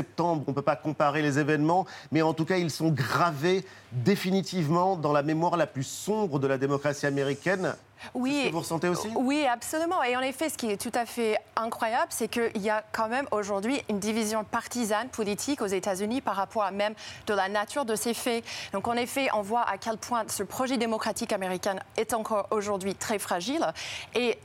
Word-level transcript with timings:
septembre. 0.00 0.44
On 0.46 0.50
ne 0.50 0.54
peut 0.54 0.62
pas 0.62 0.76
comparer 0.76 1.20
les 1.20 1.38
événements, 1.38 1.86
mais 2.10 2.22
en 2.22 2.32
tout 2.32 2.46
cas, 2.46 2.56
ils 2.56 2.70
sont 2.70 2.90
gravés 2.90 3.64
définitivement 3.92 4.96
dans 4.96 5.12
la 5.12 5.22
mémoire 5.22 5.56
la 5.56 5.66
plus 5.66 5.86
sombre 5.86 6.38
de 6.38 6.46
la 6.46 6.56
démocratie 6.56 7.06
américaine. 7.06 7.74
Oui, 8.14 8.42
ce 8.42 8.46
que 8.48 8.52
vous 8.52 8.60
ressentez 8.60 8.88
aussi? 8.88 9.08
Oui, 9.16 9.46
absolument. 9.46 10.02
Et 10.02 10.16
en 10.16 10.20
effet, 10.20 10.48
ce 10.48 10.56
qui 10.56 10.70
est 10.70 10.80
tout 10.80 10.92
à 10.94 11.06
fait 11.06 11.36
incroyable, 11.56 12.08
c'est 12.10 12.28
qu'il 12.28 12.62
y 12.62 12.70
a 12.70 12.82
quand 12.92 13.08
même 13.08 13.26
aujourd'hui 13.30 13.82
une 13.88 13.98
division 13.98 14.44
partisane 14.44 15.08
politique 15.08 15.62
aux 15.62 15.66
États-Unis 15.66 16.20
par 16.20 16.36
rapport 16.36 16.62
à 16.62 16.70
même 16.70 16.94
de 17.26 17.34
la 17.34 17.48
nature 17.48 17.84
de 17.84 17.94
ces 17.94 18.14
faits. 18.14 18.44
Donc 18.72 18.88
en 18.88 18.94
effet, 18.94 19.28
on 19.34 19.42
voit 19.42 19.62
à 19.62 19.78
quel 19.78 19.96
point 19.96 20.24
ce 20.28 20.42
projet 20.42 20.78
démocratique 20.78 21.32
américain 21.32 21.76
est 21.96 22.14
encore 22.14 22.48
aujourd'hui 22.50 22.94
très 22.94 23.18
fragile 23.18 23.66
et 24.14 24.38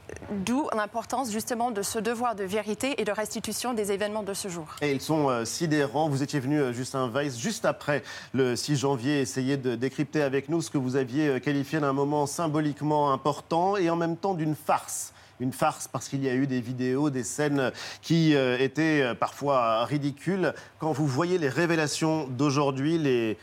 d'où 0.46 0.68
l'importance 0.76 1.32
justement 1.32 1.72
de 1.72 1.82
ce 1.82 2.00
devoir 2.00 2.36
de 2.36 2.44
vérité 2.44 3.00
et 3.02 3.06
de 3.06 3.12
restitution 3.12 3.74
des 3.74 3.92
événements 3.92 4.24
de 4.24 4.34
ce 4.34 4.48
jour. 4.48 4.68
Et 4.82 4.92
ils 4.92 5.02
sont 5.02 5.30
euh, 5.30 5.46
sidérants. 5.46 6.10
Vous 6.10 6.24
étiez 6.24 6.40
venu, 6.40 6.60
euh, 6.60 6.74
Justin 6.74 7.10
Weiss, 7.10 7.38
juste 7.38 7.66
après 7.66 8.03
le 8.34 8.56
6 8.56 8.76
janvier, 8.76 9.22
essayer 9.22 9.58
de 9.58 9.76
décrypter 9.76 10.22
avec 10.22 10.50
nous 10.50 10.62
ce 10.62 10.70
que 10.70 10.78
vous 10.78 10.95
aviez 10.95 11.28
euh, 11.28 11.40
qualifié 11.40 11.80
d'un 11.80 11.94
moment 11.94 12.26
symboliquement 12.26 13.12
important 13.12 13.45
et 13.80 13.90
en 13.90 13.95
même 13.95 14.17
temps 14.17 14.34
d'une 14.34 14.55
farce 14.55 15.13
une 15.40 15.52
farce 15.52 15.88
parce 15.88 16.08
qu'il 16.08 16.23
y 16.23 16.30
a 16.30 16.34
eu 16.34 16.48
des 16.48 16.62
vidéos, 16.62 17.09
des 17.09 17.23
scènes 17.23 17.72
qui 18.02 18.36
euh, 18.36 18.58
étaient 18.58 19.02
euh, 19.02 19.13
parfois 19.13 19.86
ridicules. 19.86 20.53
Quand 20.80 20.91
vous 20.91 21.08
voyez 21.08 21.38
les 21.38 21.50
révélations 21.50 22.27
d'aujourd'hui, 22.27 22.98
les 22.98 23.38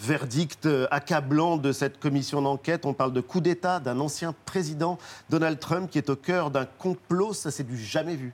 verdicts 0.00 0.66
euh, 0.66 0.86
accablants 0.90 1.56
de 1.56 1.72
cette 1.72 1.98
commission 1.98 2.42
d'enquête, 2.42 2.86
on 2.86 2.92
parle 2.92 3.12
de 3.12 3.20
coup 3.20 3.40
d'État 3.40 3.80
d'un 3.80 3.98
ancien 3.98 4.34
président, 4.44 4.98
Donald 5.30 5.58
Trump, 5.58 5.90
qui 5.90 5.98
est 5.98 6.10
au 6.10 6.16
cœur 6.16 6.50
d'un 6.50 6.66
complot, 6.66 7.32
ça 7.32 7.50
c'est 7.50 7.64
du 7.64 7.76
jamais 7.76 8.16
vu. 8.16 8.32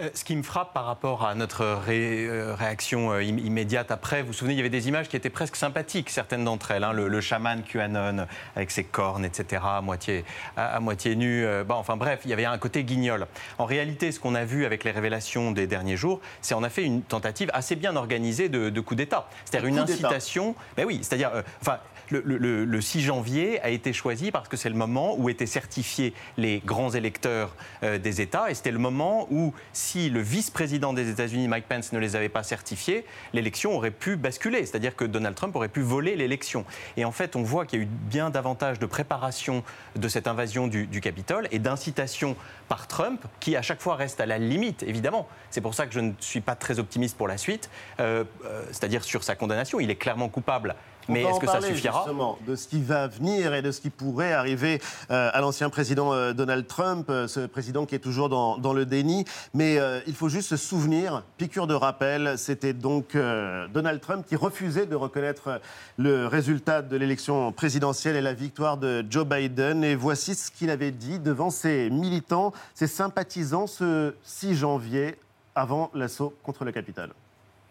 Euh, 0.00 0.10
ce 0.14 0.22
qui 0.22 0.36
me 0.36 0.42
frappe 0.42 0.72
par 0.72 0.84
rapport 0.84 1.26
à 1.26 1.34
notre 1.34 1.62
euh, 1.62 2.54
réaction 2.54 3.12
euh, 3.12 3.22
immédiate 3.22 3.90
après, 3.90 4.22
vous 4.22 4.28
vous 4.28 4.32
souvenez, 4.32 4.54
il 4.54 4.56
y 4.56 4.60
avait 4.60 4.68
des 4.70 4.86
images 4.86 5.08
qui 5.08 5.16
étaient 5.16 5.30
presque 5.30 5.56
sympathiques, 5.56 6.10
certaines 6.10 6.44
d'entre 6.44 6.70
elles. 6.70 6.84
Hein, 6.84 6.92
le, 6.92 7.20
chaman 7.20 7.62
QAnon 7.62 8.26
avec 8.54 8.70
ses 8.70 8.84
cornes, 8.84 9.24
etc., 9.24 9.62
à 9.64 9.80
moitié, 9.80 10.24
à, 10.56 10.78
moitié 10.78 11.16
nu. 11.16 11.46
Enfin 11.68 11.96
bref, 11.96 12.20
il 12.24 12.30
y 12.30 12.32
avait 12.32 12.44
un 12.44 12.58
côté 12.58 12.84
guignol. 12.84 13.26
En 13.58 13.64
réalité, 13.64 14.12
ce 14.12 14.20
qu'on 14.20 14.36
a 14.36 14.44
vu 14.44 14.64
avec 14.64 14.84
les 14.84 14.92
révélations 14.92 15.50
des 15.50 15.66
derniers 15.66 15.96
jours, 15.96 16.20
c'est 16.42 16.54
on 16.54 16.62
a 16.62 16.70
fait 16.70 16.84
une 16.84 17.02
tentative 17.02 17.50
assez 17.52 17.74
bien 17.74 17.96
organisée 17.96 18.48
de, 18.48 18.80
coup 18.80 18.94
d'État. 18.94 19.28
C'est-à-dire 19.44 19.68
une 19.68 19.78
incitation. 19.78 20.54
Ben 20.76 20.86
oui, 20.86 21.00
c'est-à-dire, 21.02 21.32
enfin, 21.60 21.78
le, 22.10 22.80
6 22.80 23.00
janvier 23.02 23.60
a 23.60 23.70
été 23.70 23.92
choisi 23.92 24.30
parce 24.30 24.48
que 24.48 24.56
c'est 24.56 24.68
le 24.68 24.74
moment 24.74 25.16
où 25.18 25.28
étaient 25.28 25.46
certifiés 25.46 26.14
les 26.36 26.60
grands 26.60 26.90
électeurs 26.90 27.54
euh, 27.82 27.98
des 27.98 28.20
États 28.20 28.50
et 28.50 28.54
c'était 28.54 28.70
le 28.70 28.78
moment 28.78 29.26
où, 29.30 29.52
si 29.72 30.10
le 30.10 30.20
vice-président 30.20 30.92
des 30.92 31.10
États-Unis, 31.10 31.48
Mike 31.48 31.66
Pence, 31.68 31.92
ne 31.92 31.98
les 31.98 32.16
avait 32.16 32.28
pas 32.28 32.42
certifiés, 32.42 33.04
l'élection 33.32 33.76
aurait 33.76 33.90
pu 33.90 34.16
basculer, 34.16 34.64
c'est-à-dire 34.66 34.96
que 34.96 35.04
Donald 35.04 35.34
Trump 35.34 35.54
aurait 35.56 35.68
pu 35.68 35.80
voler 35.80 36.16
l'élection. 36.16 36.64
Et 36.96 37.04
en 37.04 37.12
fait, 37.12 37.36
on 37.36 37.42
voit 37.42 37.66
qu'il 37.66 37.78
y 37.78 37.82
a 37.82 37.84
eu 37.84 37.88
bien 37.88 38.30
davantage 38.30 38.78
de 38.78 38.86
préparation 38.86 39.62
de 39.96 40.08
cette 40.08 40.26
invasion 40.26 40.66
du, 40.66 40.88
Capitole 40.98 41.46
et 41.52 41.60
d'incitation 41.60 42.34
par 42.66 42.88
Trump, 42.88 43.24
qui 43.38 43.54
à 43.54 43.62
chaque 43.62 43.80
fois 43.80 43.94
reste 43.94 44.20
à 44.20 44.26
la 44.26 44.38
limite, 44.38 44.82
évidemment. 44.82 45.28
C'est 45.50 45.60
pour 45.60 45.74
ça 45.74 45.86
que 45.86 45.94
je 45.94 46.00
ne 46.00 46.12
suis 46.18 46.40
pas 46.40 46.56
très 46.56 46.80
optimiste 46.80 47.16
pour 47.16 47.28
la 47.28 47.38
suite, 47.38 47.70
euh, 48.00 48.24
euh, 48.44 48.64
c'est-à-dire 48.72 49.04
sur 49.04 49.22
sa 49.22 49.36
condamnation. 49.36 49.78
Il 49.78 49.90
est 49.90 49.96
clairement 49.96 50.28
coupable 50.28 50.74
mais 51.08 51.22
est-ce 51.22 51.40
que 51.40 51.46
ça 51.46 51.60
suffira 51.60 51.98
justement 51.98 52.38
de 52.46 52.56
ce 52.56 52.68
qui 52.68 52.82
va 52.82 53.06
venir 53.06 53.54
et 53.54 53.62
de 53.62 53.70
ce 53.70 53.80
qui 53.80 53.90
pourrait 53.90 54.32
arriver 54.32 54.80
euh, 55.10 55.30
à 55.32 55.40
l'ancien 55.40 55.70
président 55.70 56.12
euh, 56.12 56.32
Donald 56.32 56.66
Trump, 56.66 57.08
euh, 57.08 57.26
ce 57.26 57.40
président 57.40 57.86
qui 57.86 57.94
est 57.94 58.00
toujours 58.00 58.28
dans, 58.28 58.72
le 58.72 58.84
déni. 58.84 59.24
Mais 59.54 59.78
il 60.06 60.14
faut 60.14 60.28
juste 60.28 60.50
se 60.50 60.56
souvenir, 60.56 61.22
piqûre 61.38 61.66
de 61.66 61.74
rappel, 61.74 62.36
c'était 62.36 62.74
donc 62.74 63.16
Donald 63.16 64.00
Trump 64.00 64.26
qui 64.28 64.36
refusait 64.36 64.86
de 64.86 64.94
reconnaître 64.94 65.60
le 65.96 66.26
résultat 66.26 66.82
de 66.82 66.96
l'élection 66.96 67.50
présidentielle 67.52 68.16
et 68.16 68.20
la 68.20 68.34
victoire 68.34 68.76
de 68.76 69.04
Joe 69.08 69.26
Biden. 69.26 69.84
Et 69.84 69.94
voici 69.94 70.34
ce 70.34 70.50
qu'il 70.50 70.70
avait 70.70 70.90
dit 70.90 71.18
devant 71.18 71.50
ses 71.50 71.88
militants, 71.88 72.52
ses 72.74 72.86
sympathisants 72.86 73.66
ce 73.66 74.14
6 74.24 74.54
janvier 74.56 75.16
avant 75.54 75.90
l'assaut 75.94 76.34
contre 76.42 76.64
le 76.64 76.72
Capitole. 76.72 77.10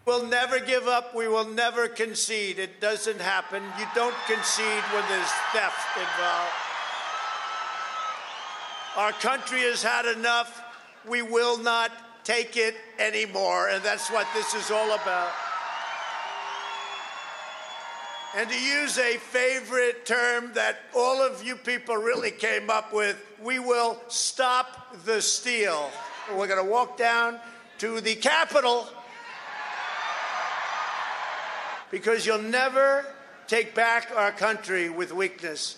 We'll 0.08 0.26
never 0.26 0.58
give 0.58 0.88
up. 0.88 1.14
We 1.14 1.28
will 1.28 1.44
never 1.44 1.86
concede. 1.86 2.58
It 2.58 2.80
doesn't 2.80 3.20
happen. 3.20 3.62
You 3.78 3.84
don't 3.94 4.14
concede 4.26 4.82
when 4.94 5.04
there's 5.06 5.30
theft 5.52 5.98
involved. 5.98 6.52
Our 8.96 9.12
country 9.12 9.60
has 9.64 9.82
had 9.82 10.06
enough. 10.06 10.62
We 11.06 11.20
will 11.20 11.58
not 11.58 11.92
take 12.24 12.56
it 12.56 12.74
anymore. 12.98 13.68
And 13.68 13.84
that's 13.84 14.10
what 14.10 14.26
this 14.32 14.54
is 14.54 14.70
all 14.70 14.94
about. 14.94 15.30
And 18.34 18.48
to 18.48 18.58
use 18.58 18.96
a 18.96 19.18
favorite 19.18 20.06
term 20.06 20.52
that 20.54 20.78
all 20.96 21.20
of 21.20 21.44
you 21.44 21.54
people 21.54 21.98
really 21.98 22.30
came 22.30 22.70
up 22.70 22.94
with, 22.94 23.22
we 23.42 23.58
will 23.58 24.00
stop 24.08 25.04
the 25.04 25.20
steal. 25.20 25.90
We're 26.34 26.46
going 26.46 26.64
to 26.64 26.72
walk 26.72 26.96
down 26.96 27.38
to 27.80 28.00
the 28.00 28.14
Capitol 28.14 28.88
because 31.90 32.26
you'll 32.26 32.42
never 32.42 33.04
take 33.46 33.74
back 33.74 34.08
our 34.16 34.32
country 34.32 34.88
with 34.88 35.12
weakness. 35.12 35.76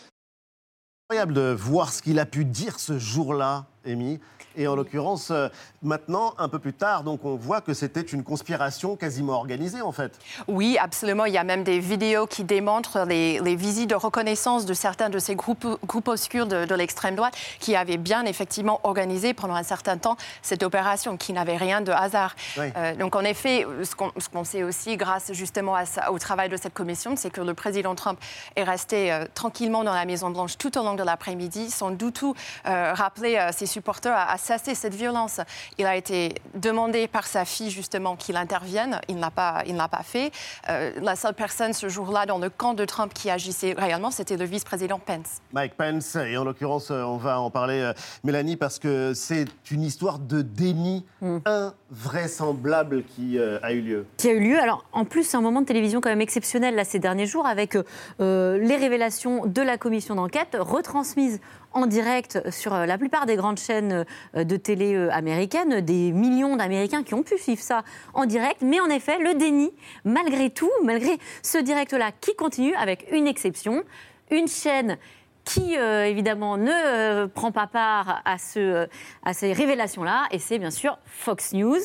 Incroyable 1.09 1.34
de 1.34 1.53
voir 1.53 1.93
ce 1.93 2.03
qu'il 2.03 2.19
a 2.19 2.26
pu 2.26 2.44
dire 2.44 2.78
ce 2.78 2.98
jour-là, 2.98 3.66
Amy. 3.84 4.20
Et 4.56 4.66
en 4.66 4.76
l'occurrence, 4.76 5.31
euh, 5.31 5.49
maintenant, 5.82 6.34
un 6.38 6.48
peu 6.48 6.58
plus 6.58 6.74
tard, 6.74 7.04
donc 7.04 7.24
on 7.24 7.36
voit 7.36 7.60
que 7.60 7.72
c'était 7.72 8.02
une 8.02 8.22
conspiration 8.22 8.96
quasiment 8.96 9.34
organisée, 9.34 9.80
en 9.80 9.92
fait. 9.92 10.18
Oui, 10.46 10.76
absolument. 10.78 11.24
Il 11.24 11.32
y 11.32 11.38
a 11.38 11.44
même 11.44 11.64
des 11.64 11.78
vidéos 11.78 12.26
qui 12.26 12.44
démontrent 12.44 13.06
les, 13.06 13.41
visites 13.56 13.90
de 13.90 13.94
reconnaissance 13.94 14.66
de 14.66 14.74
certains 14.74 15.08
de 15.08 15.19
ces 15.19 15.34
groupes, 15.34 15.66
groupes 15.86 16.08
obscurs 16.08 16.46
de, 16.46 16.74
l'extrême 16.74 17.16
droite 17.16 17.34
qui 17.58 17.76
avaient 17.76 17.96
bien 17.96 18.24
effectivement 18.24 18.80
organisé 18.84 19.34
pendant 19.34 19.54
un 19.54 19.62
certain 19.62 19.98
temps 19.98 20.16
cette 20.42 20.62
opération, 20.62 21.16
qui 21.16 21.32
n'avait 21.32 21.56
rien 21.56 21.80
de 21.80 21.92
hasard. 21.92 22.34
Euh, 22.58 22.94
donc, 22.94 23.16
en 23.16 23.22
effet, 23.22 23.66
ce 23.82 24.28
qu'on 24.28 24.44
sait 24.44 24.62
aussi, 24.62 24.96
grâce 24.96 25.32
justement 25.32 25.74
au 26.10 26.19
travail 26.19 26.48
de 26.48 26.56
cette 26.56 26.74
commission, 26.74 27.16
c'est 27.16 27.30
que 27.30 27.40
le 27.40 27.54
président 27.54 27.94
Trump 27.94 28.19
est 28.56 28.64
resté 28.64 29.12
euh, 29.12 29.24
tranquillement 29.34 29.82
dans 29.84 29.94
la 29.94 30.04
Maison-Blanche 30.04 30.58
tout 30.58 30.78
au 30.78 30.82
long 30.82 30.94
de 30.94 31.02
l'après-midi, 31.02 31.70
sans 31.70 31.90
du 31.90 32.12
tout 32.12 32.34
rappeler 32.64 33.50
ses 33.52 33.66
supporters 33.66 34.14
à 34.14 34.36
cesser 34.38 34.74
cette 34.74 34.94
violence. 34.94 35.40
Il 35.78 35.86
a 35.86 35.97
été 35.97 36.34
demandé 36.54 37.08
par 37.08 37.26
sa 37.26 37.44
fille 37.44 37.70
justement 37.70 38.16
qu'il 38.16 38.36
intervienne. 38.36 39.00
Il 39.08 39.16
n'a 39.16 39.31
pas, 39.31 39.62
il 39.66 39.75
n'a 39.75 39.88
pas 39.88 40.03
fait. 40.03 40.31
Euh, 40.69 40.92
la 41.00 41.16
seule 41.16 41.34
personne 41.34 41.72
ce 41.72 41.88
jour-là 41.88 42.26
dans 42.26 42.38
le 42.38 42.50
camp 42.50 42.75
de 42.75 42.84
Trump 42.84 43.12
qui 43.14 43.31
agissait 43.31 43.75
réellement, 43.76 44.10
c'était 44.10 44.36
le 44.36 44.44
vice-président 44.44 44.98
Pence. 44.98 45.41
Mike 45.53 45.75
Pence. 45.76 46.16
Et 46.16 46.36
en 46.36 46.44
l'occurrence, 46.44 46.91
euh, 46.91 47.03
on 47.03 47.16
va 47.16 47.41
en 47.41 47.50
parler, 47.50 47.81
euh, 47.81 47.92
Mélanie, 48.25 48.56
parce 48.56 48.78
que 48.78 49.12
c'est 49.14 49.47
une 49.70 49.82
histoire 49.82 50.19
de 50.19 50.42
déni 50.42 51.04
mm. 51.20 51.38
invraisemblable 51.47 53.04
qui 53.04 53.38
a 53.38 53.72
eu 53.72 53.81
lieu. 53.81 54.06
Qui 54.16 54.28
a 54.28 54.32
eu 54.32 54.41
lieu. 54.41 54.58
Alors, 54.60 54.84
en 54.92 55.04
plus, 55.04 55.25
c'est 55.25 55.37
un 55.37 55.41
moment 55.41 55.60
de 55.60 55.66
télévision 55.66 56.00
quand 56.00 56.10
même 56.10 56.20
exceptionnel 56.20 56.75
là 56.75 56.84
ces 56.84 56.98
derniers 56.98 57.26
jours 57.26 57.47
avec 57.47 57.76
les 58.19 58.76
révélations 58.76 59.47
de 59.47 59.62
la 59.62 59.78
commission 59.78 60.14
d'enquête 60.14 60.56
retransmises 60.58 61.41
en 61.72 61.86
direct 61.86 62.50
sur 62.50 62.75
la 62.75 62.98
plupart 62.98 63.26
des 63.26 63.36
grandes 63.36 63.58
chaînes 63.58 64.04
de 64.34 64.56
télé 64.56 64.97
américaines, 65.10 65.81
des 65.81 66.12
millions 66.12 66.56
d'Américains 66.56 67.03
qui 67.03 67.14
ont 67.14 67.22
pu 67.22 67.38
suivre 67.38 67.62
ça 67.62 67.84
en 68.14 68.26
direct. 68.26 68.62
Mais 68.62 68.81
en 68.81 68.88
effet, 68.88 69.19
le 69.19 69.34
déni, 69.34 69.70
malgré 70.04 70.50
tout, 70.50 70.70
malgré 70.82 71.19
ce 71.42 71.58
direct-là 71.58 72.10
qui 72.20 72.34
continue, 72.34 72.75
avec 72.75 73.06
une 73.12 73.26
exception, 73.26 73.84
une 74.31 74.48
chaîne 74.48 74.98
qui 75.44 75.76
euh, 75.76 76.04
évidemment 76.04 76.56
ne 76.56 76.70
euh, 76.70 77.26
prend 77.26 77.50
pas 77.50 77.66
part 77.66 78.22
euh, 78.56 78.87
à 79.25 79.32
ces 79.32 79.52
révélations-là, 79.52 80.28
et 80.31 80.38
c'est 80.38 80.58
bien 80.58 80.70
sûr 80.70 80.98
Fox 81.06 81.52
News. 81.52 81.78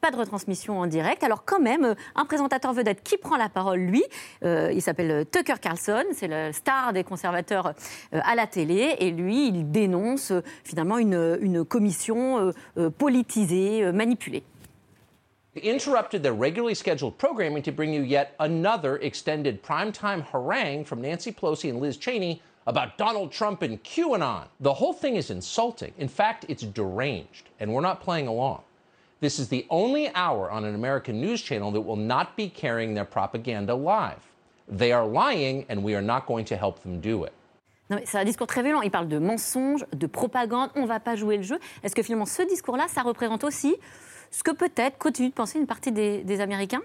Pas 0.00 0.10
de 0.10 0.16
retransmission 0.16 0.78
en 0.80 0.86
direct. 0.86 1.22
Alors 1.22 1.44
quand 1.44 1.60
même, 1.60 1.94
un 2.14 2.24
présentateur 2.24 2.72
vedette 2.72 3.02
qui 3.02 3.16
prend 3.16 3.36
la 3.36 3.48
parole, 3.48 3.80
lui, 3.80 4.02
il 4.42 4.80
s'appelle 4.80 5.26
Tucker 5.30 5.56
Carlson, 5.60 6.04
c'est 6.12 6.28
le 6.28 6.52
star 6.52 6.92
des 6.92 7.04
conservateurs 7.04 7.74
à 8.12 8.34
la 8.34 8.46
télé, 8.46 8.96
et 8.98 9.10
lui, 9.10 9.48
il 9.48 9.70
dénonce 9.70 10.32
finalement 10.64 10.98
une, 10.98 11.38
une 11.40 11.64
commission 11.64 12.52
politisée, 12.98 13.92
manipulée. 13.92 14.42
They 15.54 15.68
interrupted 15.68 16.22
their 16.22 16.32
regularly 16.32 16.74
scheduled 16.74 17.18
programming 17.18 17.62
to 17.64 17.72
bring 17.72 17.92
you 17.92 18.02
yet 18.02 18.34
another 18.38 18.98
extended 19.02 19.62
primetime 19.62 20.22
harangue 20.22 20.84
from 20.84 21.02
Nancy 21.02 21.32
Pelosi 21.32 21.68
and 21.70 21.80
Liz 21.80 21.96
Cheney 21.96 22.40
about 22.68 22.96
Donald 22.96 23.32
Trump 23.32 23.62
and 23.62 23.82
QAnon. 23.82 24.44
The 24.60 24.72
whole 24.72 24.92
thing 24.92 25.16
is 25.16 25.28
insulting. 25.30 25.92
In 25.98 26.08
fact, 26.08 26.46
it's 26.48 26.62
deranged, 26.62 27.48
and 27.58 27.74
we're 27.74 27.80
not 27.80 28.00
playing 28.00 28.28
along. 28.28 28.62
This 29.20 29.38
is 29.38 29.48
the 29.48 29.66
only 29.68 30.08
hour 30.14 30.50
on 30.50 30.64
an 30.64 30.74
American 30.74 31.20
news 31.20 31.42
channel 31.42 31.70
that 31.72 31.82
will 31.82 31.98
not 31.98 32.36
be 32.38 32.48
carrying 32.48 32.94
their 32.94 33.04
propaganda 33.04 33.74
live. 33.74 34.22
They 34.66 34.92
are 34.92 35.06
lying, 35.06 35.66
and 35.68 35.82
we 35.82 35.94
are 35.94 36.00
not 36.00 36.22
going 36.26 36.46
to 36.46 36.56
help 36.56 36.80
them 36.80 37.00
do 37.00 37.26
it. 37.26 37.32
C'est 38.06 38.18
un 38.18 38.24
discours 38.24 38.46
très 38.46 38.62
violent. 38.62 38.80
Il 38.80 38.90
parle 38.90 39.08
de 39.08 39.18
mensonges, 39.18 39.84
de 39.92 40.06
propagande. 40.06 40.70
On 40.74 40.82
ne 40.82 40.86
va 40.86 41.00
pas 41.00 41.16
jouer 41.16 41.36
le 41.36 41.42
jeu. 41.42 41.58
Est-ce 41.82 41.94
que 41.94 42.02
finalement, 42.02 42.24
ce 42.24 42.42
discours-là, 42.42 42.86
ça 42.88 43.02
représente 43.02 43.44
aussi 43.44 43.76
ce 44.30 44.42
que 44.42 44.52
peut-être 44.52 44.96
continue 44.96 45.28
de 45.28 45.34
penser 45.34 45.58
une 45.58 45.66
partie 45.66 45.92
des 45.92 46.40
Américains? 46.40 46.80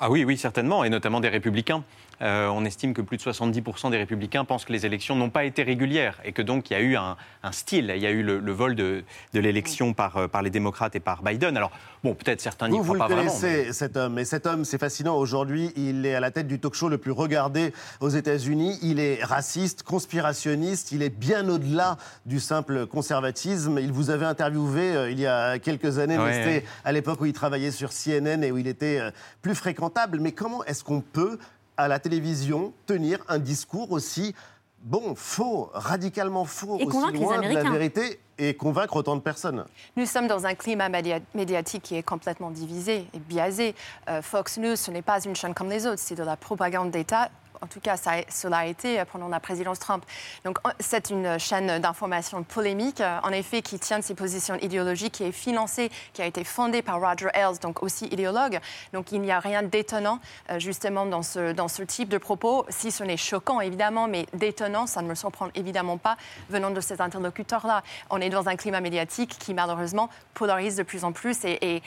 Ah 0.00 0.10
oui, 0.10 0.24
oui, 0.24 0.36
certainement, 0.36 0.84
et 0.84 0.90
notamment 0.90 1.20
des 1.20 1.28
républicains. 1.28 1.84
Euh, 2.20 2.48
on 2.48 2.64
estime 2.64 2.94
que 2.94 3.02
plus 3.02 3.16
de 3.16 3.22
70% 3.22 3.90
des 3.90 3.96
républicains 3.96 4.44
pensent 4.44 4.64
que 4.64 4.72
les 4.72 4.86
élections 4.86 5.14
n'ont 5.14 5.30
pas 5.30 5.44
été 5.44 5.62
régulières 5.62 6.18
et 6.24 6.32
que 6.32 6.42
donc 6.42 6.70
il 6.70 6.72
y 6.72 6.76
a 6.76 6.80
eu 6.80 6.96
un, 6.96 7.16
style, 7.52 7.92
il 7.94 8.02
y 8.02 8.06
a 8.06 8.10
eu 8.10 8.22
le, 8.22 8.52
vol 8.52 8.74
de, 8.74 9.04
l'élection 9.32 9.92
par, 9.92 10.16
euh, 10.16 10.28
par 10.28 10.42
les 10.42 10.50
démocrates 10.50 10.96
et 10.96 11.00
par 11.00 11.22
Biden. 11.22 11.56
Alors, 11.56 11.70
bon, 12.02 12.14
peut-être 12.14 12.40
certains 12.40 12.68
n'y 12.68 12.78
croient 12.78 12.98
pas 12.98 13.06
vraiment. 13.06 13.30
Vous 13.30 13.40
connaissez, 13.40 13.72
cet 13.72 13.96
homme, 13.96 14.18
et 14.18 14.24
cet 14.24 14.46
homme, 14.46 14.64
c'est 14.64 14.78
fascinant. 14.78 15.16
Aujourd'hui, 15.16 15.72
il 15.76 16.04
est 16.04 16.14
à 16.14 16.20
la 16.20 16.30
tête 16.30 16.48
du 16.48 16.58
talk 16.58 16.74
show 16.74 16.88
le 16.88 16.98
plus 16.98 17.12
regardé 17.12 17.72
aux 18.00 18.08
États-Unis. 18.08 18.78
Il 18.82 18.98
est 19.00 19.22
raciste, 19.22 19.82
conspirationniste, 19.82 20.92
il 20.92 21.02
est 21.02 21.16
bien 21.16 21.48
au-delà 21.48 21.96
du 22.26 22.40
simple 22.40 22.86
conservatisme. 22.86 23.78
Il 23.80 23.92
vous 23.92 24.10
avait 24.10 24.26
interviewé 24.26 24.96
euh, 24.96 25.10
il 25.10 25.20
y 25.20 25.26
a 25.26 25.58
quelques 25.58 25.98
années, 25.98 26.18
mais 26.18 26.32
c'était 26.32 26.66
à 26.84 26.92
l'époque 26.92 27.20
où 27.20 27.26
il 27.26 27.32
travaillait 27.32 27.70
sur 27.70 27.90
CNN 27.90 28.42
et 28.42 28.50
où 28.50 28.58
il 28.58 28.66
était 28.66 29.00
plus 29.40 29.54
fréquentable. 29.54 30.18
Mais 30.20 30.32
comment 30.32 30.64
est-ce 30.64 30.84
qu'on 30.84 31.00
peut 31.00 31.38
à 31.78 31.88
la 31.88 31.98
télévision 31.98 32.74
tenir 32.86 33.20
un 33.28 33.38
discours 33.38 33.92
aussi 33.92 34.34
bon, 34.82 35.14
faux, 35.14 35.70
radicalement 35.72 36.44
faux, 36.44 36.78
et 36.78 36.84
aussi 36.84 37.12
loin 37.12 37.40
de 37.40 37.54
la 37.54 37.70
vérité 37.70 38.20
et 38.36 38.54
convaincre 38.54 38.96
autant 38.96 39.16
de 39.16 39.20
personnes. 39.20 39.64
Nous 39.96 40.06
sommes 40.06 40.28
dans 40.28 40.46
un 40.46 40.54
climat 40.54 40.88
médiatique 41.34 41.82
qui 41.82 41.96
est 41.96 42.02
complètement 42.02 42.50
divisé 42.50 43.06
et 43.12 43.18
biaisé. 43.18 43.74
Euh, 44.08 44.22
Fox 44.22 44.58
News, 44.58 44.76
ce 44.76 44.90
n'est 44.90 45.02
pas 45.02 45.20
une 45.24 45.34
chaîne 45.34 45.54
comme 45.54 45.70
les 45.70 45.86
autres, 45.86 45.98
c'est 45.98 46.14
de 46.14 46.22
la 46.22 46.36
propagande 46.36 46.90
d'État 46.90 47.30
en 47.62 47.66
tout 47.66 47.80
cas, 47.80 47.96
ça, 47.96 48.12
cela 48.28 48.58
a 48.58 48.66
été 48.66 49.02
pendant 49.10 49.28
la 49.28 49.40
présidence 49.40 49.78
Trump. 49.78 50.04
Donc, 50.44 50.58
c'est 50.80 51.10
une 51.10 51.38
chaîne 51.38 51.78
d'information 51.80 52.42
polémique, 52.42 53.02
en 53.22 53.30
effet, 53.30 53.62
qui 53.62 53.78
tient 53.78 53.98
de 53.98 54.04
ses 54.04 54.14
positions 54.14 54.56
idéologiques, 54.60 55.14
qui 55.14 55.24
est 55.24 55.32
financée, 55.32 55.90
qui 56.12 56.22
a 56.22 56.26
été 56.26 56.44
fondée 56.44 56.82
par 56.82 57.00
Roger 57.00 57.28
Ailes, 57.34 57.58
donc 57.60 57.82
aussi 57.82 58.06
idéologue. 58.06 58.60
Donc, 58.92 59.12
il 59.12 59.20
n'y 59.20 59.32
a 59.32 59.40
rien 59.40 59.62
d'étonnant, 59.62 60.20
euh, 60.50 60.58
justement, 60.58 61.06
dans 61.06 61.22
ce, 61.22 61.82
type 61.82 62.08
de 62.08 62.18
propos, 62.18 62.66
si 62.68 62.90
ce 62.90 63.04
n'est 63.04 63.16
choquant, 63.16 63.60
évidemment, 63.60 64.08
mais 64.08 64.26
d'étonnant, 64.34 64.86
ça 64.86 65.02
ne 65.02 65.08
me 65.08 65.14
surprend 65.14 65.48
évidemment 65.54 65.96
pas 65.96 66.16
venant 66.50 66.70
de 66.70 66.80
ces 66.80 67.00
interlocuteurs-là. 67.00 67.82
On 68.10 68.20
est 68.20 68.30
dans 68.30 68.48
un 68.48 68.56
climat 68.56 68.80
médiatique 68.80 69.36
qui, 69.38 69.54
malheureusement, 69.54 70.10
polarise 70.34 70.76
de 70.76 70.82
plus 70.82 71.04
en 71.04 71.12
plus 71.12 71.38
et, 71.44 71.82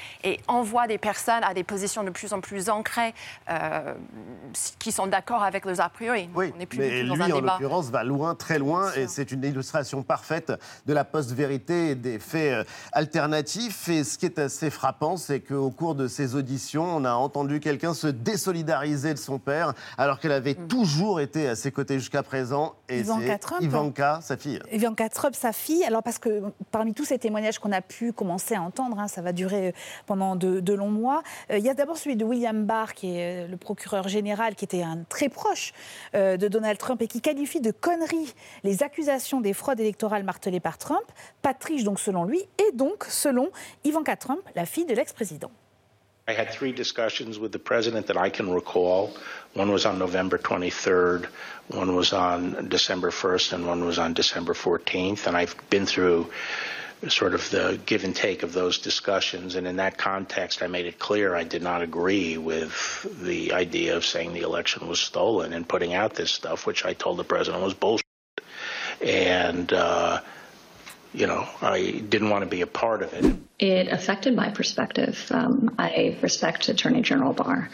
envoie 0.47 0.87
des 0.87 0.97
personnes 0.97 1.43
à 1.43 1.53
des 1.53 1.63
positions 1.63 2.03
de 2.03 2.09
plus 2.09 2.33
en 2.33 2.41
plus 2.41 2.69
ancrées, 2.69 3.13
euh, 3.49 3.93
qui 4.79 4.91
sont 4.91 5.07
d'accord 5.07 5.43
avec 5.43 5.60
a 5.69 5.89
priori. 5.89 6.29
Oui, 6.35 6.53
mais 6.57 7.03
lui, 7.03 7.33
en 7.33 7.41
l'occurrence, 7.41 7.89
va 7.89 8.03
loin, 8.03 8.35
très 8.35 8.59
loin, 8.59 8.91
et 8.93 9.07
c'est 9.07 9.31
une 9.31 9.43
illustration 9.43 10.03
parfaite 10.03 10.53
de 10.85 10.93
la 10.93 11.03
post-vérité 11.03 11.91
et 11.91 11.95
des 11.95 12.19
faits 12.19 12.53
euh, 12.53 12.63
alternatifs. 12.91 13.87
Et 13.89 14.03
ce 14.03 14.17
qui 14.17 14.25
est 14.25 14.39
assez 14.39 14.69
frappant, 14.69 15.17
c'est 15.17 15.39
qu'au 15.39 15.71
cours 15.71 15.95
de 15.95 16.07
ces 16.07 16.35
auditions, 16.35 16.85
on 16.97 17.05
a 17.05 17.13
entendu 17.13 17.59
quelqu'un 17.59 17.93
se 17.93 18.07
désolidariser 18.07 19.13
de 19.13 19.19
son 19.19 19.39
père, 19.39 19.73
alors 19.97 20.19
qu'elle 20.19 20.31
avait 20.31 20.55
mm. 20.55 20.67
toujours 20.67 21.19
été 21.19 21.47
à 21.47 21.55
ses 21.55 21.71
côtés 21.71 21.99
jusqu'à 21.99 22.23
présent. 22.23 22.75
Et 22.89 22.99
Ivanka 22.99 23.37
Trump. 23.37 23.61
Ivanka, 23.61 24.19
sa 24.21 24.37
fille. 24.37 24.59
Ivanka 24.71 25.09
Trump, 25.09 25.35
sa 25.35 25.53
fille. 25.53 25.83
Alors, 25.83 26.03
parce 26.03 26.19
que 26.19 26.43
parmi 26.71 26.93
tous 26.93 27.05
ces 27.05 27.19
témoignages 27.19 27.59
qu'on 27.59 27.71
a 27.71 27.81
pu 27.81 28.13
commencer 28.13 28.55
à 28.55 28.61
entendre, 28.61 28.99
hein, 28.99 29.07
ça 29.07 29.21
va 29.21 29.31
durer 29.33 29.69
euh, 29.69 29.71
pendant 30.05 30.35
de, 30.35 30.73
longs 30.73 30.89
mois, 30.89 31.23
euh, 31.51 31.57
il 31.57 31.65
y 31.65 31.69
a 31.69 31.73
d'abord 31.73 31.97
celui 31.97 32.15
de 32.15 32.25
William 32.25 32.65
Barr, 32.65 32.93
qui 32.93 33.15
est 33.15 33.47
le 33.47 33.57
procureur 33.57 34.07
général, 34.07 34.55
qui 34.55 34.65
était 34.65 34.83
un 34.83 35.03
très 35.09 35.29
proche 35.29 35.50
euh, 36.15 36.37
de 36.37 36.47
Donald 36.47 36.77
Trump 36.77 37.01
et 37.01 37.07
qui 37.07 37.21
qualifie 37.21 37.61
de 37.61 37.71
conneries 37.71 38.33
les 38.63 38.83
accusations 38.83 39.41
des 39.41 39.53
fraudes 39.53 39.79
électorales 39.79 40.23
martelées 40.23 40.59
par 40.59 40.77
Trump, 40.77 41.03
pas 41.41 41.53
triche 41.53 41.83
donc 41.83 41.99
selon 41.99 42.23
lui, 42.23 42.39
et 42.57 42.71
donc 42.73 43.05
selon 43.05 43.49
Ivanka 43.83 44.15
Trump, 44.15 44.41
la 44.55 44.65
fille 44.65 44.85
de 44.85 44.93
l'ex-président. 44.93 45.51
I 46.27 46.33
had 46.33 46.51
three 46.51 46.71
discussions 46.71 47.39
with 47.39 47.51
the 47.51 47.59
president 47.59 48.05
that 48.07 48.15
I 48.15 48.29
can 48.29 48.53
recall. 48.53 49.09
One 49.53 49.71
was 49.71 49.85
on 49.85 49.97
November 49.97 50.37
23rd, 50.37 51.25
one 51.69 51.95
was 51.95 52.13
on 52.13 52.69
December 52.69 53.09
1st, 53.09 53.53
and 53.53 53.67
one 53.67 53.83
was 53.83 53.97
on 53.97 54.13
December 54.13 54.53
14th. 54.53 55.27
And 55.27 55.35
I've 55.35 55.55
been 55.69 55.85
through 55.85 56.29
sort 57.09 57.33
of 57.33 57.49
the 57.49 57.79
give 57.85 58.03
and 58.03 58.15
take 58.15 58.43
of 58.43 58.53
those 58.53 58.77
discussions. 58.77 59.55
And 59.55 59.67
in 59.67 59.77
that 59.77 59.97
context, 59.97 60.61
I 60.61 60.67
made 60.67 60.85
it 60.85 60.99
clear 60.99 61.35
I 61.35 61.43
did 61.43 61.63
not 61.63 61.81
agree 61.81 62.37
with 62.37 63.07
the 63.21 63.53
idea 63.53 63.97
of 63.97 64.05
saying 64.05 64.33
the 64.33 64.41
election 64.41 64.87
was 64.87 64.99
stolen 64.99 65.53
and 65.53 65.67
putting 65.67 65.93
out 65.93 66.13
this 66.13 66.31
stuff, 66.31 66.67
which 66.67 66.85
I 66.85 66.93
told 66.93 67.17
the 67.17 67.23
president 67.23 67.63
was 67.63 67.73
bullshit. 67.73 68.05
And, 69.01 69.73
uh, 69.73 70.21
you 71.13 71.25
know, 71.25 71.47
I 71.61 72.03
didn't 72.07 72.29
want 72.29 72.43
to 72.43 72.49
be 72.49 72.61
a 72.61 72.67
part 72.67 73.01
of 73.01 73.13
it. 73.13 73.35
It 73.57 73.87
affected 73.87 74.35
my 74.35 74.49
perspective. 74.49 75.25
Um, 75.31 75.75
I 75.79 76.17
respect 76.21 76.69
Attorney 76.69 77.01
General 77.01 77.33
Barr. 77.33 77.69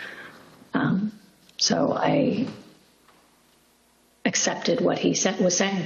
Um, 0.74 1.12
so 1.58 1.94
I 1.94 2.48
accepted 4.26 4.80
what 4.82 5.00
he 5.00 5.14
said, 5.14 5.40
was 5.40 5.58
saying. 5.58 5.86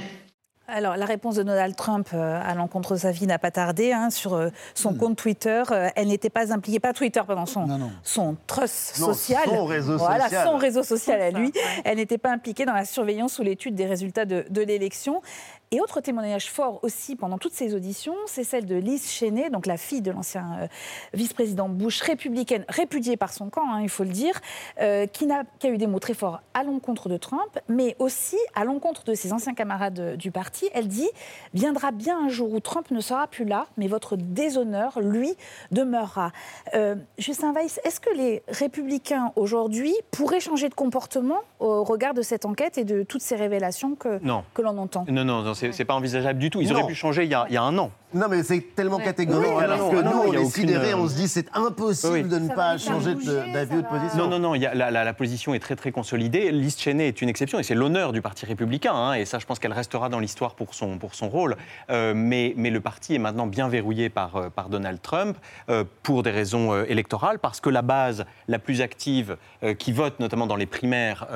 Alors, 0.68 0.96
la 0.96 1.06
réponse 1.06 1.34
de 1.34 1.42
Donald 1.42 1.74
Trump 1.74 2.08
euh, 2.14 2.40
à 2.42 2.54
l'encontre 2.54 2.94
de 2.94 2.98
sa 2.98 3.10
vie 3.10 3.26
n'a 3.26 3.38
pas 3.38 3.50
tardé. 3.50 3.92
Hein, 3.92 4.10
sur 4.10 4.34
euh, 4.34 4.48
son 4.74 4.92
hmm. 4.92 4.96
compte 4.96 5.16
Twitter, 5.16 5.62
euh, 5.70 5.88
elle 5.96 6.08
n'était 6.08 6.30
pas 6.30 6.52
impliquée, 6.52 6.78
pas 6.78 6.92
Twitter, 6.92 7.20
pendant 7.26 7.46
son, 7.46 7.66
son 8.04 8.36
trust 8.46 8.96
social. 8.96 9.42
Son 9.44 9.64
réseau 9.64 9.98
voilà, 9.98 10.24
social. 10.24 10.46
son 10.46 10.56
réseau 10.56 10.82
social 10.82 11.20
à 11.20 11.30
lui. 11.30 11.52
Elle 11.84 11.96
n'était 11.96 12.18
pas 12.18 12.30
impliquée 12.30 12.64
dans 12.64 12.74
la 12.74 12.84
surveillance 12.84 13.38
ou 13.38 13.42
l'étude 13.42 13.74
des 13.74 13.86
résultats 13.86 14.24
de, 14.24 14.44
de 14.50 14.62
l'élection. 14.62 15.20
Et 15.74 15.80
autre 15.80 16.02
témoignage 16.02 16.50
fort 16.50 16.80
aussi 16.82 17.16
pendant 17.16 17.38
toutes 17.38 17.54
ces 17.54 17.74
auditions, 17.74 18.14
c'est 18.26 18.44
celle 18.44 18.66
de 18.66 18.74
Liz 18.74 19.10
Cheney, 19.10 19.48
donc 19.48 19.64
la 19.64 19.78
fille 19.78 20.02
de 20.02 20.10
l'ancien 20.10 20.58
euh, 20.60 20.66
vice-président 21.14 21.66
Bush, 21.70 22.02
républicaine, 22.02 22.66
répudiée 22.68 23.16
par 23.16 23.32
son 23.32 23.48
camp, 23.48 23.72
hein, 23.72 23.80
il 23.80 23.88
faut 23.88 24.04
le 24.04 24.10
dire, 24.10 24.38
euh, 24.82 25.06
qui, 25.06 25.30
a, 25.32 25.44
qui, 25.58 25.68
a, 25.68 25.70
eu 25.70 25.78
des 25.78 25.86
mots 25.86 25.98
très 25.98 26.12
forts 26.12 26.42
à 26.52 26.62
l'encontre 26.62 27.08
de 27.08 27.16
Trump, 27.16 27.58
mais 27.68 27.96
aussi 27.98 28.36
à 28.54 28.64
l'encontre 28.64 29.04
de 29.04 29.14
ses 29.14 29.32
anciens 29.32 29.54
camarades 29.54 29.98
euh, 29.98 30.16
du 30.16 30.30
parti. 30.30 30.68
Elle 30.74 30.88
dit 30.88 31.08
Viendra 31.54 31.90
bien 31.90 32.22
un 32.22 32.28
jour 32.28 32.52
où 32.52 32.60
Trump 32.60 32.90
ne 32.90 33.00
sera 33.00 33.26
plus 33.26 33.46
là, 33.46 33.66
mais 33.78 33.88
votre 33.88 34.16
déshonneur, 34.16 35.00
lui, 35.00 35.34
demeurera. 35.70 36.32
Justin 37.16 37.52
Weiss, 37.54 37.80
est-ce 37.84 38.00
que 38.00 38.14
les 38.14 38.42
républicains 38.48 39.32
aujourd'hui 39.36 39.94
pourraient 40.10 40.40
changer 40.40 40.68
de 40.68 40.74
comportement 40.74 41.40
au 41.60 41.82
regard 41.84 42.12
de 42.14 42.22
cette 42.22 42.44
enquête 42.44 42.76
et 42.76 42.84
de 42.84 43.02
toutes 43.02 43.22
ces 43.22 43.36
révélations 43.36 43.94
que, 43.94 44.20
que 44.52 44.62
l'on 44.62 44.76
entend? 44.76 45.06
Non, 45.08 45.24
non, 45.24 45.42
non 45.42 45.54
c'est 45.70 45.84
pas 45.84 45.94
envisageable 45.94 46.38
du 46.38 46.50
tout. 46.50 46.60
Ils 46.60 46.72
auraient 46.72 46.86
pu 46.86 46.94
changer 46.94 47.24
il 47.24 47.30
y, 47.30 47.34
a, 47.34 47.46
il 47.48 47.54
y, 47.54 47.56
a, 47.56 47.62
un 47.62 47.78
an. 47.78 47.90
Non, 48.14 48.26
mais 48.28 48.42
c'est 48.42 48.74
tellement 48.74 48.98
catégorique. 48.98 49.50
alors 49.58 49.90
que 49.90 50.02
nous, 50.02 50.10
on 50.10 50.32
est 50.32 50.44
sidérés, 50.44 50.94
on 50.94 51.08
se 51.08 51.14
dit 51.14 51.28
c'est 51.28 51.46
impossible 51.54 52.28
de 52.28 52.38
ne 52.38 52.48
pas 52.48 52.76
changer 52.78 53.14
d'avis 53.14 53.76
ou 53.76 53.82
de 53.82 53.86
position. 53.86 54.18
Non, 54.18 54.28
non, 54.28 54.38
non, 54.38 54.54
y 54.54 54.66
a, 54.66 54.74
la, 54.74 54.90
la, 54.90 55.14
position 55.14 55.54
est 55.54 55.58
très, 55.58 55.76
très 55.76 55.92
consolidée. 55.92 56.50
Lise 56.52 56.78
Cheney 56.78 57.08
est 57.08 57.22
une 57.22 57.28
exception 57.28 57.58
et 57.58 57.62
c'est 57.62 57.74
l'honneur 57.74 58.12
du 58.12 58.20
Parti 58.20 58.46
républicain. 58.46 58.94
Hein, 58.94 59.14
et 59.14 59.24
ça, 59.24 59.38
je 59.38 59.46
pense 59.46 59.58
qu'elle 59.58 59.72
restera 59.72 60.08
dans 60.08 60.18
l'histoire 60.18 60.54
pour 60.54 60.74
son, 60.74 60.98
pour 60.98 61.14
son 61.14 61.28
rôle. 61.28 61.56
Euh, 61.90 62.12
mais, 62.14 62.54
mais 62.56 62.70
le 62.70 62.80
parti 62.80 63.14
est 63.14 63.18
maintenant 63.18 63.46
bien 63.46 63.68
verrouillé 63.68 64.08
par, 64.08 64.36
euh, 64.36 64.50
par 64.50 64.68
Donald 64.68 65.00
Trump 65.00 65.36
euh, 65.68 65.84
pour 66.02 66.22
des 66.22 66.30
raisons 66.30 66.82
électorales, 66.84 67.38
parce 67.38 67.60
que 67.60 67.70
la 67.70 67.82
base 67.82 68.24
la 68.48 68.58
plus 68.58 68.80
active 68.80 69.36
qui 69.78 69.92
vote 69.92 70.18
notamment 70.20 70.46
dans 70.46 70.56
les 70.56 70.66
primaires 70.66 71.26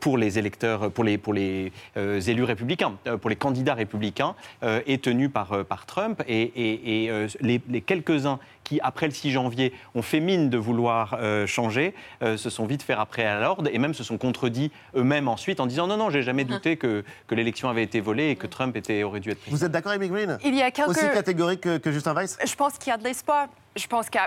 pour 0.00 0.18
les 0.18 0.38
électeurs, 0.38 0.90
pour 0.90 1.04
les, 1.04 1.18
pour 1.18 1.34
les 1.34 1.72
élus 1.96 2.44
républicains, 2.44 2.94
pour 3.20 3.30
les 3.30 3.36
candidats 3.36 3.74
républicains, 3.74 4.34
est 4.62 5.02
tenue 5.02 5.28
par, 5.28 5.64
par 5.64 5.86
Trump 5.86 6.05
et, 6.28 7.08
euh, 7.10 7.28
les, 7.40 7.60
quelques-uns 7.80 8.38
qui, 8.64 8.80
après 8.80 9.06
le 9.06 9.12
6 9.12 9.30
janvier, 9.30 9.72
ont 9.94 10.02
fait 10.02 10.20
mine 10.20 10.50
de 10.50 10.58
vouloir 10.58 11.16
euh, 11.20 11.46
changer, 11.46 11.94
euh, 12.22 12.36
se 12.36 12.50
sont 12.50 12.66
vite 12.66 12.82
fait 12.82 12.94
après 12.94 13.24
à 13.24 13.40
l'ordre 13.40 13.70
et 13.72 13.78
même 13.78 13.94
se 13.94 14.04
sont 14.04 14.18
contredits 14.18 14.70
eux-mêmes 14.96 15.28
ensuite 15.28 15.60
en 15.60 15.66
disant 15.66 15.86
non, 15.86 15.96
non, 15.96 16.10
j'ai 16.10 16.22
jamais 16.22 16.46
ah. 16.48 16.52
douté 16.52 16.76
que, 16.76 17.04
que 17.26 17.34
l'élection 17.34 17.68
avait 17.68 17.84
été 17.84 18.00
volée 18.00 18.30
et 18.30 18.36
que 18.36 18.46
Trump 18.46 18.76
était, 18.76 19.02
aurait 19.02 19.20
dû 19.20 19.30
être 19.30 19.40
président. 19.40 19.56
Vous 19.56 19.64
êtes 19.64 19.72
d'accord, 19.72 19.92
Amy 19.92 20.08
Green 20.08 20.38
Il 20.44 20.54
y 20.54 20.62
a 20.62 20.70
quelques... 20.70 20.90
Aussi 20.90 21.00
catégorique 21.12 21.60
que, 21.60 21.78
que 21.78 21.92
Justin 21.92 22.14
Weiss? 22.14 22.38
Je 22.44 22.54
pense 22.54 22.78
qu'il 22.78 22.90
y 22.90 22.94
a 22.94 22.96
de 22.96 23.04
l'espoir 23.04 23.48
je 23.76 23.86
pense 23.86 24.08
que 24.08 24.18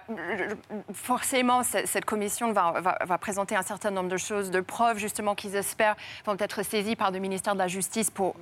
forcément, 0.94 1.64
cette 1.64 2.06
commission 2.06 2.52
va, 2.52 2.96
va, 3.02 3.18
présenter 3.18 3.56
un 3.56 3.64
certain 3.64 3.90
nombre 3.90 4.10
de 4.10 4.18
choses, 4.18 4.52
de 4.52 4.62
preuves 4.62 5.00
justement 5.00 5.34
qu'ils 5.34 5.56
espèrent 5.56 5.96
vont 6.26 6.38
être 6.40 6.64
saisies 6.64 6.96
par 6.96 7.12
le 7.12 7.20
ministère 7.20 7.54
de 7.54 7.60
la 7.60 7.68
Justice 7.68 8.12
pour, 8.12 8.36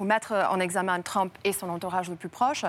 mettre 0.00 0.32
en 0.50 0.58
examen 0.58 1.00
Trump 1.02 1.32
et 1.44 1.52
son 1.52 1.68
entourage 1.68 2.10
le 2.10 2.16
plus 2.16 2.28
proche. 2.28 2.64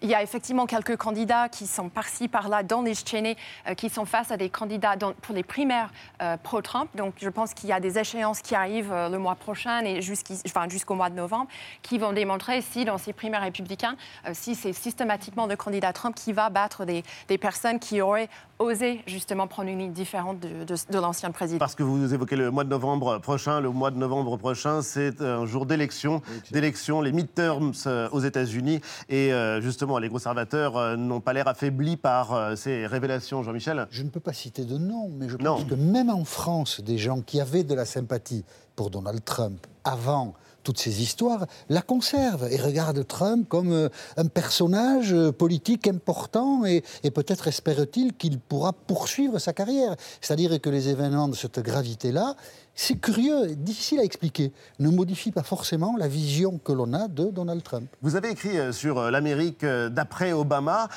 Il 0.00 0.08
y 0.08 0.14
a 0.14 0.22
effectivement 0.22 0.64
quelques 0.64 0.96
candidats 0.96 1.50
qui 1.50 1.66
sont 1.66 1.90
par-ci, 1.90 2.28
par-là, 2.28 2.62
dans 2.62 2.80
les 2.80 2.94
Cheney, 2.94 3.36
euh, 3.68 3.74
qui 3.74 3.90
sont 3.90 4.06
face 4.06 4.30
à 4.30 4.38
des 4.38 4.48
candidats 4.48 4.96
pour 5.20 5.34
les 5.34 5.42
primaires 5.42 5.90
euh, 6.22 6.38
pro-Trump. 6.42 6.88
Donc 6.94 7.16
je 7.20 7.28
pense 7.28 7.52
qu'il 7.52 7.68
y 7.68 7.72
a 7.72 7.78
des 7.80 7.98
échéances 7.98 8.40
qui 8.40 8.54
arrivent 8.54 8.90
euh, 8.90 9.10
le 9.10 9.18
mois 9.18 9.34
prochain 9.34 9.84
et 9.84 10.00
jusqu'au 10.00 10.94
mois 10.94 11.10
de 11.10 11.14
novembre 11.14 11.48
qui 11.82 11.98
vont 11.98 12.14
démontrer 12.14 12.62
si 12.62 12.86
dans 12.86 12.96
ces 12.96 13.12
primaires 13.12 13.42
républicains, 13.42 13.96
si 14.32 14.54
c'est 14.54 14.72
systématiquement 14.72 15.46
le 15.46 15.56
candidat 15.56 15.92
Trump 15.92 16.16
qui 16.16 16.32
va 16.32 16.48
battre 16.48 16.86
des 16.86 17.04
personnes 17.38 17.78
qui 17.78 18.00
auraient 18.00 18.28
osé 18.58 19.00
justement 19.06 19.46
prendre 19.46 19.68
une 19.68 19.78
ligne 19.78 19.92
différente 19.92 20.38
de, 20.40 20.64
de, 20.64 20.74
de 20.90 20.98
l'ancien 20.98 21.30
président. 21.32 21.58
Parce 21.58 21.74
que 21.74 21.82
vous 21.82 22.14
évoquez 22.14 22.36
le 22.36 22.50
mois 22.50 22.64
de 22.64 22.68
novembre 22.68 23.18
prochain. 23.18 23.60
Le 23.60 23.70
mois 23.70 23.90
de 23.90 23.96
novembre 23.96 24.36
prochain, 24.36 24.82
c'est 24.82 25.20
un 25.20 25.46
jour 25.46 25.66
d'élection, 25.66 26.22
d'élection, 26.50 27.00
les 27.00 27.12
midterms 27.12 27.72
euh, 27.86 28.08
aux 28.12 28.20
États-Unis. 28.20 28.80
Et 29.08 29.32
euh, 29.32 29.60
justement, 29.60 29.98
les 29.98 30.08
conservateurs 30.08 30.76
euh, 30.76 30.96
n'ont 30.96 31.20
pas 31.20 31.32
l'air 31.32 31.48
affaiblis 31.48 31.96
par 31.96 32.56
ces 32.56 32.86
révélations, 32.86 33.42
Jean-Michel. 33.42 33.86
Je 33.90 34.02
ne 34.02 34.08
peux 34.10 34.20
pas 34.20 34.32
citer 34.32 34.64
de 34.64 34.78
nom, 34.78 35.10
mais 35.18 35.28
je 35.28 35.36
Non. 35.38 35.56
pense 35.56 35.64
que 35.64 35.74
même 35.74 36.10
en 36.10 36.24
France, 36.24 36.80
des 36.80 36.98
gens 36.98 37.20
qui 37.20 37.40
avaient 37.40 37.64
de 37.64 37.74
la 37.74 37.84
sympathie 37.84 38.44
pour 38.76 38.90
Donald 38.90 39.24
Trump 39.24 39.66
avant 39.84 40.34
toutes 40.62 40.78
ces 40.78 41.02
histoires 41.02 41.46
la 41.68 41.82
conservent 41.82 42.48
et 42.50 42.56
regardent 42.56 43.06
Trump 43.06 43.48
comme 43.48 43.72
euh, 43.72 43.88
un 44.16 44.26
personnage 44.26 45.12
euh, 45.12 45.32
politique 45.32 45.86
important 45.86 46.64
et, 46.64 46.82
peut-être 47.14 47.48
espère-t-il 47.48 48.14
qu'il 48.14 48.38
pourra 48.38 48.72
poursuivre 48.72 49.38
sa 49.38 49.52
carrière. 49.52 49.96
C'est-à-dire 50.20 50.60
que 50.60 50.70
les 50.70 50.88
événements 50.88 51.28
de 51.28 51.34
cette 51.34 51.60
gravité-là, 51.60 52.34
c'est 52.74 52.96
curieux, 52.96 53.54
difficile 53.54 54.00
à 54.00 54.04
expliquer, 54.04 54.52
ne 54.78 54.88
modifient 54.88 55.32
pas 55.32 55.42
forcément 55.42 55.94
la 55.98 56.08
vision 56.08 56.58
que 56.58 56.72
l'on 56.72 56.94
a 56.94 57.08
de 57.08 57.26
Donald 57.26 57.62
Trump. 57.62 57.88
Vous 58.00 58.16
avez 58.16 58.30
écrit 58.30 58.58
euh, 58.58 58.72
sur 58.72 59.10
l'Amérique 59.10 59.64
d'après 59.64 60.32
Obama. 60.32 60.88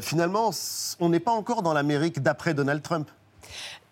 Finalement, 0.00 0.50
on 1.00 1.08
n'est 1.08 1.20
pas 1.20 1.32
encore 1.32 1.62
dans 1.62 1.72
l'Amérique 1.72 2.22
d'après 2.22 2.54
Donald 2.54 2.82
Trump. 2.82 3.10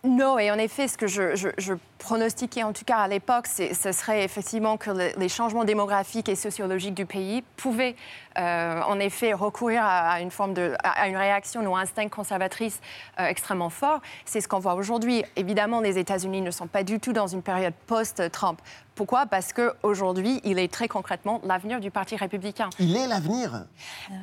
Non, 0.05 0.39
et 0.39 0.51
en 0.51 0.59
effet, 0.59 0.87
ce 0.87 0.99
que 0.99 1.07
je, 1.07 1.75
pronostiquais 1.99 2.63
en 2.63 2.75
tout 2.75 2.85
cas 2.85 2.99
à 2.99 3.09
l'époque, 3.09 3.47
ce 3.47 3.93
serait 3.93 4.23
effectivement 4.23 4.77
que 4.77 4.91
le- 4.91 5.13
les 5.19 5.31
changements 5.31 5.65
démographiques 5.65 6.29
et 6.29 6.37
sociologiques 6.37 6.93
du 6.93 7.07
pays 7.07 7.43
pouvaient 7.57 7.97
euh, 8.39 8.83
en 8.83 9.01
effet 9.01 9.33
recourir 9.33 9.83
à, 9.83 10.21
une 10.21 10.31
forme 10.31 10.53
de, 10.53 10.75
à, 10.85 11.09
une 11.09 11.17
réaction 11.17 11.63
ou 11.63 11.75
instinct 11.75 12.09
conservatrice 12.11 12.81
euh, 13.19 13.27
extrêmement 13.27 13.71
fort. 13.71 14.01
C'est 14.27 14.43
ce 14.43 14.49
qu'on 14.49 14.59
voit 14.59 14.75
aujourd'hui. 14.75 15.25
Évidemment, 15.37 15.81
les 15.81 15.97
États-Unis 15.99 16.43
ne 16.43 16.51
sont 16.51 16.67
pas 16.67 16.83
du 16.83 17.01
tout 17.01 17.15
dans 17.15 17.27
une 17.27 17.41
période 17.43 17.73
post-Trump. 17.87 18.61
Pourquoi? 18.95 19.27
Parce 19.27 19.53
qu'aujourd'hui, 19.53 20.41
il 20.45 20.59
est 20.59 20.73
très 20.73 20.87
concrètement 20.87 21.41
l'avenir 21.45 21.81
du 21.81 21.91
Parti 21.91 22.15
républicain. 22.17 22.71
Il 22.79 22.97
est 22.97 23.07
l'avenir. 23.09 23.65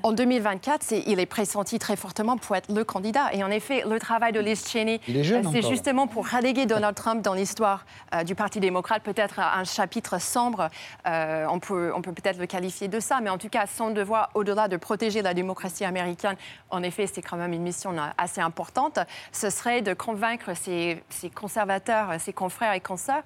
En 0.04 0.14
2024, 0.14 0.82
c'est- 0.84 1.04
il 1.08 1.20
est 1.20 1.26
pressenti 1.26 1.78
très 1.78 1.96
fortement 1.98 2.38
pour 2.38 2.56
être 2.56 2.72
le 2.72 2.84
candidat. 2.86 3.34
Et 3.34 3.44
en 3.44 3.52
effet, 3.52 3.84
le 3.86 4.00
travail 4.00 4.32
de 4.32 4.40
Liz 4.40 4.66
Cheney, 4.68 5.02
est 5.08 5.12
euh, 5.34 5.42
c'est 5.52 5.62
justement 5.70 6.08
pour 6.08 6.30
reléguer 6.30 6.66
Donald 6.66 6.96
Trump 6.96 7.22
dans 7.22 7.34
l'histoire 7.34 7.86
euh, 8.14 8.24
du 8.24 8.34
Parti 8.36 8.60
démocrate, 8.62 9.04
peut-être 9.04 9.40
un 9.40 9.64
chapitre 9.66 10.20
sombre. 10.22 10.70
euh, 11.06 11.46
on 11.50 11.60
peut 11.60 11.92
on 11.94 12.02
peut 12.02 12.14
peut-être 12.14 12.38
le 12.40 12.46
qualifier 12.46 12.88
de 12.88 13.00
ça, 13.00 13.20
mais 13.22 13.30
en 13.30 13.38
tout 13.38 13.50
cas, 13.50 13.66
son 13.68 13.90
devoir, 13.92 14.30
au-delà 14.36 14.68
de 14.70 14.78
protéger 14.78 15.22
la 15.22 15.34
démocratie 15.34 15.84
américaine, 15.84 16.36
en 16.70 16.82
effet, 16.84 17.08
c'est 17.08 17.22
quand 17.22 17.38
même 17.38 17.52
une 17.54 17.62
mission 17.64 17.92
euh, 17.98 18.02
assez 18.18 18.40
importante. 18.40 19.00
Ce 19.34 19.50
serait 19.50 19.82
de 19.82 19.94
convaincre 19.94 20.56
ses, 20.56 21.04
ses 21.10 21.30
conservateurs, 21.30 22.20
ses 22.20 22.32
confrères 22.34 22.74
et 22.74 22.80
consoeurs 22.80 23.24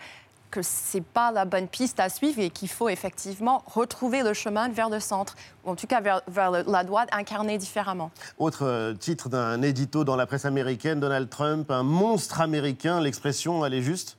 que 0.56 0.62
c'est 0.62 1.04
pas 1.04 1.34
la 1.34 1.44
bonne 1.44 1.68
piste 1.68 2.00
à 2.00 2.08
suivre 2.08 2.40
et 2.40 2.50
qu'il 2.50 2.70
faut 2.70 2.88
effectivement 2.88 3.62
retrouver 3.66 4.24
le 4.24 4.34
chemin 4.34 4.70
vers 4.70 4.90
le 4.90 5.02
centre, 5.02 5.36
ou 5.66 5.72
en 5.72 5.76
tout 5.76 5.86
cas 5.86 6.00
vers, 6.00 6.22
vers 6.30 6.50
la 6.50 6.84
droite 6.86 7.10
incarnée 7.12 7.58
différemment. 7.58 8.10
Autre 8.38 8.66
euh, 8.66 8.94
titre 8.94 9.28
d'un 9.28 9.62
édito 9.62 10.06
dans 10.06 10.16
la 10.16 10.26
presse 10.26 10.46
américaine, 10.46 11.02
Donald 11.02 11.30
Trump, 11.30 11.70
un 11.72 11.84
monstre 11.84 12.40
américain. 12.40 13.02
L'expression, 13.02 13.66
elle 13.66 13.74
est 13.74 13.82
juste? 13.82 14.18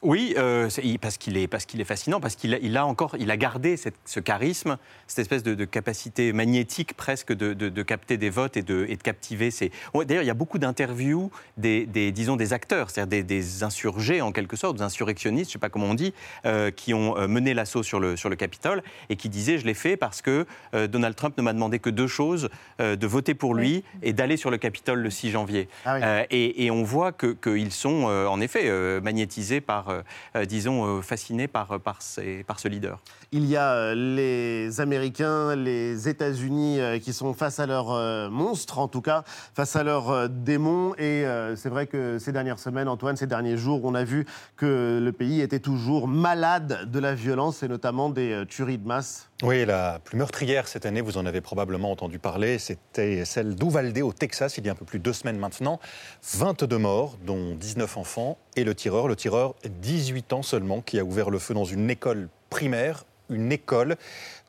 Oui, 0.00 0.34
euh, 0.38 0.68
parce 1.00 1.18
qu'il 1.18 1.36
est, 1.36 1.48
parce 1.48 1.64
qu'il 1.66 1.80
est 1.80 1.84
fascinant, 1.84 2.20
parce 2.20 2.36
qu'il 2.36 2.54
a, 2.54 2.58
il 2.62 2.76
a 2.76 2.86
encore, 2.86 3.16
il 3.18 3.32
a 3.32 3.36
gardé 3.36 3.76
cette- 3.76 3.96
ce 4.04 4.20
charisme, 4.20 4.78
cette 5.08 5.18
espèce 5.18 5.42
de, 5.42 5.54
de 5.56 5.64
capacité 5.64 6.32
magnétique 6.32 6.94
presque 6.94 7.32
de, 7.32 7.52
de- 7.52 7.68
de 7.68 7.82
capter 7.82 8.16
des 8.16 8.30
votes 8.30 8.56
et 8.56 8.62
de, 8.62 8.86
et 8.88 8.96
captiver. 8.96 9.50
Ces... 9.50 9.72
D'ailleurs, 9.94 10.22
il 10.22 10.26
y 10.26 10.30
a 10.30 10.34
beaucoup 10.34 10.58
d'interviews 10.58 11.32
des, 11.56 11.84
des- 11.84 12.12
disons, 12.12 12.36
des 12.36 12.52
acteurs, 12.52 12.90
c'est-à-dire 12.90 13.08
des, 13.08 13.22
des 13.24 13.64
insurgés 13.64 14.20
en 14.20 14.30
quelque 14.30 14.54
sorte, 14.56 14.76
des 14.76 14.82
insurrectionnistes, 14.82 15.46
je 15.50 15.50
ne 15.50 15.52
sais 15.54 15.58
pas 15.58 15.68
comment 15.68 15.86
on 15.86 15.94
dit, 15.94 16.14
euh, 16.46 16.70
qui 16.70 16.94
ont 16.94 17.18
euh, 17.18 17.26
mené 17.26 17.52
l'assaut 17.52 17.82
sur 17.82 17.98
le, 17.98 18.16
sur 18.16 18.28
le 18.28 18.36
Capitole 18.36 18.84
et 19.08 19.16
qui 19.16 19.28
disaient, 19.28 19.58
je 19.58 19.66
l'ai 19.66 19.74
fait 19.74 19.96
parce 19.96 20.22
que 20.22 20.46
euh, 20.74 20.86
Donald 20.86 21.16
Trump 21.16 21.36
ne 21.36 21.42
m'a 21.42 21.52
demandé 21.52 21.80
que 21.80 21.90
deux 21.90 22.06
choses, 22.06 22.50
de 22.78 23.06
voter 23.08 23.34
pour 23.34 23.52
lui 23.54 23.82
et 24.02 24.12
d'aller 24.12 24.36
sur 24.36 24.50
le 24.52 24.58
Capitole 24.58 25.00
le 25.00 25.10
6 25.10 25.30
janvier. 25.32 25.68
Ah 25.84 25.96
oui. 25.96 26.26
Et, 26.30 26.66
et 26.66 26.70
on 26.70 26.84
voit 26.84 27.10
que- 27.10 27.32
qu'ils 27.32 27.72
sont 27.72 28.04
en 28.04 28.40
effet 28.40 28.70
magnétisés 29.00 29.60
par, 29.60 29.87
euh, 29.90 30.02
euh, 30.36 30.44
disons, 30.44 30.98
euh, 30.98 31.02
fascinés 31.02 31.48
par, 31.48 31.80
par, 31.80 32.02
ces- 32.02 32.44
par 32.44 32.58
ce 32.60 32.68
leader. 32.68 33.00
Il 33.32 33.44
y 33.46 33.56
a 33.56 33.94
les 33.94 34.80
Américains, 34.80 35.54
les 35.54 36.08
États-Unis 36.08 36.78
qui 37.02 37.12
sont 37.12 37.34
face 37.34 37.60
à 37.60 37.66
leurs 37.66 38.30
monstres, 38.30 38.78
en 38.78 38.88
tout 38.88 39.02
cas, 39.02 39.22
face 39.54 39.76
à 39.76 39.82
leurs 39.82 40.28
démons. 40.28 40.94
Et 40.96 41.24
c'est 41.56 41.68
vrai 41.68 41.86
que 41.86 42.18
ces 42.18 42.32
dernières 42.32 42.58
semaines, 42.58 42.88
Antoine, 42.88 43.16
ces 43.16 43.26
derniers 43.26 43.58
jours, 43.58 43.80
on 43.84 43.94
a 43.94 44.04
vu 44.04 44.26
que 44.56 44.98
le 45.02 45.12
pays 45.12 45.40
était 45.42 45.58
toujours 45.60 46.08
malade 46.08 46.90
de 46.90 46.98
la 46.98 47.14
violence 47.14 47.62
et 47.62 47.68
notamment 47.68 48.08
des 48.08 48.44
tueries 48.48 48.78
de 48.78 48.86
masse. 48.86 49.27
Oui, 49.44 49.64
la 49.64 50.00
plus 50.02 50.18
meurtrière 50.18 50.66
cette 50.66 50.84
année, 50.84 51.00
vous 51.00 51.16
en 51.16 51.24
avez 51.24 51.40
probablement 51.40 51.92
entendu 51.92 52.18
parler, 52.18 52.58
c'était 52.58 53.24
celle 53.24 53.54
d'Uvalde 53.54 53.96
au 53.98 54.12
Texas, 54.12 54.58
il 54.58 54.66
y 54.66 54.68
a 54.68 54.72
un 54.72 54.74
peu 54.74 54.84
plus 54.84 54.98
de 54.98 55.04
deux 55.04 55.12
semaines 55.12 55.38
maintenant. 55.38 55.78
22 56.24 56.76
morts, 56.76 57.16
dont 57.24 57.54
19 57.54 57.98
enfants, 57.98 58.36
et 58.56 58.64
le 58.64 58.74
tireur, 58.74 59.06
le 59.06 59.14
tireur, 59.14 59.54
18 59.64 60.32
ans 60.32 60.42
seulement, 60.42 60.80
qui 60.80 60.98
a 60.98 61.04
ouvert 61.04 61.30
le 61.30 61.38
feu 61.38 61.54
dans 61.54 61.64
une 61.64 61.88
école 61.88 62.28
primaire, 62.50 63.04
une 63.30 63.52
école, 63.52 63.96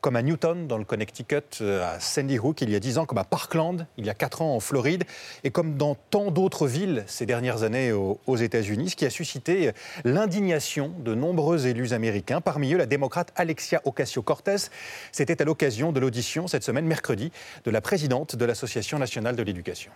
comme 0.00 0.16
à 0.16 0.22
Newton, 0.22 0.66
dans 0.66 0.78
le 0.78 0.84
Connecticut, 0.84 1.60
euh, 1.60 1.94
à 1.94 2.00
Sandy 2.00 2.38
Hook, 2.38 2.62
il 2.62 2.70
y 2.70 2.74
a 2.74 2.80
10 2.80 2.98
ans, 2.98 3.06
comme 3.06 3.18
à 3.18 3.24
Parkland, 3.24 3.86
il 3.98 4.06
y 4.06 4.10
a 4.10 4.14
4 4.14 4.42
ans, 4.42 4.54
en 4.54 4.60
Floride, 4.60 5.04
et 5.44 5.50
comme 5.50 5.76
dans 5.76 5.94
tant 5.94 6.30
d'autres 6.30 6.66
villes 6.66 7.04
ces 7.06 7.26
dernières 7.26 7.62
années 7.62 7.92
aux, 7.92 8.36
États-Unis, 8.36 8.90
ce 8.90 8.96
qui 8.96 9.04
a 9.04 9.10
suscité 9.10 9.72
l'indignation 10.04 10.92
de 11.00 11.14
nombreux 11.14 11.66
élus 11.66 11.92
américains, 11.92 12.40
parmi 12.40 12.72
eux 12.72 12.78
la 12.78 12.86
démocrate 12.86 13.32
Alexia 13.36 13.82
Ocasio-Cortez. 13.84 14.70
C'était 15.12 15.42
à 15.42 15.44
l'occasion 15.44 15.92
de 15.92 16.00
l'audition 16.00 16.46
cette 16.46 16.64
semaine, 16.64 16.86
mercredi, 16.86 17.30
de 17.64 17.70
la 17.70 17.80
présidente 17.80 18.36
de 18.36 18.44
l'Association 18.44 18.98
nationale 18.98 19.36
de 19.36 19.42
l'éducation. 19.42 19.90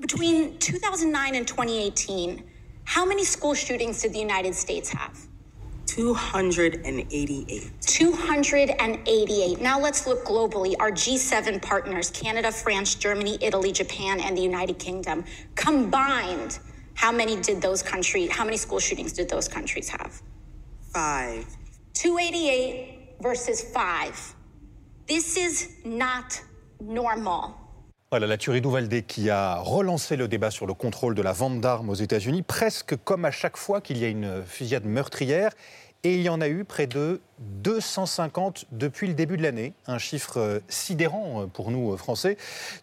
Between 0.00 0.58
2009 0.58 1.34
and 1.34 1.44
2018, 1.46 2.42
how 2.96 3.06
many 3.06 3.24
school 3.24 3.54
shootings 3.54 4.02
did 4.02 4.12
the 4.12 4.18
United 4.18 4.54
States 4.54 4.90
have? 4.92 5.33
288. 5.86 7.70
288. 7.80 9.60
Now 9.60 9.78
let's 9.78 10.06
look 10.06 10.24
globally. 10.24 10.74
Our 10.80 10.90
G7 10.90 11.62
partners, 11.62 12.10
Canada, 12.10 12.50
France, 12.50 12.94
Germany, 12.94 13.38
Italy, 13.40 13.72
Japan, 13.72 14.20
and 14.20 14.36
the 14.36 14.42
United 14.42 14.78
Kingdom, 14.78 15.24
combined, 15.54 16.58
how 16.94 17.12
many 17.12 17.40
did 17.40 17.60
those 17.60 17.82
countries, 17.82 18.30
how 18.30 18.44
many 18.44 18.56
school 18.56 18.78
shootings 18.78 19.12
did 19.12 19.28
those 19.28 19.48
countries 19.48 19.88
have? 19.88 20.22
Five. 20.92 21.46
288 21.94 23.16
versus 23.20 23.62
5. 23.62 24.34
This 25.06 25.36
is 25.36 25.70
not 25.84 26.40
normal. 26.80 27.63
Voilà 28.14 28.28
la 28.28 28.38
tuerie 28.38 28.60
d'Uvalde 28.60 29.04
qui 29.08 29.28
a 29.28 29.56
relancé 29.56 30.14
le 30.14 30.28
débat 30.28 30.52
sur 30.52 30.66
le 30.66 30.72
contrôle 30.72 31.16
de 31.16 31.22
la 31.22 31.32
vente 31.32 31.60
d'armes 31.60 31.90
aux 31.90 31.94
États-Unis, 31.94 32.42
presque 32.42 32.94
comme 33.02 33.24
à 33.24 33.32
chaque 33.32 33.56
fois 33.56 33.80
qu'il 33.80 33.98
y 33.98 34.04
a 34.04 34.08
une 34.08 34.44
fusillade 34.46 34.84
meurtrière. 34.84 35.50
Et 36.04 36.14
il 36.14 36.22
y 36.22 36.28
en 36.28 36.40
a 36.40 36.46
eu 36.46 36.62
près 36.62 36.86
de 36.86 37.20
250 37.40 38.66
depuis 38.70 39.08
le 39.08 39.14
début 39.14 39.36
de 39.36 39.42
l'année, 39.42 39.72
un 39.88 39.98
chiffre 39.98 40.38
euh, 40.38 40.60
sidérant 40.68 41.42
euh, 41.42 41.46
pour 41.46 41.72
nous 41.72 41.92
euh, 41.92 41.96
Français, 41.96 42.36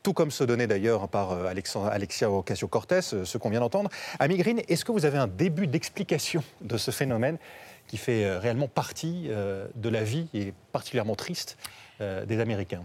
tout 0.04 0.12
comme 0.12 0.32
se 0.32 0.44
donnait 0.44 0.68
d'ailleurs 0.68 1.08
par 1.08 1.32
Alexia 1.32 2.30
Ocasio-Cortez, 2.30 3.00
ce 3.02 3.38
qu'on 3.38 3.50
vient 3.50 3.62
d'entendre. 3.62 3.90
Ami 4.20 4.36
est-ce 4.68 4.84
que 4.84 4.92
vous 4.92 5.06
avez 5.06 5.18
un 5.18 5.28
début 5.28 5.66
d'explication 5.66 6.44
de 6.60 6.76
ce 6.76 6.92
phénomène 6.92 7.38
qui 7.88 7.96
fait 7.96 8.38
réellement 8.38 8.68
partie 8.68 9.30
de 9.30 9.90
la 9.90 10.04
vie 10.04 10.28
et 10.34 10.54
particulièrement 10.74 11.16
triste 11.16 11.58
des 12.02 12.40
Américains? 12.42 12.84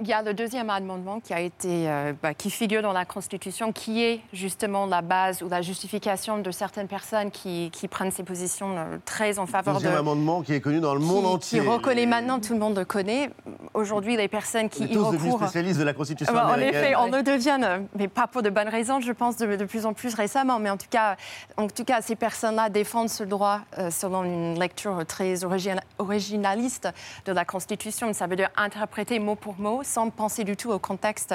Il 0.00 0.06
y 0.06 0.12
a 0.12 0.22
le 0.22 0.34
deuxième 0.34 0.70
amendement 0.70 1.20
qui 1.20 1.32
a 1.34 1.40
été, 1.40 1.88
euh, 1.88 2.12
bah, 2.22 2.34
qui 2.34 2.50
figure 2.50 2.82
dans 2.82 2.92
la 2.92 3.04
Constitution, 3.04 3.72
qui 3.72 4.02
est 4.02 4.20
justement 4.32 4.86
la 4.86 5.02
base 5.02 5.42
ou 5.42 5.48
la 5.48 5.62
justification 5.62 6.38
de 6.38 6.50
certaines 6.50 6.88
personnes 6.88 7.30
qui, 7.30 7.70
qui 7.72 7.88
prennent 7.88 8.10
ces 8.10 8.22
positions 8.22 8.74
euh, 8.76 8.98
très 9.04 9.38
en 9.38 9.46
faveur 9.46 9.74
Deuxième 9.74 9.92
de, 9.94 9.98
amendement 9.98 10.42
qui 10.42 10.52
est 10.54 10.60
connu 10.60 10.80
dans 10.80 10.94
le 10.94 11.00
monde 11.00 11.24
qui, 11.24 11.30
entier. 11.32 11.60
qui 11.60 11.66
reconnaît 11.68 11.94
Les- 12.02 12.06
maintenant, 12.06 12.40
tout 12.40 12.52
le 12.54 12.58
monde 12.60 12.76
le 12.76 12.84
connaît. 12.84 13.30
Aujourd'hui, 13.74 14.16
les 14.16 14.28
personnes 14.28 14.66
On 14.66 14.68
qui 14.68 14.82
est 14.84 14.86
y 14.86 14.92
tous 14.92 15.04
devenus 15.04 15.22
recourent. 15.32 15.48
spécialistes 15.48 15.78
de 15.78 15.84
la 15.84 15.92
Constitution 15.94 16.34
Ah 16.36 16.46
bah, 16.46 16.52
en 16.56 16.60
effet, 16.60 16.94
on 16.96 17.06
le 17.10 17.22
devient, 17.22 17.58
mais 17.96 18.08
pas 18.08 18.26
pour 18.26 18.42
de 18.42 18.50
bonnes 18.50 18.68
raisons, 18.68 19.00
je 19.00 19.12
pense, 19.12 19.36
de, 19.36 19.56
de 19.56 19.64
plus 19.64 19.86
en 19.86 19.92
plus 19.92 20.14
récemment. 20.14 20.58
Mais 20.58 20.70
en 20.70 20.76
tout 20.76 20.88
cas, 20.90 21.16
en 21.56 21.68
tout 21.68 21.84
cas 21.84 22.00
ces 22.02 22.16
personnes-là 22.16 22.68
défendent 22.68 23.08
ce 23.10 23.24
droit 23.24 23.60
euh, 23.78 23.90
selon 23.90 24.24
une 24.24 24.58
lecture 24.58 25.04
très 25.06 25.44
origina- 25.44 25.82
originaliste 25.98 26.88
de 27.26 27.32
la 27.32 27.44
Constitution. 27.44 28.12
Ça 28.12 28.26
veut 28.26 28.36
dire 28.36 28.50
interpréter 28.56 29.18
mot 29.18 29.34
pour 29.36 29.58
mot 29.58 29.69
sans 29.82 30.10
penser 30.10 30.44
du 30.44 30.56
tout 30.56 30.70
au 30.70 30.78
contexte. 30.78 31.34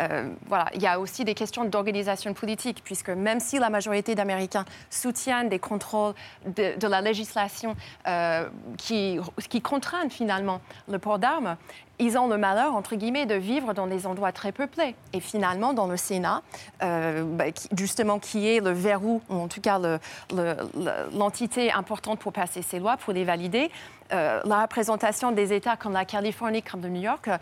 Euh, 0.00 0.28
voilà. 0.46 0.66
Il 0.74 0.82
y 0.82 0.86
a 0.86 0.98
aussi 0.98 1.24
des 1.24 1.34
questions 1.34 1.64
d'organisation 1.64 2.34
politique, 2.34 2.82
puisque 2.84 3.10
même 3.10 3.40
si 3.40 3.58
la 3.58 3.70
majorité 3.70 4.14
d'Américains 4.14 4.64
soutiennent 4.90 5.48
des 5.48 5.58
contrôles 5.58 6.14
de, 6.46 6.86
la 6.86 7.00
législation 7.00 7.74
euh, 8.06 8.48
qui, 8.76 9.18
qui 9.48 9.60
contraignent 9.60 10.10
finalement 10.10 10.60
le 10.88 10.98
port 10.98 11.18
d'armes, 11.18 11.56
ils 11.98 12.18
ont 12.18 12.26
le 12.26 12.36
malheur, 12.36 12.74
entre 12.74 12.96
guillemets, 12.96 13.26
de 13.26 13.34
vivre 13.34 13.74
dans 13.74 13.86
des 13.86 14.06
endroits 14.06 14.32
très 14.32 14.50
peuplés. 14.50 14.94
Et 15.12 15.20
finalement, 15.20 15.72
dans 15.72 15.86
le 15.86 15.96
Sénat, 15.96 16.42
euh, 16.82 17.22
bah, 17.24 17.44
justement, 17.76 18.18
qui 18.18 18.48
est 18.48 18.60
le 18.60 18.70
verrou, 18.70 19.20
ou 19.28 19.34
en 19.34 19.48
tout 19.48 19.60
cas 19.60 19.78
l'entité 21.12 21.72
importante 21.72 22.18
pour 22.18 22.32
passer 22.32 22.62
ces 22.62 22.78
lois, 22.78 22.96
pour 22.96 23.12
les 23.12 23.24
valider, 23.24 23.70
euh, 24.12 24.40
la 24.44 24.62
représentation 24.62 25.32
des 25.32 25.52
États 25.52 25.76
comme 25.76 25.92
la 25.92 26.04
Californie, 26.04 26.62
comme 26.62 26.80
de 26.80 26.88
New 26.88 27.00
York, 27.00 27.28
euh, 27.28 27.38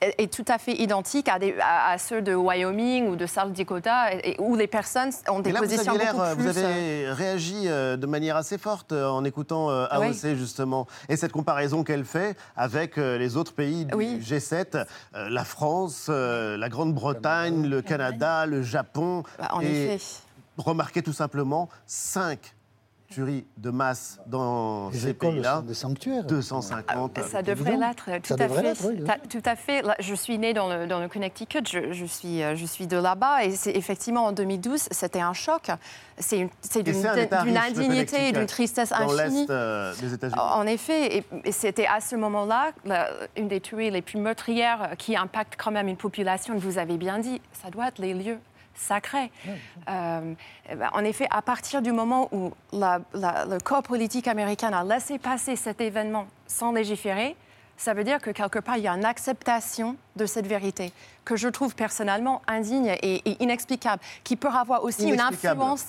est, 0.00 0.32
tout 0.32 0.44
à 0.48 0.58
fait 0.58 0.74
identique 0.74 1.28
à, 1.28 1.98
ceux 1.98 2.22
de 2.22 2.34
Wyoming 2.34 3.08
ou 3.08 3.16
de 3.16 3.26
South 3.26 3.52
Dakota, 3.52 4.10
où 4.38 4.56
les 4.56 4.66
personnes 4.66 5.10
ont 5.28 5.40
des 5.40 5.52
positions 5.52 5.92
vous 5.92 5.98
beaucoup 5.98 6.34
plus... 6.36 6.44
Vous 6.44 6.58
avez 6.58 7.10
réagi 7.10 7.64
de 7.66 8.06
manière 8.06 8.36
assez 8.36 8.58
forte 8.58 8.92
en 8.92 9.24
écoutant 9.24 9.68
AOC, 9.68 10.34
justement. 10.34 10.86
Et 11.08 11.16
cette 11.16 11.32
comparaison 11.32 11.84
qu'elle 11.84 12.04
fait 12.04 12.36
avec 12.56 12.96
les 12.96 13.36
autres 13.36 13.54
pays 13.54 13.84
du 13.84 13.94
G7, 13.94 14.84
la 15.12 15.44
France, 15.44 16.08
la 16.08 16.68
Grande-Bretagne, 16.68 17.66
le 17.66 17.82
Canada, 17.82 18.46
le 18.46 18.62
Japon. 18.62 19.22
Bah, 19.38 19.48
en 19.52 19.60
effet. 19.60 19.98
Remarquez 20.56 21.02
tout 21.02 21.12
simplement 21.12 21.68
cinq 21.86 22.54
tueries 23.14 23.46
de 23.56 23.70
masse 23.70 24.18
dans 24.26 24.90
ces 24.92 25.14
pays-là. 25.14 25.62
des 25.66 25.74
sanctuaires. 25.74 26.24
250. 26.24 27.20
Ça 27.22 27.42
devrait 27.42 27.76
l'être, 27.76 28.10
tout, 28.22 28.34
à 28.34 28.48
fait. 28.48 29.28
tout 29.28 29.42
à 29.44 29.56
fait. 29.56 29.84
je 30.00 30.14
suis 30.14 30.38
née 30.38 30.52
dans 30.52 30.68
le, 30.68 30.86
dans 30.86 31.00
le 31.00 31.08
Connecticut, 31.08 31.62
je, 31.64 32.04
suis, 32.04 32.42
euh, 32.42 32.56
je 32.56 32.66
suis 32.66 32.86
de 32.86 32.96
là-bas, 32.96 33.44
et 33.44 33.52
c'est 33.52 33.72
effectivement 33.72 34.26
en 34.26 34.32
2012, 34.32 34.88
c'était 34.90 35.20
un 35.20 35.32
choc. 35.32 35.70
C'est 36.18 36.48
d'une 36.82 37.56
indignité 37.56 38.28
et 38.28 38.32
d'une 38.32 38.46
tristesse 38.46 38.92
infinie. 38.92 39.46
Dans 39.46 39.54
euh, 39.54 39.94
des 40.00 40.14
États-Unis. 40.14 40.40
En 40.40 40.66
effet, 40.66 41.18
et, 41.44 41.52
c'était 41.52 41.86
à 41.86 42.00
ce 42.00 42.16
moment-là 42.16 42.72
une 43.36 43.48
des 43.48 43.60
tueries 43.60 43.90
les 43.90 44.02
plus 44.02 44.18
meurtrières 44.18 44.94
qui 44.98 45.16
impacte 45.16 45.54
quand 45.56 45.70
même 45.70 45.88
une 45.88 45.96
population. 45.96 46.56
Vous 46.56 46.78
avez 46.78 46.96
bien 46.96 47.18
dit, 47.18 47.40
ça 47.52 47.70
doit 47.70 47.88
être 47.88 47.98
les 47.98 48.14
lieux 48.14 48.38
sacré. 48.74 49.30
Euh, 49.88 50.34
eh 50.70 50.74
ben, 50.74 50.90
en 50.92 51.04
effet, 51.04 51.26
à 51.30 51.42
partir 51.42 51.82
du 51.82 51.92
moment 51.92 52.28
où 52.32 52.52
le 52.72 53.58
corps 53.58 53.82
politique 53.82 54.28
américain 54.28 54.72
a 54.72 54.84
laissé 54.84 55.18
passer 55.18 55.56
cet 55.56 55.80
événement 55.80 56.26
sans 56.46 56.72
légiférer, 56.72 57.36
ça 57.76 57.94
veut 57.94 58.04
dire 58.04 58.20
que 58.20 58.30
quelque 58.30 58.58
part, 58.58 58.76
il 58.76 58.84
y 58.84 58.88
a 58.88 58.92
une 58.92 59.04
acceptation 59.04 59.96
de 60.16 60.26
cette 60.26 60.46
vérité 60.46 60.92
que 61.24 61.36
je 61.36 61.48
trouve 61.48 61.74
personnellement 61.74 62.42
indigne 62.46 62.94
et, 63.02 63.42
inexplicable, 63.42 64.00
qui 64.22 64.36
peut 64.36 64.48
avoir 64.48 64.84
aussi 64.84 65.08
une 65.08 65.20
influence, 65.20 65.86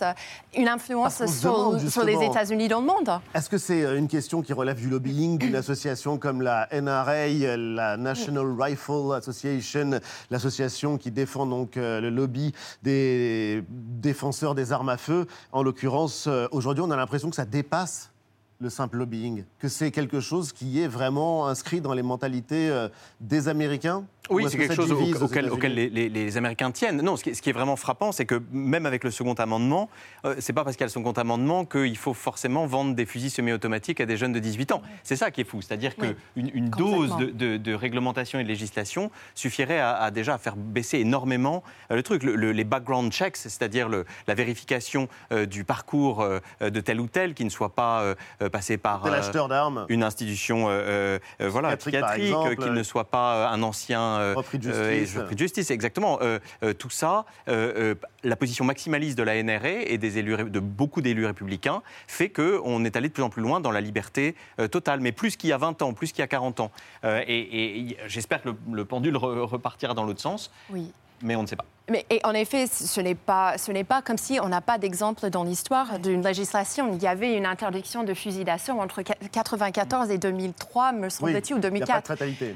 une 0.56 0.68
influence 0.68 1.26
sur, 1.26 2.04
les 2.04 2.24
États-Unis 2.24 2.68
dans 2.68 2.80
le 2.80 2.88
monde. 2.88 3.20
Est-ce 3.34 3.50
que 3.50 3.58
c'est 3.58 3.84
euh, 3.84 3.98
une 3.98 4.08
question 4.08 4.42
qui 4.42 4.54
relève 4.54 4.80
du 4.80 4.90
lobbying 4.90 5.38
d'une 5.38 5.56
association 5.56 6.18
comme 6.18 6.42
la 6.42 6.68
NRA, 6.72 7.28
la 7.58 7.98
National 7.98 8.46
Rifle 8.58 9.14
Association, 9.16 10.00
l'association 10.32 10.98
qui 10.98 11.12
défend 11.12 11.46
donc 11.46 11.78
euh, 11.78 12.00
le 12.00 12.10
lobby 12.10 12.54
des 12.82 13.64
défenseurs 13.70 14.56
des 14.56 14.72
armes 14.72 14.90
à 14.90 14.98
feu? 14.98 15.28
En 15.52 15.64
l'occurrence, 15.64 16.28
euh, 16.28 16.48
aujourd'hui, 16.52 16.84
on 16.86 16.92
a 16.92 16.96
l'impression 16.96 17.30
que 17.30 17.36
ça 17.36 17.46
dépasse 17.46 18.12
le 18.60 18.70
simple 18.70 18.98
lobbying, 18.98 19.44
que 19.60 19.68
c'est 19.68 19.92
quelque 19.92 20.20
chose 20.20 20.54
qui 20.54 20.82
est 20.82 20.88
vraiment 20.88 21.48
inscrit 21.48 21.82
dans 21.82 21.94
les 21.94 22.04
mentalités 22.04 22.70
euh, 22.70 22.88
des 23.20 23.48
Américains? 23.48 24.06
Oui, 24.30 24.46
c'est 24.50 24.58
quelque 24.58 24.76
chose 24.76 24.92
auquel, 24.92 25.74
les, 25.74 26.38
Américains 26.38 26.72
tiennent. 26.72 27.02
Non, 27.02 27.16
ce 27.16 27.24
qui, 27.24 27.50
est 27.50 27.54
vraiment 27.54 27.76
frappant, 27.76 28.12
c'est 28.12 28.26
que 28.26 28.42
même 28.52 28.86
avec 28.86 29.04
le 29.04 29.12
second 29.12 29.34
amendement, 29.34 29.90
euh, 30.26 30.36
c'est 30.40 30.54
pas 30.54 30.64
parce 30.64 30.76
qu'il 30.76 30.82
y 30.82 30.86
a 30.86 30.88
le 30.88 30.92
second 30.92 31.12
amendement 31.12 31.66
qu'il 31.66 31.98
faut 31.98 32.14
forcément 32.14 32.66
vendre 32.66 32.96
des 32.96 33.06
fusils 33.06 33.32
semi-automatiques 33.32 34.02
à 34.02 34.06
des 34.06 34.18
jeunes 34.18 34.34
de 34.34 34.40
18 34.40 34.72
ans. 34.72 34.82
C'est 35.04 35.16
ça 35.16 35.32
qui 35.32 35.42
est 35.42 35.46
fou. 35.46 35.62
C'est-à-dire 35.62 35.96
qu'une 35.96 36.16
une 36.36 36.70
dose 36.70 37.16
de, 37.18 37.74
réglementation 37.74 38.40
et 38.40 38.44
de 38.44 38.48
législation 38.48 39.12
suffirait 39.34 39.80
à, 39.80 40.10
déjà 40.12 40.38
faire 40.38 40.56
baisser 40.56 41.00
énormément 41.00 41.64
euh, 41.92 41.96
le 41.96 42.04
truc. 42.04 42.24
les 42.24 42.64
background 42.64 43.12
checks, 43.12 43.38
c'est-à-dire 43.38 43.90
la 43.90 44.34
vérification 44.34 45.08
euh, 45.32 45.46
du 45.46 45.64
parcours 45.64 46.26
de 46.62 46.80
tel 46.80 47.00
ou 47.00 47.08
tel 47.08 47.34
qui 47.34 47.46
ne 47.46 47.50
soit 47.50 47.76
pas 47.76 48.16
passé 48.52 48.78
par 48.78 49.06
une 49.90 50.04
institution 50.04 50.70
voilà, 51.40 51.78
psychiatrique, 51.78 52.60
qu'il 52.60 52.74
ne 52.74 52.84
soit 52.84 53.06
pas 53.06 53.50
un 53.50 53.62
ancien 53.64 54.15
euh, 54.20 54.34
repris 54.34 54.58
de 54.58 54.64
justice. 54.64 55.16
de 55.16 55.38
justice, 55.38 55.72
exactement. 55.72 56.20
Euh, 56.22 56.40
euh, 56.64 56.74
tout 56.74 56.90
ça, 56.90 57.26
la 57.48 58.36
position 58.36 58.66
maximaliste 58.66 59.18
de 59.18 59.24
la 59.24 59.42
NRA 59.42 59.70
et 59.86 59.98
des 59.98 60.18
élus, 60.18 60.36
de 60.50 60.60
beaucoup 60.60 61.02
d'élus 61.02 61.26
républicains 61.26 61.82
fait 62.08 62.30
qu'on 62.30 62.84
est 62.86 62.96
allé 62.96 63.10
de 63.10 63.14
plus 63.14 63.24
en 63.24 63.30
plus 63.30 63.42
loin 63.42 63.60
dans 63.60 63.72
la 63.72 63.82
liberté 63.82 64.36
totale, 64.72 65.00
mais 65.00 65.12
plus 65.12 65.36
qu'il 65.36 65.50
y 65.50 65.54
a 65.54 65.58
20 65.58 65.82
ans, 65.82 65.94
plus 65.94 66.12
qu'il 66.12 66.20
y 66.20 66.24
a 66.24 66.28
40 66.28 66.60
ans. 66.60 66.72
et, 67.04 67.98
j'espère 68.08 68.42
que 68.42 68.50
le, 68.50 68.56
le 68.74 68.86
pendule 68.86 69.18
repartira 69.18 69.94
dans 69.94 70.06
l'autre 70.06 70.22
sens. 70.22 70.52
Oui. 70.70 70.92
Mais 71.22 71.36
on 71.36 71.44
ne 71.44 71.48
sait 71.48 71.56
pas. 71.56 71.66
Mais 71.92 72.04
et 72.10 72.20
en 72.24 72.34
effet, 72.34 72.66
ce 72.68 73.00
n'est 73.00 73.14
pas, 73.14 73.60
ce 73.60 73.72
n'est 73.72 73.84
pas 73.84 74.02
comme 74.02 74.18
si 74.18 74.40
on 74.42 74.50
n'a 74.50 74.62
pas 74.62 74.80
d'exemple 74.80 75.30
dans 75.30 75.44
l'histoire 75.44 76.00
d'une 76.00 76.24
législation. 76.24 76.92
Il 76.96 77.04
y 77.04 77.08
avait 77.08 77.36
une 77.38 77.46
interdiction 77.46 78.04
de 78.04 78.14
fusil 78.16 78.44
d'assaut 78.44 78.74
entre 78.74 79.02
1994 79.02 80.10
et 80.10 80.18
2003, 80.18 80.94
me 80.94 81.10
semble-t-il, 81.10 81.56
ou 81.56 81.60
2004. 81.60 81.70
Il 81.70 81.82
n'y 81.86 81.92
a 81.92 82.02
pas 82.02 82.02
de 82.02 82.08
fatalité. 82.08 82.56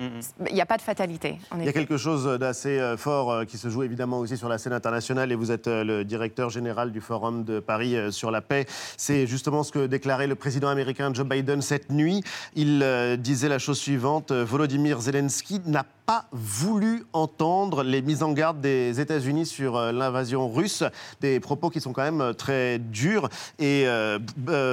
Il 0.49 0.55
n'y 0.55 0.61
a 0.61 0.65
pas 0.65 0.77
de 0.77 0.81
fatalité. 0.81 1.37
il 1.57 1.65
y 1.65 1.69
a 1.69 1.73
quelque 1.73 1.97
chose 1.97 2.25
d'assez 2.39 2.79
euh, 2.79 2.97
fort 2.97 3.31
euh, 3.31 3.45
qui 3.45 3.59
se 3.59 3.69
joue 3.69 3.83
évidemment 3.83 4.19
aussi 4.19 4.35
sur 4.35 4.49
la 4.49 4.57
scène 4.57 4.73
internationale 4.73 5.31
et 5.31 5.35
vous 5.35 5.51
êtes 5.51 5.67
euh, 5.67 5.83
le 5.83 6.03
directeur 6.03 6.49
général 6.49 6.91
du 6.91 6.99
Forum 6.99 7.43
de 7.43 7.59
Paris 7.59 7.95
sur 8.11 8.31
la 8.31 8.41
paix. 8.41 8.65
C'est 8.97 9.27
justement 9.27 9.61
ce 9.61 9.71
que 9.71 9.85
déclarait 9.85 10.27
le 10.27 10.35
président 10.35 10.69
américain 10.69 11.13
Joe 11.13 11.27
Biden 11.27 11.61
cette 11.61 11.91
nuit. 11.91 12.23
Il 12.55 12.83
disait 13.19 13.49
la 13.49 13.59
chose 13.59 13.77
suivante 13.77 14.31
Volodymyr 14.31 15.01
Zelensky 15.01 15.61
n'a 15.65 15.85
pas 16.05 16.25
voulu 16.31 17.05
entendre 17.13 17.83
les 17.83 18.01
mises 18.01 18.23
en 18.23 18.31
garde 18.31 18.61
des 18.61 18.99
États-Unis 18.99 19.18
unis 19.19 19.45
sur 19.45 19.75
euh, 19.75 19.91
l'invasion 19.91 20.49
russe, 20.49 20.83
des 21.21 21.39
propos 21.39 21.69
qui 21.69 21.81
sont 21.81 21.93
quand 21.93 22.03
même 22.03 22.21
euh, 22.21 22.33
très 22.33 22.79
durs. 22.79 23.29
Et 23.59 23.83
euh, 23.87 24.19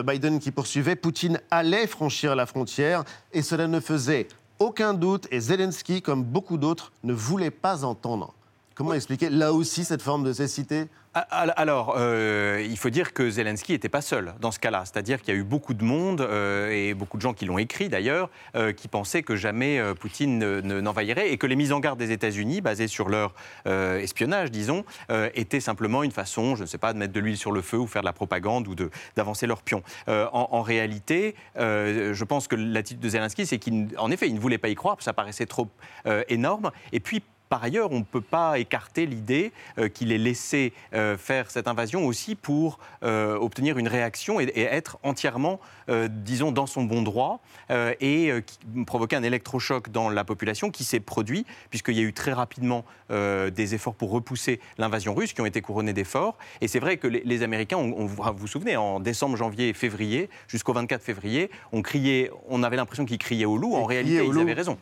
Biden 0.02 0.38
qui 0.38 0.50
poursuivait, 0.50 0.96
Poutine 0.96 1.40
allait 1.50 1.87
franchir 1.87 2.35
la 2.35 2.46
frontière. 2.46 3.04
Et 3.32 3.42
cela 3.42 3.66
ne 3.66 3.80
faisait 3.80 4.28
aucun 4.59 4.94
doute. 4.94 5.26
Et 5.30 5.40
Zelensky, 5.40 6.02
comme 6.02 6.22
beaucoup 6.24 6.59
d'autres, 6.59 6.92
ne 7.04 7.12
voulait 7.12 7.50
pas 7.50 7.85
entendre. 7.85 8.32
Comment 8.74 8.92
expliquer 8.92 9.30
là 9.30 9.52
aussi 9.52 9.85
cette 9.85 10.02
forme 10.02 10.22
de 10.22 10.32
cécité? 10.32 10.88
Alors, 11.31 11.94
euh, 11.96 12.62
il 12.68 12.76
faut 12.76 12.90
dire 12.90 13.14
que 13.14 13.31
Zelensky 13.31 13.72
n'était 13.72 13.88
pas 13.88 14.02
seul 14.02 14.35
dans 14.40 14.50
ce 14.50 14.59
cas-là. 14.59 14.85
C'est-à-dire 14.85 15.20
qu'il 15.20 15.33
y 15.35 15.37
a 15.37 15.40
eu 15.40 15.44
beaucoup 15.44 15.72
de 15.72 15.83
monde, 15.83 16.20
euh, 16.20 16.70
et 16.70 16.92
beaucoup 16.92 17.16
de 17.16 17.22
gens 17.22 17.33
qui 17.33 17.46
l'ont 17.46 17.59
écrit 17.59 17.88
d'ailleurs, 17.88 18.29
euh, 18.55 18.72
qui 18.72 18.88
pensaient 18.88 19.22
que 19.22 19.35
jamais 19.35 19.81
Poutine 19.98 20.61
n'envahirait 20.61 21.31
et 21.31 21.38
que 21.38 21.46
les 21.46 21.57
mises 21.57 21.72
en 21.72 21.81
garde 21.81 21.98
des 21.98 22.12
États-Unis, 22.12 22.61
basées 22.61 22.88
sur 22.88 23.09
leur 23.09 23.35
espionnage, 23.66 24.50
disons, 24.50 24.85
étaient 25.35 25.61
simplement 25.61 26.02
une 26.02 26.11
façon, 26.11 26.57
je 26.57 26.62
ne 26.62 26.66
sais 26.66 26.79
pas, 26.79 26.92
de 26.92 26.98
mettre 26.98 27.12
de 27.12 27.20
l'huile 27.20 27.37
sur 27.37 27.52
le 27.52 27.62
feu 27.62 27.79
ou 27.79 27.87
faire 27.87 28.02
de 28.02 28.07
la 28.07 28.12
propagande 28.12 28.68
ou 28.68 28.74
d'avancer 29.16 29.46
leur 29.46 29.62
pion. 29.62 29.83
En, 30.09 30.48
en, 30.50 30.62
réalité, 30.62 31.35
je 31.57 32.24
pense 32.24 32.48
que 32.48 32.57
l'attitude 32.57 33.00
de 33.00 33.09
Zelensky, 33.09 33.46
c'est 33.46 33.59
qu'en 33.59 34.11
effet, 34.11 34.29
il 34.29 34.35
ne 34.35 34.40
voulait 34.40 34.59
pas 34.59 34.68
y 34.68 34.74
croire, 34.74 34.96
ça 35.00 35.12
paraissait 35.12 35.46
trop 35.46 35.68
énorme. 36.29 36.70
Et 36.92 37.00
puis, 37.00 37.22
par 37.48 37.62
ailleurs, 37.62 37.92
on 37.92 38.00
ne 38.00 38.04
peut 38.04 38.20
pas 38.20 38.59
écarter 38.59 39.06
l'idée 39.06 39.52
euh, 39.78 39.88
qu'il 39.88 40.12
ait 40.12 40.18
laissé 40.18 40.72
euh, 40.94 41.16
faire 41.16 41.50
cette 41.50 41.68
invasion 41.68 42.06
aussi 42.06 42.35
pour 42.35 42.78
euh, 43.02 43.37
obtenir 43.37 43.78
une 43.78 43.88
réaction 43.88 44.40
et, 44.40 44.52
être 44.56 44.98
entièrement, 45.02 45.61
disons, 46.09 46.50
dans 46.50 46.66
son 46.66 46.82
bon 46.82 47.02
droit 47.02 47.40
et 47.70 48.32
provoquer 48.87 49.16
un 49.16 49.22
électrochoc 49.22 49.90
dans 49.90 50.11
la 50.11 50.24
population 50.24 50.70
qui 50.70 50.82
s'est 50.82 50.98
produit, 50.98 51.46
puisqu'il 51.70 51.94
y 51.94 52.00
a 52.00 52.02
eu 52.02 52.12
très 52.12 52.32
rapidement 52.32 52.85
des 53.11 53.74
efforts 53.74 53.94
pour 53.94 54.11
repousser 54.11 54.61
l'invasion 54.78 55.14
russe 55.14 55.32
qui 55.32 55.40
ont 55.40 55.46
été 55.46 55.61
couronnés 55.61 55.92
d'efforts. 55.92 56.37
Et 56.61 56.68
c'est 56.68 56.80
vrai 56.80 56.96
que 56.96 57.06
les, 57.06 57.42
Américains, 57.42 57.76
on, 57.76 58.06
vous 58.06 58.22
vous 58.37 58.46
souvenez, 58.46 58.76
en 58.76 58.98
décembre, 58.98 59.37
janvier 59.37 59.68
et 59.68 59.72
février, 59.74 60.28
jusqu'au 60.48 60.72
24 60.72 61.02
février, 61.02 61.50
on, 61.72 61.82
criait, 61.82 62.30
on 62.48 62.62
avait 62.62 62.76
l'impression 62.76 63.04
qu'ils 63.04 63.18
criaient 63.18 63.44
au 63.44 63.56
loup. 63.56 63.74
En 63.74 63.85
réalité, 63.85 64.24
ils 64.26 64.38
avaient 64.38 64.54
raison. 64.54 64.78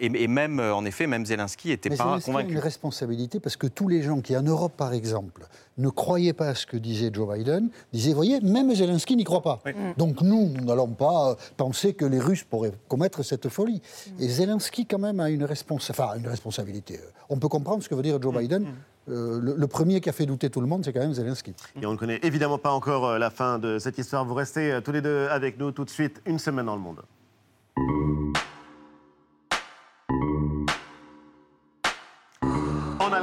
Et, 0.00 0.06
et, 0.06 0.28
même, 0.28 0.58
en 0.58 0.84
effet, 0.84 1.06
même 1.06 1.26
Zelensky 1.26 1.70
était 1.70 1.90
c'est 2.20 2.30
une 2.30 2.58
responsabilité 2.58 3.40
parce 3.40 3.56
que 3.56 3.66
tous 3.66 3.88
les 3.88 4.02
gens 4.02 4.20
qui, 4.20 4.36
en 4.36 4.42
Europe 4.42 4.72
par 4.76 4.92
exemple, 4.92 5.46
ne 5.78 5.88
croyaient 5.88 6.32
pas 6.32 6.48
à 6.48 6.54
ce 6.54 6.66
que 6.66 6.76
disait 6.76 7.10
Joe 7.12 7.36
Biden, 7.36 7.70
disaient, 7.92 8.12
voyez, 8.12 8.40
même 8.40 8.74
Zelensky 8.74 9.16
n'y 9.16 9.24
croit 9.24 9.42
pas. 9.42 9.62
Donc 9.96 10.20
nous, 10.20 10.48
nous 10.48 10.64
n'allons 10.64 10.88
pas 10.88 11.36
penser 11.56 11.94
que 11.94 12.04
les 12.04 12.18
Russes 12.18 12.44
pourraient 12.44 12.72
commettre 12.88 13.22
cette 13.22 13.48
folie. 13.48 13.80
Et 14.18 14.28
Zelensky, 14.28 14.86
quand 14.86 14.98
même, 14.98 15.20
a 15.20 15.30
une, 15.30 15.44
enfin, 15.44 16.14
une 16.16 16.28
responsabilité. 16.28 17.00
On 17.28 17.38
peut 17.38 17.48
comprendre 17.48 17.82
ce 17.82 17.88
que 17.88 17.94
veut 17.94 18.02
dire 18.02 18.20
Joe 18.20 18.36
Biden. 18.36 18.66
Euh, 19.08 19.40
le, 19.40 19.66
premier 19.66 20.00
qui 20.00 20.08
a 20.08 20.12
fait 20.12 20.26
douter 20.26 20.50
tout 20.50 20.60
le 20.60 20.66
monde, 20.66 20.84
c'est 20.84 20.92
quand 20.92 21.00
même 21.00 21.14
Zelensky. 21.14 21.54
Et 21.80 21.86
on 21.86 21.92
ne 21.92 21.96
connaît 21.96 22.20
évidemment 22.22 22.58
pas 22.58 22.70
encore 22.70 23.06
euh, 23.06 23.18
la 23.18 23.30
fin 23.30 23.58
de 23.58 23.78
cette 23.78 23.98
histoire. 23.98 24.24
Vous 24.24 24.34
restez 24.34 24.72
euh, 24.72 24.80
tous 24.80 24.92
les 24.92 25.00
deux 25.00 25.26
avec 25.30 25.58
nous 25.58 25.72
tout 25.72 25.84
de 25.84 25.90
suite, 25.90 26.20
une 26.26 26.38
semaine 26.38 26.66
dans 26.66 26.76
le 26.76 26.82
monde. 26.82 27.00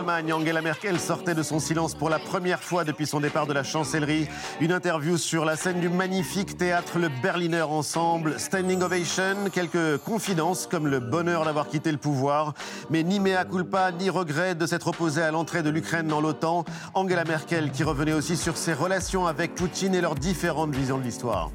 Angela 0.10 0.62
Merkel 0.62 1.00
sortait 1.00 1.36
de 1.36 1.44
son 1.44 1.60
silence 1.60 1.94
pour 1.94 2.10
la 2.10 2.18
première 2.18 2.64
fois 2.64 2.86
depuis 2.86 3.06
son 3.06 3.20
départ 3.20 3.46
de 3.46 3.52
la 3.52 3.64
chancellerie. 3.64 4.28
Une 4.62 4.72
interview 4.72 5.18
sur 5.18 5.44
la 5.44 5.58
scène 5.58 5.82
du 5.82 5.90
magnifique 5.90 6.58
théâtre 6.58 6.98
Le 6.98 7.10
Berliner 7.22 7.64
Ensemble. 7.64 8.40
Standing 8.40 8.82
ovation, 8.82 9.50
quelques 9.52 9.98
confidences 9.98 10.66
comme 10.66 10.88
le 10.88 11.00
bonheur 11.00 11.44
d'avoir 11.44 11.68
quitté 11.68 11.92
le 11.92 11.98
pouvoir. 11.98 12.54
Mais 12.90 13.04
ni 13.04 13.20
mea 13.20 13.44
culpa, 13.44 13.92
ni 13.92 14.10
regret 14.10 14.56
de 14.56 14.66
s'être 14.66 14.88
opposé 14.88 15.22
à 15.22 15.32
l'entrée 15.32 15.62
de 15.62 15.70
l'Ukraine 15.70 16.08
dans 16.08 16.22
l'OTAN. 16.22 16.64
Angela 16.94 17.26
Merkel 17.26 17.72
qui 17.72 17.84
revenait 17.84 18.14
aussi 18.14 18.38
sur 18.38 18.56
ses 18.56 18.74
relations 18.74 19.28
avec 19.28 19.56
Poutine 19.56 19.94
et 19.94 20.02
leurs 20.02 20.16
différentes 20.16 20.74
visions 20.74 20.98
de 20.98 21.04
l'histoire. 21.04 21.52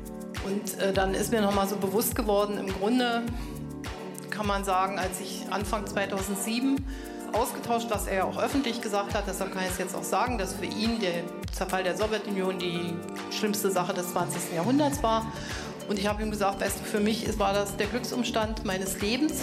Äh, 0.79 0.93
kann 4.31 4.47
man 4.47 4.65
sagen, 4.65 4.99
als 4.99 5.21
ich 5.21 5.47
Anfang 5.51 5.85
2007 5.85 6.79
ausgetauscht, 7.35 7.90
dass 7.90 8.07
er 8.07 8.27
auch 8.27 8.38
öffentlich 8.38 8.81
gesagt 8.81 9.14
hat, 9.14 9.25
deshalb 9.27 9.53
kann 9.53 9.62
ich 9.64 9.71
es 9.71 9.79
jetzt 9.79 9.95
auch 9.95 10.03
sagen, 10.03 10.38
dass 10.38 10.55
für 10.55 10.66
ihn 10.66 11.01
der 11.01 11.25
Zerfall 11.53 11.83
der 11.83 11.97
Sowjetunion 11.97 12.59
die 12.59 12.95
schlimmste 13.31 13.71
Sache 13.71 13.95
des 13.95 14.12
20. 14.12 14.55
Jahrhunderts 14.55 15.03
war. 15.03 15.33
Und 15.88 15.99
ich 15.99 16.07
habe 16.07 16.23
ihm 16.23 16.31
gesagt, 16.31 16.61
weißt 16.61 16.81
du, 16.81 16.85
für 16.85 17.01
mich 17.01 17.38
war 17.38 17.53
das 17.53 17.77
der 17.77 17.87
Glücksumstand 17.87 18.64
meines 18.64 19.01
Lebens. 19.01 19.42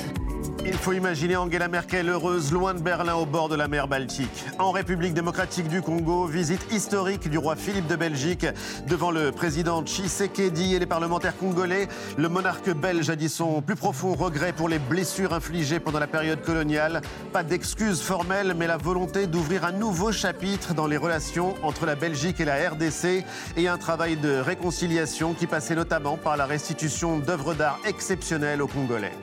Il 0.65 0.77
faut 0.77 0.93
imaginer 0.93 1.35
Angela 1.35 1.67
Merkel 1.67 2.09
heureuse 2.09 2.51
loin 2.51 2.73
de 2.73 2.79
Berlin 2.79 3.15
au 3.15 3.25
bord 3.25 3.49
de 3.49 3.55
la 3.55 3.67
mer 3.67 3.87
Baltique. 3.87 4.45
En 4.59 4.71
République 4.71 5.13
démocratique 5.13 5.67
du 5.67 5.81
Congo, 5.81 6.25
visite 6.25 6.61
historique 6.71 7.29
du 7.29 7.37
roi 7.37 7.55
Philippe 7.55 7.87
de 7.87 7.95
Belgique 7.95 8.45
devant 8.87 9.09
le 9.09 9.31
président 9.31 9.83
Tshisekedi 9.83 10.75
et 10.75 10.79
les 10.79 10.85
parlementaires 10.85 11.35
congolais. 11.35 11.87
Le 12.17 12.29
monarque 12.29 12.69
belge 12.69 13.09
a 13.09 13.15
dit 13.15 13.29
son 13.29 13.61
plus 13.61 13.75
profond 13.75 14.13
regret 14.13 14.53
pour 14.53 14.69
les 14.69 14.79
blessures 14.79 15.33
infligées 15.33 15.79
pendant 15.79 15.99
la 15.99 16.07
période 16.07 16.41
coloniale. 16.41 17.01
Pas 17.33 17.43
d'excuses 17.43 18.01
formelles, 18.01 18.53
mais 18.55 18.67
la 18.67 18.77
volonté 18.77 19.27
d'ouvrir 19.27 19.65
un 19.65 19.71
nouveau 19.71 20.11
chapitre 20.11 20.73
dans 20.73 20.87
les 20.87 20.97
relations 20.97 21.55
entre 21.63 21.85
la 21.85 21.95
Belgique 21.95 22.39
et 22.39 22.45
la 22.45 22.69
RDC 22.69 23.25
et 23.57 23.67
un 23.67 23.77
travail 23.77 24.17
de 24.17 24.39
réconciliation 24.39 25.33
qui 25.33 25.47
passait 25.47 25.75
notamment 25.75 26.15
par 26.15 26.37
la 26.37 26.45
restitution 26.45 27.17
d'œuvres 27.17 27.53
d'art 27.53 27.79
exceptionnelles 27.85 28.61
aux 28.61 28.67
Congolais. 28.67 29.13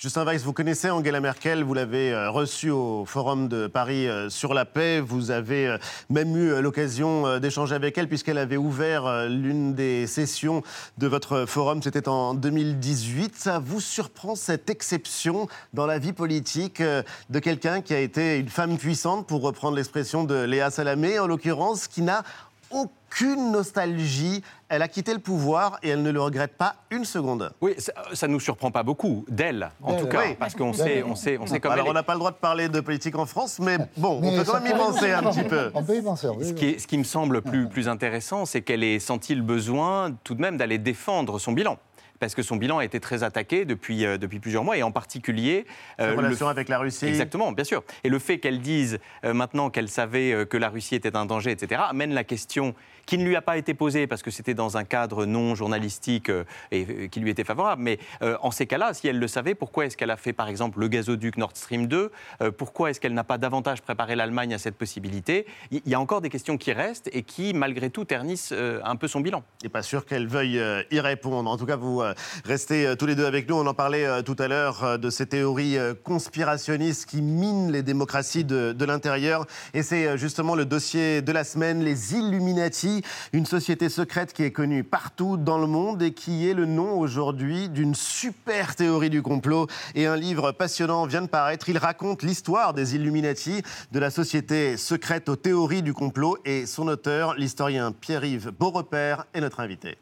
Justin 0.00 0.24
Weiss, 0.24 0.44
vous 0.44 0.52
connaissez 0.52 0.90
Angela 0.90 1.18
Merkel, 1.18 1.64
vous 1.64 1.74
l'avez 1.74 2.12
euh, 2.12 2.30
reçue 2.30 2.70
au 2.70 3.04
Forum 3.04 3.48
de 3.48 3.66
Paris 3.66 4.06
euh, 4.06 4.30
sur 4.30 4.54
la 4.54 4.64
paix. 4.64 5.00
Vous 5.00 5.32
avez 5.32 5.66
euh, 5.66 5.78
même 6.08 6.36
eu 6.36 6.62
l'occasion 6.62 7.40
d'échanger 7.40 7.74
avec 7.74 7.98
elle 7.98 8.06
puisqu'elle 8.06 8.38
avait 8.38 8.56
ouvert 8.56 9.26
l'une 9.28 9.74
des 9.74 10.06
sessions 10.06 10.62
de 10.98 11.08
votre 11.08 11.46
forum, 11.46 11.82
c'était 11.82 12.06
en 12.06 12.34
2018. 12.34 13.34
Ça 13.34 13.58
vous 13.58 13.80
surprend 13.80 14.36
cette 14.36 14.70
exception 14.70 15.48
dans 15.74 15.86
la 15.86 15.98
vie 15.98 16.12
politique 16.12 16.80
de 16.80 17.38
quelqu'un 17.40 17.80
qui 17.80 17.92
a 17.92 17.98
été 17.98 18.38
une 18.38 18.50
femme 18.50 18.78
puissante, 18.78 19.26
pour 19.26 19.42
reprendre 19.42 19.76
l'expression 19.76 20.22
de 20.22 20.44
Léa 20.44 20.70
Salamé, 20.70 21.18
en 21.18 21.26
l'occurrence, 21.26 21.88
qui 21.88 22.02
n'a 22.02 22.22
aucune 23.10 23.52
nostalgie. 23.52 24.42
Elle 24.68 24.82
a 24.82 24.88
quitté 24.88 25.12
le 25.14 25.18
pouvoir 25.18 25.78
et 25.82 25.88
elle 25.90 26.02
ne 26.02 26.10
le 26.10 26.20
regrette 26.20 26.56
pas 26.56 26.76
une 26.90 27.04
seconde. 27.04 27.50
Oui, 27.60 27.74
ça 28.12 28.26
ne 28.26 28.32
nous 28.32 28.40
surprend 28.40 28.70
pas 28.70 28.82
beaucoup, 28.82 29.24
d'elle 29.28 29.70
en 29.82 29.94
tout 29.96 30.06
cas, 30.06 30.34
parce 30.38 30.54
qu'on 30.54 30.72
sait, 30.72 31.02
on 31.02 31.14
sait, 31.14 31.38
on 31.40 31.46
sait 31.46 31.58
comme 31.60 31.72
Alors 31.72 31.86
elle 31.86 31.90
on 31.90 31.94
n'a 31.94 32.02
pas 32.02 32.12
le 32.12 32.18
droit 32.18 32.30
de 32.30 32.36
parler 32.36 32.68
de 32.68 32.80
politique 32.80 33.16
en 33.16 33.26
France, 33.26 33.58
mais 33.60 33.78
bon, 33.96 34.20
on 34.22 34.36
peut 34.36 34.44
quand 34.44 34.60
même 34.60 34.74
y 34.74 34.78
penser 34.78 35.10
un 35.12 35.22
petit 35.22 35.44
peu. 35.44 35.70
On 35.74 35.82
peut 35.82 35.96
y 35.96 36.02
penser. 36.02 36.28
oui, 36.28 36.46
Ce 36.48 36.52
qui, 36.52 36.66
est- 36.66 36.78
ce 36.78 36.86
qui 36.86 36.98
me 36.98 37.04
semble 37.04 37.40
plus, 37.42 37.68
plus 37.68 37.88
intéressant, 37.88 38.44
c'est 38.44 38.60
qu'elle 38.60 38.84
ait 38.84 38.98
senti 38.98 39.34
le 39.34 39.42
besoin 39.42 40.12
tout 40.24 40.34
de 40.34 40.42
même 40.42 40.56
d'aller 40.58 40.78
défendre 40.78 41.38
son 41.38 41.52
bilan. 41.52 41.78
Parce 42.20 42.34
que 42.34 42.42
son 42.42 42.56
bilan 42.56 42.78
a 42.78 42.84
été 42.84 42.98
très 42.98 43.22
attaqué 43.22 43.64
depuis, 43.64 44.04
euh, 44.04 44.18
depuis 44.18 44.40
plusieurs 44.40 44.64
mois, 44.64 44.76
et 44.76 44.82
en 44.82 44.90
particulier... 44.90 45.66
Sa 45.98 46.04
euh, 46.06 46.10
le 46.10 46.16
relation 46.16 46.48
avec 46.48 46.68
la 46.68 46.78
Russie. 46.78 47.06
Exactement, 47.06 47.52
bien 47.52 47.62
sûr. 47.64 47.84
Et 48.02 48.08
le 48.08 48.18
fait 48.18 48.38
qu'elle 48.40 48.60
dise 48.60 48.98
euh, 49.24 49.32
maintenant 49.32 49.70
qu'elle 49.70 49.88
savait 49.88 50.32
euh, 50.32 50.44
que 50.44 50.56
la 50.56 50.68
Russie 50.68 50.96
était 50.96 51.16
un 51.16 51.26
danger, 51.26 51.52
etc., 51.52 51.80
amène 51.88 52.12
la 52.12 52.24
question 52.24 52.74
qui 53.08 53.16
ne 53.16 53.24
lui 53.24 53.36
a 53.36 53.40
pas 53.40 53.56
été 53.56 53.72
posée 53.72 54.06
parce 54.06 54.20
que 54.20 54.30
c'était 54.30 54.52
dans 54.52 54.76
un 54.76 54.84
cadre 54.84 55.24
non 55.24 55.54
journalistique 55.54 56.28
euh, 56.28 56.44
et 56.70 56.86
euh, 56.86 57.08
qui 57.08 57.20
lui 57.20 57.30
était 57.30 57.42
favorable. 57.42 57.82
Mais 57.82 57.98
euh, 58.20 58.36
en 58.42 58.50
ces 58.50 58.66
cas-là, 58.66 58.92
si 58.92 59.08
elle 59.08 59.18
le 59.18 59.28
savait, 59.28 59.54
pourquoi 59.54 59.86
est-ce 59.86 59.96
qu'elle 59.96 60.10
a 60.10 60.18
fait 60.18 60.34
par 60.34 60.46
exemple 60.46 60.78
le 60.78 60.88
gazoduc 60.88 61.38
Nord 61.38 61.52
Stream 61.54 61.86
2 61.86 62.12
Euh, 62.42 62.50
Pourquoi 62.50 62.90
est-ce 62.90 63.00
qu'elle 63.00 63.14
n'a 63.14 63.24
pas 63.24 63.38
davantage 63.38 63.80
préparé 63.80 64.14
l'Allemagne 64.14 64.52
à 64.52 64.58
cette 64.58 64.76
possibilité? 64.76 65.46
Il 65.70 65.80
y 65.86 65.94
a 65.94 66.00
encore 66.00 66.20
des 66.20 66.28
questions 66.28 66.58
qui 66.58 66.70
restent 66.70 67.08
et 67.14 67.22
qui, 67.22 67.54
malgré 67.54 67.88
tout, 67.88 68.04
ternissent 68.04 68.52
un 68.52 68.96
peu 68.96 69.08
son 69.08 69.20
bilan. 69.20 69.42
Et 69.64 69.70
pas 69.70 69.82
sûr 69.82 70.04
qu'elle 70.04 70.26
veuille 70.26 70.60
y 70.90 71.00
répondre. 71.00 71.50
En 71.50 71.56
tout 71.56 71.64
cas, 71.64 71.76
vous 71.76 72.02
restez 72.44 72.94
tous 72.98 73.06
les 73.06 73.14
deux 73.14 73.24
avec 73.24 73.48
nous. 73.48 73.56
On 73.56 73.66
en 73.66 73.74
parlait 73.74 74.22
tout 74.22 74.36
à 74.38 74.48
l'heure 74.48 74.98
de 74.98 75.10
ces 75.10 75.26
théories 75.26 75.78
conspirationnistes 76.04 77.06
qui 77.08 77.22
minent 77.22 77.72
les 77.72 77.82
démocraties 77.82 78.44
de, 78.44 78.72
de 78.72 78.84
l'intérieur. 78.84 79.46
Et 79.72 79.82
c'est 79.82 80.18
justement 80.18 80.54
le 80.54 80.66
dossier 80.66 81.22
de 81.22 81.32
la 81.32 81.44
semaine, 81.44 81.82
les 81.82 82.14
Illuminati, 82.14 82.97
une 83.32 83.46
société 83.46 83.88
secrète 83.88 84.32
qui 84.32 84.42
est 84.42 84.52
connue 84.52 84.84
partout 84.84 85.36
dans 85.36 85.58
le 85.58 85.66
monde 85.66 86.02
et 86.02 86.12
qui 86.12 86.48
est 86.48 86.54
le 86.54 86.66
nom 86.66 86.98
aujourd'hui 86.98 87.68
d'une 87.68 87.94
super 87.94 88.76
théorie 88.76 89.10
du 89.10 89.22
complot. 89.22 89.66
Et 89.94 90.06
un 90.06 90.16
livre 90.16 90.52
passionnant 90.52 91.06
vient 91.06 91.22
de 91.22 91.26
paraître. 91.26 91.68
Il 91.68 91.78
raconte 91.78 92.22
l'histoire 92.22 92.74
des 92.74 92.94
Illuminati, 92.94 93.62
de 93.92 93.98
la 93.98 94.10
société 94.10 94.76
secrète 94.76 95.28
aux 95.28 95.36
théories 95.36 95.82
du 95.82 95.94
complot. 95.94 96.38
Et 96.44 96.66
son 96.66 96.88
auteur, 96.88 97.34
l'historien 97.34 97.92
Pierre-Yves 97.92 98.50
Beaurepaire, 98.50 99.26
est 99.34 99.40
notre 99.40 99.60
invité. 99.60 99.98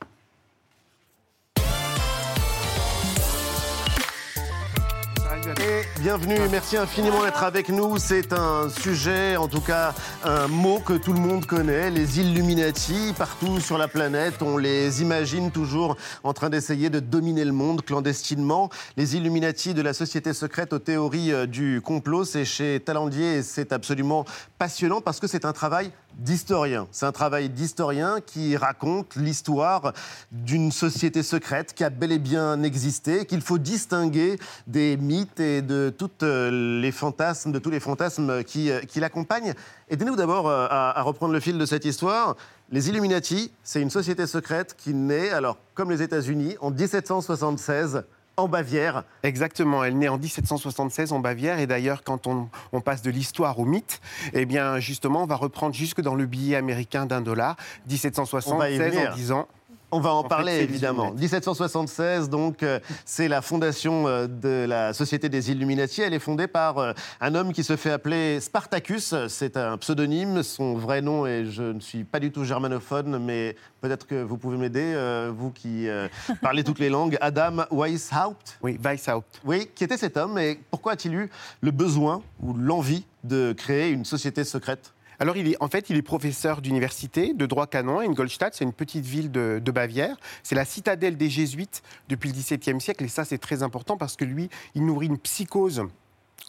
Bienvenue, 6.01 6.39
merci 6.51 6.77
infiniment 6.77 7.25
d'être 7.25 7.43
avec 7.43 7.69
nous. 7.71 7.99
C'est 7.99 8.33
un 8.33 8.69
sujet, 8.69 9.37
en 9.37 9.49
tout 9.49 9.61
cas 9.61 9.95
un 10.23 10.47
mot 10.47 10.79
que 10.79 10.93
tout 10.93 11.13
le 11.13 11.19
monde 11.19 11.47
connaît, 11.47 11.91
les 11.91 12.21
Illuminati. 12.21 13.13
Partout 13.19 13.59
sur 13.59 13.77
la 13.77 13.89
planète, 13.89 14.43
on 14.43 14.59
les 14.59 15.03
imagine 15.03 15.51
toujours 15.51 15.97
en 16.23 16.33
train 16.33 16.51
d'essayer 16.51 16.91
de 16.91 17.01
dominer 17.01 17.45
le 17.45 17.53
monde 17.53 17.83
clandestinement. 17.83 18.71
Les 18.97 19.17
Illuminati 19.17 19.75
de 19.75 19.83
la 19.83 19.93
société 19.93 20.33
secrète 20.33 20.73
aux 20.73 20.79
théories 20.79 21.33
euh, 21.33 21.47
du 21.47 21.81
complot, 21.83 22.25
c'est 22.25 22.45
chez 22.45 22.79
Talandier 22.79 23.39
et 23.39 23.43
c'est 23.43 23.73
absolument 23.73 24.25
passionnant 24.59 25.01
parce 25.01 25.19
que 25.19 25.27
c'est 25.27 25.45
un 25.45 25.53
travail 25.53 25.91
d'historien. 26.17 26.89
C'est 26.93 27.07
un 27.07 27.13
travail 27.13 27.49
d'historien 27.49 28.21
qui 28.25 28.57
raconte 28.57 29.17
l'histoire 29.17 29.93
d'une 30.33 30.73
société 30.73 31.23
secrète 31.23 31.75
qui 31.75 31.85
a 31.85 31.91
bel 31.91 32.13
et 32.13 32.19
bien 32.19 32.63
existé, 32.63 33.27
qu'il 33.27 33.43
faut 33.43 33.59
distinguer 33.59 34.39
des 34.67 34.97
mythes 34.97 35.41
et 35.41 35.63
de 35.63 35.95
euh, 36.23 36.81
les 36.81 36.93
fantasmes, 36.93 37.53
de 37.53 37.59
tous 37.59 37.71
les 37.71 37.81
fantasmes 37.81 38.43
qui, 38.45 38.71
euh, 38.71 38.81
qui 38.81 39.01
l'accompagnent. 39.01 39.55
Aidez-nous 39.91 40.17
d'abord 40.17 40.49
euh, 40.49 40.67
à, 40.71 40.99
à 40.99 41.03
reprendre 41.03 41.33
le 41.33 41.41
fil 41.41 41.59
de 41.59 41.67
cette 41.67 41.85
histoire. 41.85 42.37
Les 42.71 42.89
Illuminati, 42.89 43.53
c'est 43.63 43.81
une 43.81 43.91
société 43.91 44.27
secrète 44.27 44.75
qui 44.77 44.95
naît, 44.95 45.31
alors 45.31 45.59
comme 45.75 45.91
les 45.91 46.03
États-Unis, 46.03 46.57
en 46.61 46.71
1776 46.71 48.05
en 48.37 48.49
Bavière. 48.49 49.05
Exactement, 49.23 49.83
elle 49.83 49.97
naît 49.99 50.09
en 50.09 50.19
1776 50.19 51.13
en 51.13 51.21
Bavière 51.21 51.59
et 51.59 51.67
d'ailleurs 51.67 52.03
quand 52.03 52.27
on, 52.27 52.49
on 52.73 52.81
passe 52.81 53.03
de 53.03 53.11
l'histoire 53.11 53.59
au 53.59 53.65
mythe, 53.65 54.01
eh 54.35 54.45
bien 54.45 54.79
justement 54.79 55.23
on 55.23 55.27
va 55.27 55.37
reprendre 55.37 55.75
jusque 55.75 56.01
dans 56.01 56.15
le 56.15 56.27
billet 56.27 56.57
américain 56.57 57.07
d'un 57.07 57.21
dollar, 57.23 57.57
On 57.59 57.59
va 57.59 57.89
y 57.89 57.93
1776 57.93 58.79
venir. 58.79 59.11
en 59.13 59.15
disant... 59.15 59.49
On 59.93 60.01
va 60.01 60.13
en, 60.13 60.25
parler 60.25 60.61
évidemment. 60.61 61.15
Illuminati. 61.15 61.23
1776, 61.23 62.29
donc, 62.29 62.63
euh, 62.63 62.81
c'est 63.05 63.29
la 63.29 63.41
fondation 63.41 64.09
euh, 64.09 64.27
de 64.27 64.67
la 64.69 64.93
Société 64.93 65.29
des 65.29 65.53
Illuminati. 65.53 66.03
Elle 66.03 66.13
est 66.13 66.19
fondée 66.19 66.49
par 66.49 66.79
euh, 66.79 66.93
un 67.21 67.35
homme 67.37 67.53
qui 67.53 67.63
se 67.63 67.77
fait 67.77 67.93
appeler 67.93 68.41
Spartacus. 68.41 69.15
C'est 69.29 69.57
un 69.57 69.79
pseudonyme. 69.79 70.43
Son 70.43 70.75
vrai 70.75 71.03
nom, 71.03 71.25
et 71.25 71.45
je 71.45 71.63
ne 71.63 71.81
suis 71.81 72.03
pas 72.03 72.19
du 72.19 72.33
tout 72.33 72.45
germanophone, 72.45 73.19
mais 73.19 73.55
peut-être 73.81 74.09
que 74.09 74.21
vous 74.23 74.37
pouvez 74.37 74.57
m'aider, 74.57 74.95
vous 75.37 75.51
qui 75.51 75.87
parlez 76.43 76.65
toutes 76.65 76.81
les 76.81 76.89
langues. 76.89 77.17
Adam 77.21 77.65
Weishaupt. 77.71 78.59
Oui, 78.63 78.79
Weishaupt. 78.83 79.41
Oui, 79.45 79.71
qui 79.75 79.85
était 79.85 79.97
cet 79.97 80.17
homme 80.17 80.39
et 80.39 80.61
pourquoi 80.71 80.93
a-t-il 80.93 81.15
eu 81.15 81.31
le 81.61 81.71
besoin 81.71 82.23
ou 82.43 82.55
l'envie 82.55 83.05
de 83.25 83.53
créer 83.53 83.91
une 83.91 84.05
société 84.05 84.45
secrète? 84.45 84.93
Alors, 85.19 85.37
il 85.37 85.49
est, 85.49 85.57
en 85.61 85.69
fait, 85.69 85.91
il 85.91 85.97
est 85.97 86.03
professeur 86.03 86.61
d'université 86.61 87.35
de 87.35 87.47
droit 87.47 87.67
canon 87.67 88.01
à 88.01 88.05
Ingolstadt. 88.05 88.55
C'est 88.55 88.65
une 88.65 88.73
petite 88.73 89.05
ville 89.05 89.31
de, 89.31 89.61
de 89.63 89.71
Bavière. 89.71 90.17
C'est 90.43 90.55
la 90.55 90.65
citadelle 90.65 91.17
des 91.17 91.31
Jésuites 91.31 91.83
depuis 92.09 92.31
le 92.31 92.35
XVIIe 92.35 92.81
siècle. 92.81 93.05
Et 93.05 93.09
ça, 93.09 93.25
c'est 93.25 93.39
très 93.39 93.63
important 93.63 93.97
parce 93.97 94.17
que 94.17 94.25
lui, 94.25 94.49
il 94.75 94.85
nourrit 94.85 95.07
une 95.07 95.19
psychose 95.19 95.87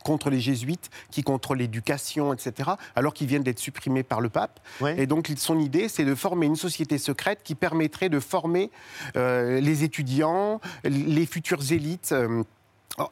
contre 0.03 0.29
les 0.29 0.39
jésuites 0.39 0.89
qui 1.11 1.23
contrôlent 1.23 1.57
l'éducation, 1.57 2.33
etc., 2.33 2.71
alors 2.95 3.13
qu'ils 3.13 3.27
viennent 3.27 3.43
d'être 3.43 3.59
supprimés 3.59 4.03
par 4.03 4.21
le 4.21 4.29
pape. 4.29 4.59
Et 4.97 5.05
donc, 5.05 5.31
son 5.37 5.59
idée, 5.59 5.89
c'est 5.89 6.05
de 6.05 6.15
former 6.15 6.45
une 6.45 6.55
société 6.55 6.97
secrète 6.97 7.41
qui 7.43 7.55
permettrait 7.55 8.09
de 8.09 8.19
former 8.19 8.71
euh, 9.15 9.59
les 9.59 9.83
étudiants, 9.83 10.61
les 10.83 11.25
futures 11.25 11.71
élites 11.71 12.11
euh, 12.11 12.43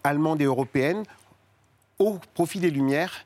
allemandes 0.04 0.42
et 0.42 0.46
européennes 0.46 1.04
au 2.00 2.20
profit 2.34 2.60
des 2.60 2.72
Lumières 2.72 3.26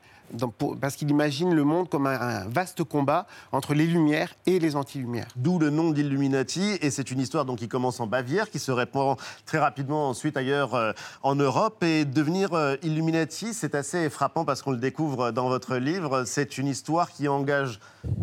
parce 0.80 0.96
qu'il 0.96 1.10
imagine 1.10 1.54
le 1.54 1.64
monde 1.64 1.88
comme 1.88 2.06
un, 2.06 2.20
un 2.20 2.48
vaste 2.48 2.84
combat 2.84 3.26
entre 3.52 3.74
les 3.74 3.86
Lumières 3.86 4.34
et 4.46 4.58
les 4.58 4.76
anti-Lumières. 4.76 5.28
D'où 5.36 5.58
le 5.58 5.70
nom 5.70 5.90
d'Illuminati, 5.90 6.78
et 6.80 6.90
c'est 6.90 7.10
une 7.10 7.20
histoire 7.20 7.44
donc 7.44 7.58
qui 7.58 7.68
commence 7.68 8.00
en 8.00 8.06
Bavière, 8.06 8.50
qui 8.50 8.58
se 8.58 8.72
répand 8.72 9.16
très 9.46 9.58
rapidement 9.58 10.08
ensuite 10.08 10.36
ailleurs 10.36 10.74
euh, 10.74 10.92
en 11.22 11.34
Europe. 11.34 11.82
Et 11.82 12.04
devenir 12.04 12.54
euh, 12.54 12.76
Illuminati, 12.82 13.54
c'est 13.54 13.74
assez 13.74 14.10
frappant 14.10 14.44
parce 14.44 14.62
qu'on 14.62 14.72
le 14.72 14.78
découvre 14.78 15.30
dans 15.30 15.48
votre 15.48 15.76
livre. 15.76 16.24
C'est 16.24 16.58
une 16.58 16.66
histoire 16.66 17.10
qui 17.10 17.28
engage 17.28 17.80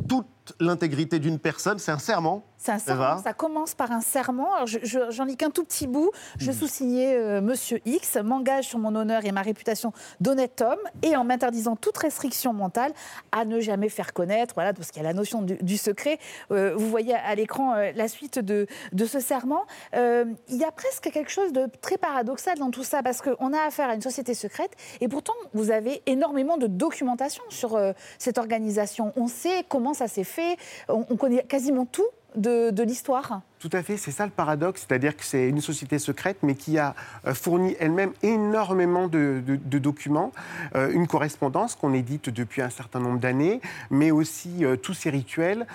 toute 0.08 0.26
l'intégrité 0.60 1.20
d'une 1.20 1.39
personne. 1.39 1.80
C'est 1.80 1.91
un 1.91 2.00
serment. 2.00 2.46
C'est 2.67 2.73
un 2.73 2.80
serment, 2.97 3.17
ça 3.23 3.34
commence 3.34 3.73
par 3.75 3.91
un 3.91 4.01
serment. 4.01 4.53
Alors, 4.56 4.67
je- 4.67 4.80
je- 4.84 5.10
J'en 5.10 5.23
lis 5.25 5.38
qu'un 5.38 5.49
tout 5.49 5.63
petit 5.63 5.88
bout. 5.88 6.12
Je 6.38 6.51
Hmm. 6.51 6.53
sous-signais 6.53 7.15
euh, 7.15 7.41
Monsieur 7.41 7.80
X, 7.86 8.17
m'engage 8.17 8.65
sur 8.65 8.77
mon 8.80 8.93
honneur 8.95 9.23
et 9.25 9.32
ma 9.32 9.41
réputation 9.41 9.93
d'honnête 10.19 10.62
homme, 10.62 10.80
et 11.01 11.15
en 11.15 11.23
m'interdisant 11.23 11.75
toute 11.75 11.97
restriction 11.97 12.51
mentale 12.53 12.91
à 13.32 13.45
ne 13.45 13.60
jamais 13.60 13.89
faire 13.89 14.12
connaître, 14.13 14.53
voilà, 14.56 14.73
parce 14.73 14.91
qu'il 14.91 15.01
y 15.01 15.06
a 15.06 15.08
la 15.08 15.13
notion 15.13 15.41
du, 15.41 15.56
du 15.56 15.77
secret. 15.77 16.19
Euh, 16.51 16.73
vous 16.75 16.89
voyez 16.89 17.15
à 17.15 17.34
l'écran 17.36 17.73
euh, 17.75 17.91
la 17.95 18.08
suite 18.08 18.39
de, 18.39 18.67
de 18.91 19.06
ce 19.06 19.19
serment. 19.19 19.63
Euh, 19.95 20.25
il 20.49 20.58
y 20.58 20.63
a 20.65 20.71
presque 20.71 21.10
quelque 21.12 21.32
chose 21.32 21.53
de 21.53 21.67
très 21.82 21.97
paradoxal 21.97 22.58
dans 22.60 22.69
tout 22.71 22.84
ça, 22.84 23.01
parce 23.01 23.21
qu'on 23.21 23.53
a 23.53 23.62
affaire 23.65 23.89
à 23.89 23.95
une 23.95 24.01
société 24.01 24.34
secrète, 24.34 24.71
et 24.99 25.08
pourtant 25.08 25.34
vous 25.53 25.71
avez 25.71 26.01
énormément 26.06 26.58
de 26.58 26.67
documentation 26.67 27.43
sur 27.49 27.80
cette 28.19 28.38
organisation. 28.38 29.13
On 29.15 29.27
sait 29.27 29.63
comment 29.69 29.93
ça 29.93 30.08
s'est 30.08 30.23
fait, 30.25 30.58
on, 30.89 31.06
on 31.10 31.15
connaît 31.15 31.43
quasiment 31.43 31.86
tout 31.86 32.06
de, 32.38 32.84
l'histoire. 32.84 33.41
Tout 33.60 33.69
à 33.73 33.84
fait, 33.84 33.97
c'est 33.97 34.12
ça 34.12 34.26
le 34.26 34.32
paradoxe, 34.32 34.86
c'est-à-dire 34.88 35.15
que 35.15 35.23
c'est 35.23 35.50
une 35.50 35.62
société 35.62 36.00
secrète, 36.00 36.38
mais 36.43 36.56
qui 36.56 36.78
a 36.78 36.95
euh, 37.26 37.34
fourni 37.34 37.76
elle-même 37.80 38.12
énormément 38.23 39.08
de 39.08 39.41
documents, 39.80 40.32
euh, 40.76 40.91
une 40.91 41.08
correspondance 41.08 41.76
qu'on 41.76 41.93
édite 41.93 42.30
depuis 42.30 42.62
un 42.62 42.69
certain 42.69 43.00
nombre 43.00 43.19
d'années, 43.19 43.62
mais 43.89 44.12
aussi 44.12 44.63
euh, 44.63 44.76
tous 44.76 44.93
ces 44.93 45.10
rituels. 45.10 45.65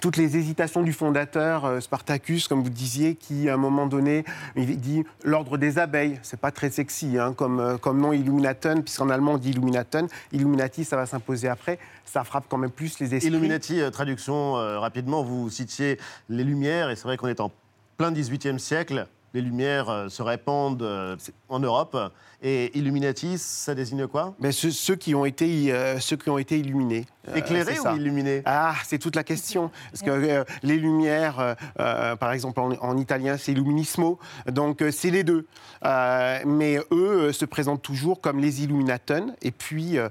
Toutes 0.00 0.16
les 0.16 0.36
hésitations 0.36 0.82
du 0.82 0.92
fondateur 0.92 1.64
euh, 1.64 1.80
Spartacus, 1.80 2.46
comme 2.46 2.62
vous 2.62 2.70
disiez, 2.70 3.16
qui 3.16 3.48
à 3.48 3.54
un 3.54 3.56
moment 3.56 3.86
donné, 3.86 4.24
il 4.54 4.80
dit 4.80 5.04
l'ordre 5.24 5.58
des 5.58 5.78
abeilles. 5.78 6.20
C'est 6.22 6.38
pas 6.38 6.52
très 6.52 6.70
sexy 6.70 7.18
hein, 7.18 7.34
comme, 7.34 7.58
euh, 7.58 7.76
comme 7.76 8.00
nom 8.00 8.12
Illuminaten, 8.12 8.84
puisqu'en 8.84 9.10
allemand 9.10 9.32
on 9.32 9.38
dit 9.38 9.50
Illuminaten. 9.50 10.06
Illuminati, 10.32 10.84
ça 10.84 10.96
va 10.96 11.06
s'imposer 11.06 11.48
après. 11.48 11.78
Ça 12.04 12.22
frappe 12.22 12.44
quand 12.48 12.56
même 12.56 12.70
plus 12.70 13.00
les 13.00 13.14
esprits. 13.14 13.28
Illuminati, 13.28 13.80
euh, 13.80 13.90
traduction 13.90 14.52
rapidement, 14.52 15.22
vous 15.22 15.50
citiez 15.50 15.98
les 16.28 16.44
Lumières, 16.44 16.90
et 16.90 16.96
c'est 16.96 17.04
vrai 17.04 17.16
qu'on 17.16 17.28
est 17.28 17.40
en 17.40 17.50
plein 17.96 18.12
18e 18.12 18.58
siècle. 18.58 19.06
Les 19.32 19.40
Lumières 19.42 19.88
euh, 19.88 20.08
se 20.08 20.22
répandent 20.22 20.82
euh, 20.82 21.16
en 21.48 21.60
Europe. 21.60 21.96
Et 22.42 22.76
Illuminati, 22.76 23.36
ça 23.36 23.74
désigne 23.74 24.06
quoi? 24.06 24.34
Mais 24.40 24.50
ceux, 24.50 24.70
ceux 24.70 24.96
qui 24.96 25.14
ont 25.14 25.26
été, 25.26 25.72
euh, 25.72 26.00
ceux 26.00 26.16
qui 26.16 26.30
ont 26.30 26.38
été 26.38 26.58
illuminés. 26.58 27.04
Éclairés 27.34 27.78
ou 27.78 27.96
illuminés? 27.96 28.42
Ah, 28.46 28.74
c'est 28.84 28.98
toute 28.98 29.14
la 29.14 29.24
question. 29.24 29.70
Parce 29.92 30.02
que 30.02 30.10
euh, 30.10 30.44
les 30.62 30.76
lumières, 30.76 31.56
par 31.76 32.32
exemple 32.32 32.60
en, 32.60 32.72
en 32.80 32.96
italien, 32.96 33.36
c'est 33.36 33.52
illuminismo. 33.52 34.18
Donc 34.50 34.82
c'est 34.90 35.10
les 35.10 35.22
deux. 35.22 35.46
Mais 35.84 36.78
eux 36.90 37.30
se 37.32 37.44
présentent 37.44 37.82
toujours 37.82 38.20
comme 38.22 38.40
les 38.40 38.64
illuminaten. 38.64 39.34
Et 39.42 39.50
puis 39.50 39.98
un, 39.98 40.08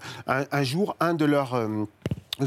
un 0.52 0.64
jour, 0.64 0.96
un 1.00 1.16
de 1.16 1.26
leurs 1.26 1.60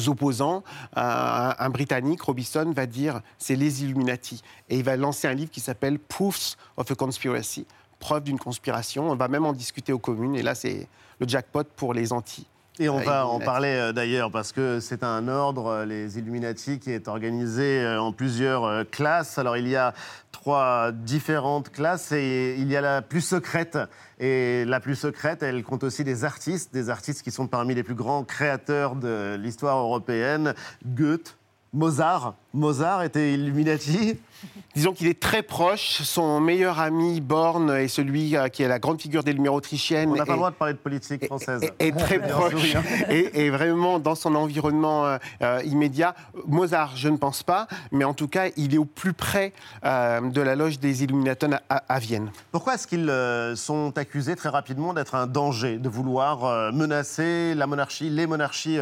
opposants, 0.08 0.62
un, 0.94 1.54
un 1.58 1.70
Britannique, 1.70 2.22
Robinson, 2.22 2.72
va 2.74 2.86
dire 2.86 3.20
c'est 3.38 3.56
les 3.56 3.82
Illuminati. 3.82 4.42
Et 4.68 4.78
il 4.78 4.84
va 4.84 4.96
lancer 4.96 5.28
un 5.28 5.34
livre 5.34 5.50
qui 5.50 5.60
s'appelle 5.60 5.98
Proofs 5.98 6.56
of 6.76 6.90
a 6.90 6.94
Conspiracy, 6.94 7.66
preuve 7.98 8.24
d'une 8.24 8.38
conspiration. 8.38 9.10
On 9.10 9.16
va 9.16 9.28
même 9.28 9.46
en 9.46 9.52
discuter 9.52 9.92
aux 9.92 9.98
communes. 9.98 10.34
Et 10.34 10.42
là, 10.42 10.54
c'est 10.54 10.88
le 11.18 11.28
jackpot 11.28 11.64
pour 11.76 11.94
les 11.94 12.12
anti. 12.12 12.46
Et 12.78 12.88
on 12.88 13.00
euh, 13.00 13.02
va 13.02 13.26
en 13.26 13.38
parler 13.38 13.68
euh, 13.68 13.92
d'ailleurs 13.92 14.30
parce 14.30 14.50
que 14.50 14.80
c'est 14.80 15.02
un 15.02 15.28
ordre, 15.28 15.66
euh, 15.66 15.84
les 15.84 16.18
Illuminati, 16.18 16.78
qui 16.78 16.90
est 16.90 17.06
organisé 17.06 17.80
euh, 17.80 18.00
en 18.00 18.12
plusieurs 18.12 18.88
classes. 18.90 19.36
Alors 19.36 19.58
il 19.58 19.68
y 19.68 19.76
a 19.76 19.92
trois 20.30 20.90
différentes 20.90 21.70
classes 21.70 22.12
et 22.12 22.56
il 22.58 22.68
y 22.68 22.76
a 22.76 22.80
la 22.80 23.02
plus 23.02 23.20
secrète. 23.20 23.78
Et 24.18 24.64
la 24.64 24.80
plus 24.80 24.96
secrète, 24.96 25.42
elle 25.42 25.62
compte 25.64 25.84
aussi 25.84 26.02
des 26.02 26.24
artistes, 26.24 26.72
des 26.72 26.88
artistes 26.88 27.22
qui 27.22 27.30
sont 27.30 27.46
parmi 27.46 27.74
les 27.74 27.82
plus 27.82 27.94
grands 27.94 28.24
créateurs 28.24 28.96
de 28.96 29.36
l'histoire 29.38 29.76
européenne. 29.76 30.54
Goethe, 30.86 31.36
Mozart. 31.74 32.34
Mozart 32.54 33.02
était 33.02 33.34
Illuminati. 33.34 34.18
Disons 34.74 34.92
qu'il 34.92 35.06
est 35.06 35.20
très 35.20 35.42
proche. 35.42 36.02
Son 36.02 36.40
meilleur 36.40 36.80
ami, 36.80 37.20
Born, 37.20 37.70
est 37.70 37.88
celui 37.88 38.36
euh, 38.36 38.48
qui 38.48 38.62
est 38.62 38.68
la 38.68 38.78
grande 38.78 39.00
figure 39.00 39.22
des 39.22 39.32
Lumières 39.32 39.54
autrichiennes. 39.54 40.10
On 40.10 40.16
n'a 40.16 40.24
pas 40.24 40.32
le 40.32 40.38
droit 40.38 40.50
de 40.50 40.56
parler 40.56 40.74
de 40.74 40.78
politique 40.78 41.26
française. 41.26 41.62
est, 41.62 41.88
est 41.88 41.92
très 41.92 42.18
proche 42.28 42.76
et, 43.10 43.44
et 43.44 43.50
vraiment 43.50 43.98
dans 43.98 44.14
son 44.14 44.34
environnement 44.34 45.06
euh, 45.06 45.18
euh, 45.42 45.60
immédiat. 45.64 46.14
Mozart, 46.46 46.96
je 46.96 47.08
ne 47.08 47.16
pense 47.16 47.42
pas, 47.42 47.66
mais 47.90 48.04
en 48.04 48.14
tout 48.14 48.28
cas, 48.28 48.48
il 48.56 48.74
est 48.74 48.78
au 48.78 48.84
plus 48.84 49.12
près 49.12 49.52
euh, 49.84 50.20
de 50.20 50.40
la 50.40 50.54
loge 50.54 50.78
des 50.78 51.04
Illuminaten 51.04 51.60
à, 51.68 51.98
Vienne. 51.98 52.30
Pourquoi 52.50 52.74
est-ce 52.74 52.86
qu'ils 52.86 53.08
euh, 53.08 53.56
sont 53.56 53.96
accusés 53.96 54.36
très 54.36 54.48
rapidement 54.48 54.94
d'être 54.94 55.14
un 55.14 55.26
danger, 55.26 55.78
de 55.78 55.88
vouloir 55.88 56.72
menacer 56.72 57.54
la 57.54 57.66
monarchie, 57.66 58.10
les 58.10 58.26
monarchies 58.26 58.78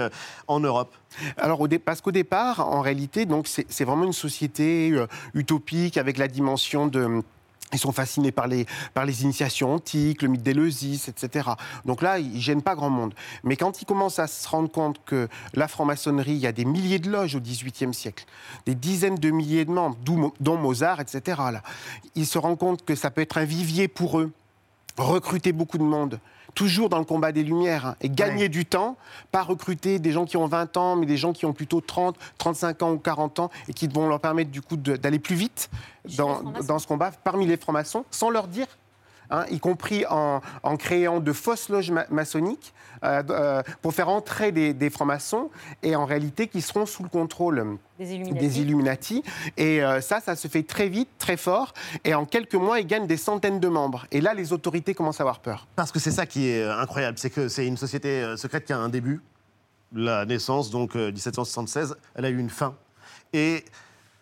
en 0.49 0.61
Europe? 0.61 0.95
Alors, 1.37 1.61
au 1.61 1.69
parce 1.85 2.01
qu'au 2.01 2.13
départ, 2.13 2.61
en 2.61 2.81
réalité, 2.81 3.27
donc 3.27 3.47
c'est 3.47 3.85
vraiment 3.85 4.05
une 4.05 4.13
société 4.13 4.95
avec 5.97 6.19
la 6.19 6.29
dimension 6.29 6.87
de 6.87 7.23
ils 7.73 7.79
sont 7.79 7.93
fascinés 7.93 8.33
par 8.33 8.49
les, 8.49 8.67
par 8.95 9.05
les 9.05 9.23
initiations 9.23 9.75
antiques, 9.75 10.23
le 10.23 10.29
mythe 10.29 10.43
d'Éleusis, 10.43 11.09
etc. 11.09 11.51
Donc 11.85 12.03
là, 12.03 12.19
ils 12.19 12.35
ne 12.35 12.41
gênent 12.41 12.63
pas 12.63 12.75
grand 12.75 12.91
monde. 12.91 13.15
Mais 13.45 13.57
quand 13.57 13.81
ils 13.81 13.85
commencent 13.85 14.19
à 14.19 14.27
se 14.27 14.49
rendre 14.49 14.71
compte 14.71 15.01
que 15.05 15.29
la 15.55 15.69
franc-maçonnerie, 15.69 16.33
il 16.33 16.39
y 16.39 16.47
a 16.47 16.53
des 16.53 16.65
milliers 16.65 16.99
de 16.99 17.11
loges 17.11 17.37
au 17.37 17.41
XVIIIe 17.41 17.95
siècle, 17.95 18.25
des 18.67 18.75
dizaines 18.75 19.17
de 19.17 19.31
milliers 19.31 19.65
de 19.65 19.71
membres, 19.71 19.97
dont 20.41 20.57
Mozart, 20.57 21.01
etc., 21.01 21.23
là, 21.53 21.63
ils 22.15 22.27
se 22.27 22.39
rendent 22.39 22.59
compte 22.59 22.85
que 22.85 22.95
ça 22.95 23.11
peut 23.11 23.21
être 23.21 23.39
un 23.39 23.45
vivier 23.45 23.87
pour 23.87 24.19
eux, 24.19 24.33
recruter 24.99 25.53
beaucoup 25.53 25.79
de 25.79 25.85
monde, 25.85 26.19
toujours 26.55 26.89
dans 26.89 26.99
le 26.99 27.05
combat 27.05 27.33
des 27.33 27.43
Lumières, 27.43 27.87
hein, 27.87 27.97
et 28.01 28.09
gagner 28.09 28.49
du 28.49 28.65
temps, 28.65 28.97
pas 29.33 29.43
recruter 29.43 29.99
des 29.99 30.13
gens 30.13 30.25
qui 30.25 30.37
ont 30.37 30.47
20 30.47 30.77
ans, 30.77 30.97
mais 30.97 31.07
des 31.07 31.17
gens 31.17 31.33
qui 31.33 31.47
ont 31.47 31.53
plutôt 31.53 31.81
30, 31.81 32.17
35 32.39 32.83
ans 32.83 32.93
ou 32.93 32.99
40 32.99 33.39
ans, 33.41 33.51
et 33.69 33.73
qui 33.73 33.89
vont 33.89 34.09
leur 34.09 34.21
permettre 34.21 34.51
du 34.51 34.63
coup 34.63 34.77
d'aller 34.77 35.19
plus 35.19 35.37
vite 35.37 35.71
dans, 36.17 36.43
dans 36.43 36.79
ce 36.79 36.87
combat 36.87 37.11
parmi 37.11 37.47
les 37.47 37.57
francs-maçons, 37.57 38.05
sans 38.11 38.31
leur 38.31 38.47
dire. 38.47 38.67
Hein, 39.31 39.45
y 39.51 39.59
compris 39.61 40.05
en, 40.09 40.41
en 40.63 40.77
créant 40.77 41.21
de 41.21 41.33
fausses 41.33 41.69
loges 41.69 41.91
ma- 41.91 42.07
maçonniques 42.11 42.73
euh, 43.03 43.23
euh, 43.31 43.63
pour 43.83 43.95
faire 43.95 44.09
entrer 44.09 44.53
des, 44.53 44.75
des 44.75 44.91
francs-maçons 44.91 45.51
et 45.83 45.97
en 45.97 46.05
réalité 46.05 46.49
qui 46.49 46.61
seront 46.61 46.85
sous 46.87 47.03
le 47.03 47.09
contrôle 47.09 47.79
Des 47.99 48.13
Illuminati. 48.15 48.39
des 48.47 48.61
Illuminati. 48.61 49.23
Et 49.57 49.83
euh, 49.83 50.01
ça, 50.01 50.21
ça 50.21 50.37
se 50.37 50.49
fait 50.49 50.63
très 50.63 50.89
vite, 50.89 51.09
très 51.19 51.37
fort. 51.37 51.73
Et 52.05 52.13
en 52.15 52.25
quelques 52.27 52.55
mois, 52.55 52.81
ils 52.81 52.87
gagnent 52.87 53.07
des 53.07 53.17
centaines 53.17 53.61
de 53.61 53.69
membres. 53.69 54.07
Et 54.11 54.21
là, 54.21 54.35
les 54.35 54.53
autorités 54.53 54.95
commencent 54.95 55.21
à 55.21 55.23
avoir 55.23 55.41
peur. 55.41 55.67
Parce 55.77 55.93
que 55.93 55.99
c'est 55.99 56.11
ça 56.11 56.27
qui 56.27 56.49
est 56.49 56.63
euh, 56.63 56.79
incroyable, 56.79 57.17
c'est 57.19 57.31
que 57.31 57.49
c'est 57.49 57.67
une 57.67 57.77
société 57.79 58.23
euh, 58.23 58.37
secrète 58.37 58.65
qui 58.67 58.73
a 58.73 58.79
un 58.79 58.89
début, 58.91 59.21
la 59.95 60.25
naissance, 60.27 60.71
donc 60.71 60.95
euh, 60.97 61.11
1776, 61.11 61.97
elle 62.15 62.25
a 62.25 62.29
eu 62.31 62.39
une 62.39 62.51
fin. 62.51 62.75
Et 63.33 63.65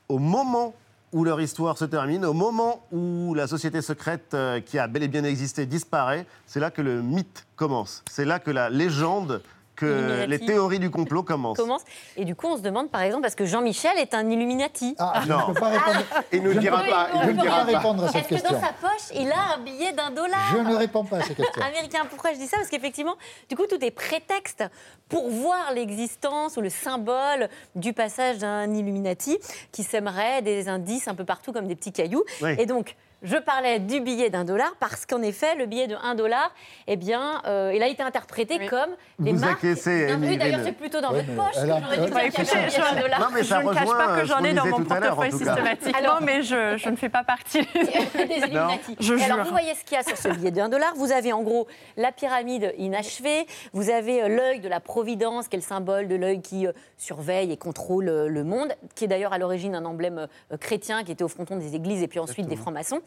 au 0.08 0.18
moment 0.18 0.74
où 1.12 1.24
leur 1.24 1.40
histoire 1.40 1.78
se 1.78 1.84
termine, 1.84 2.24
au 2.24 2.32
moment 2.32 2.84
où 2.92 3.34
la 3.34 3.46
société 3.46 3.82
secrète 3.82 4.34
euh, 4.34 4.60
qui 4.60 4.78
a 4.78 4.86
bel 4.86 5.02
et 5.02 5.08
bien 5.08 5.24
existé 5.24 5.66
disparaît, 5.66 6.26
c'est 6.46 6.60
là 6.60 6.70
que 6.70 6.82
le 6.82 7.02
mythe 7.02 7.46
commence. 7.56 8.02
C'est 8.10 8.24
là 8.24 8.38
que 8.38 8.50
la 8.50 8.70
légende, 8.70 9.42
que 9.78 9.86
Illuminati. 9.86 10.26
les 10.30 10.38
théories 10.40 10.78
du 10.78 10.90
complot 10.90 11.22
commencent. 11.22 11.56
Commence. 11.56 11.82
Et 12.16 12.24
du 12.24 12.34
coup, 12.34 12.46
on 12.48 12.56
se 12.56 12.62
demande, 12.62 12.90
par 12.90 13.02
exemple, 13.02 13.22
parce 13.22 13.34
que 13.34 13.46
Jean-Michel 13.46 13.96
est 13.98 14.12
un 14.14 14.28
Illuminati. 14.28 14.94
Ah, 14.98 15.20
je 15.24 15.28
Non. 15.28 15.48
ne 15.48 15.54
peux 15.54 15.60
pas 15.60 15.68
répondre. 15.68 16.04
Il 16.32 16.42
ne 16.42 16.52
dira 16.54 16.78
pas. 16.82 17.08
Il 17.22 17.26
ne 17.28 17.32
dira 17.40 17.56
pas 17.58 17.64
répondre 17.64 18.04
à 18.04 18.08
cette 18.08 18.16
Est-ce 18.22 18.28
que 18.28 18.34
question. 18.34 18.52
dans 18.52 18.60
sa 18.60 18.72
poche, 18.72 19.14
il 19.14 19.30
a 19.30 19.54
un 19.56 19.58
billet 19.58 19.92
d'un 19.92 20.10
dollar 20.10 20.40
Je 20.52 20.58
ne 20.58 20.74
réponds 20.74 21.04
pas 21.04 21.18
à 21.18 21.22
ces 21.22 21.34
questions. 21.34 21.62
américain. 21.62 22.00
Pourquoi 22.10 22.32
je 22.32 22.38
dis 22.38 22.46
ça? 22.46 22.56
Parce 22.56 22.68
qu'effectivement, 22.68 23.16
du 23.48 23.56
coup, 23.56 23.66
tout 23.66 23.82
est 23.84 23.90
prétexte 23.90 24.64
pour 25.08 25.28
voir 25.30 25.72
l'existence 25.74 26.56
ou 26.56 26.60
le 26.60 26.70
symbole 26.70 27.48
du 27.74 27.92
passage 27.92 28.38
d'un 28.38 28.72
Illuminati 28.74 29.38
qui 29.72 29.82
sèmerait 29.84 30.42
des 30.42 30.68
indices 30.68 31.08
un 31.08 31.14
peu 31.14 31.24
partout 31.24 31.52
comme 31.52 31.66
des 31.66 31.76
petits 31.76 31.92
cailloux. 31.92 32.24
Oui. 32.42 32.54
Et 32.58 32.66
donc, 32.66 32.96
je 33.22 33.36
parlais 33.36 33.78
du 33.80 34.00
billet 34.00 34.30
d'un 34.30 34.44
dollar 34.44 34.72
parce 34.78 35.04
qu'en 35.06 35.22
effet, 35.22 35.54
le 35.56 35.66
billet 35.66 35.86
de 35.88 35.96
1 36.02 36.14
dollar, 36.14 36.52
eh 36.86 36.96
bien, 36.96 37.42
euh, 37.46 37.72
il 37.74 37.82
a 37.82 37.88
été 37.88 38.02
interprété 38.02 38.66
comme 38.66 38.90
des 39.18 39.32
Vous 39.32 39.40
marques. 39.40 39.62
oui, 39.62 40.36
D'ailleurs, 40.36 40.60
c'est 40.64 40.72
plutôt 40.72 41.00
dans 41.00 41.12
Ouais, 41.12 41.22
votre 41.22 41.34
poche. 41.34 41.56
elle 41.62 41.70
a- 41.72 41.80
que 41.80 41.82
j'aurais 41.86 41.96
dû 41.98 43.02
Ouais. 43.02 43.18
Non, 43.18 43.26
mais 43.34 43.42
ça 43.42 43.60
je 43.60 43.66
ne 43.66 43.74
cache 43.74 43.84
pas 43.88 44.08
euh, 44.10 44.20
que 44.20 44.26
ce 44.26 44.32
j'en 44.32 44.44
ai 44.44 44.52
dans 44.54 44.66
mon 44.66 44.84
portefeuille 44.84 45.32
systématiquement, 45.32 45.98
Alors- 45.98 46.22
mais 46.22 46.42
je, 46.42 46.76
je 46.76 46.88
ne 46.88 46.96
fais 46.96 47.08
pas 47.08 47.24
partie. 47.24 47.60
des 47.74 48.22
Illuminati. 48.36 48.96
Je 49.00 49.14
alors, 49.14 49.44
vous 49.44 49.50
voyez 49.50 49.74
ce 49.74 49.84
qu'il 49.84 49.96
y 49.96 50.00
a 50.00 50.04
sur 50.04 50.16
ce 50.16 50.28
billet 50.28 50.50
d'un 50.50 50.68
dollar. 50.68 50.92
Vous 50.96 51.10
avez 51.12 51.32
en 51.32 51.42
gros 51.42 51.66
la 51.96 52.12
pyramide 52.12 52.72
inachevée. 52.78 53.46
Vous 53.72 53.90
avez 53.90 54.22
euh, 54.22 54.28
l'œil 54.28 54.60
de 54.60 54.68
la 54.68 54.80
Providence, 54.80 55.48
qui 55.48 55.56
est 55.56 55.58
le 55.58 55.64
symbole 55.64 56.08
de 56.08 56.14
l'œil 56.16 56.40
qui 56.40 56.66
euh, 56.66 56.72
surveille 56.96 57.50
et 57.52 57.56
contrôle 57.56 58.08
euh, 58.08 58.28
le 58.28 58.44
monde, 58.44 58.72
qui 58.94 59.04
est 59.04 59.08
d'ailleurs 59.08 59.32
à 59.32 59.38
l'origine 59.38 59.74
un 59.74 59.84
emblème 59.84 60.28
euh, 60.52 60.56
chrétien 60.56 61.02
qui 61.04 61.12
était 61.12 61.24
au 61.24 61.28
fronton 61.28 61.56
des 61.56 61.74
églises 61.74 62.02
et 62.02 62.08
puis 62.08 62.20
ensuite 62.20 62.46
des 62.46 62.56
francs-maçons. 62.56 63.00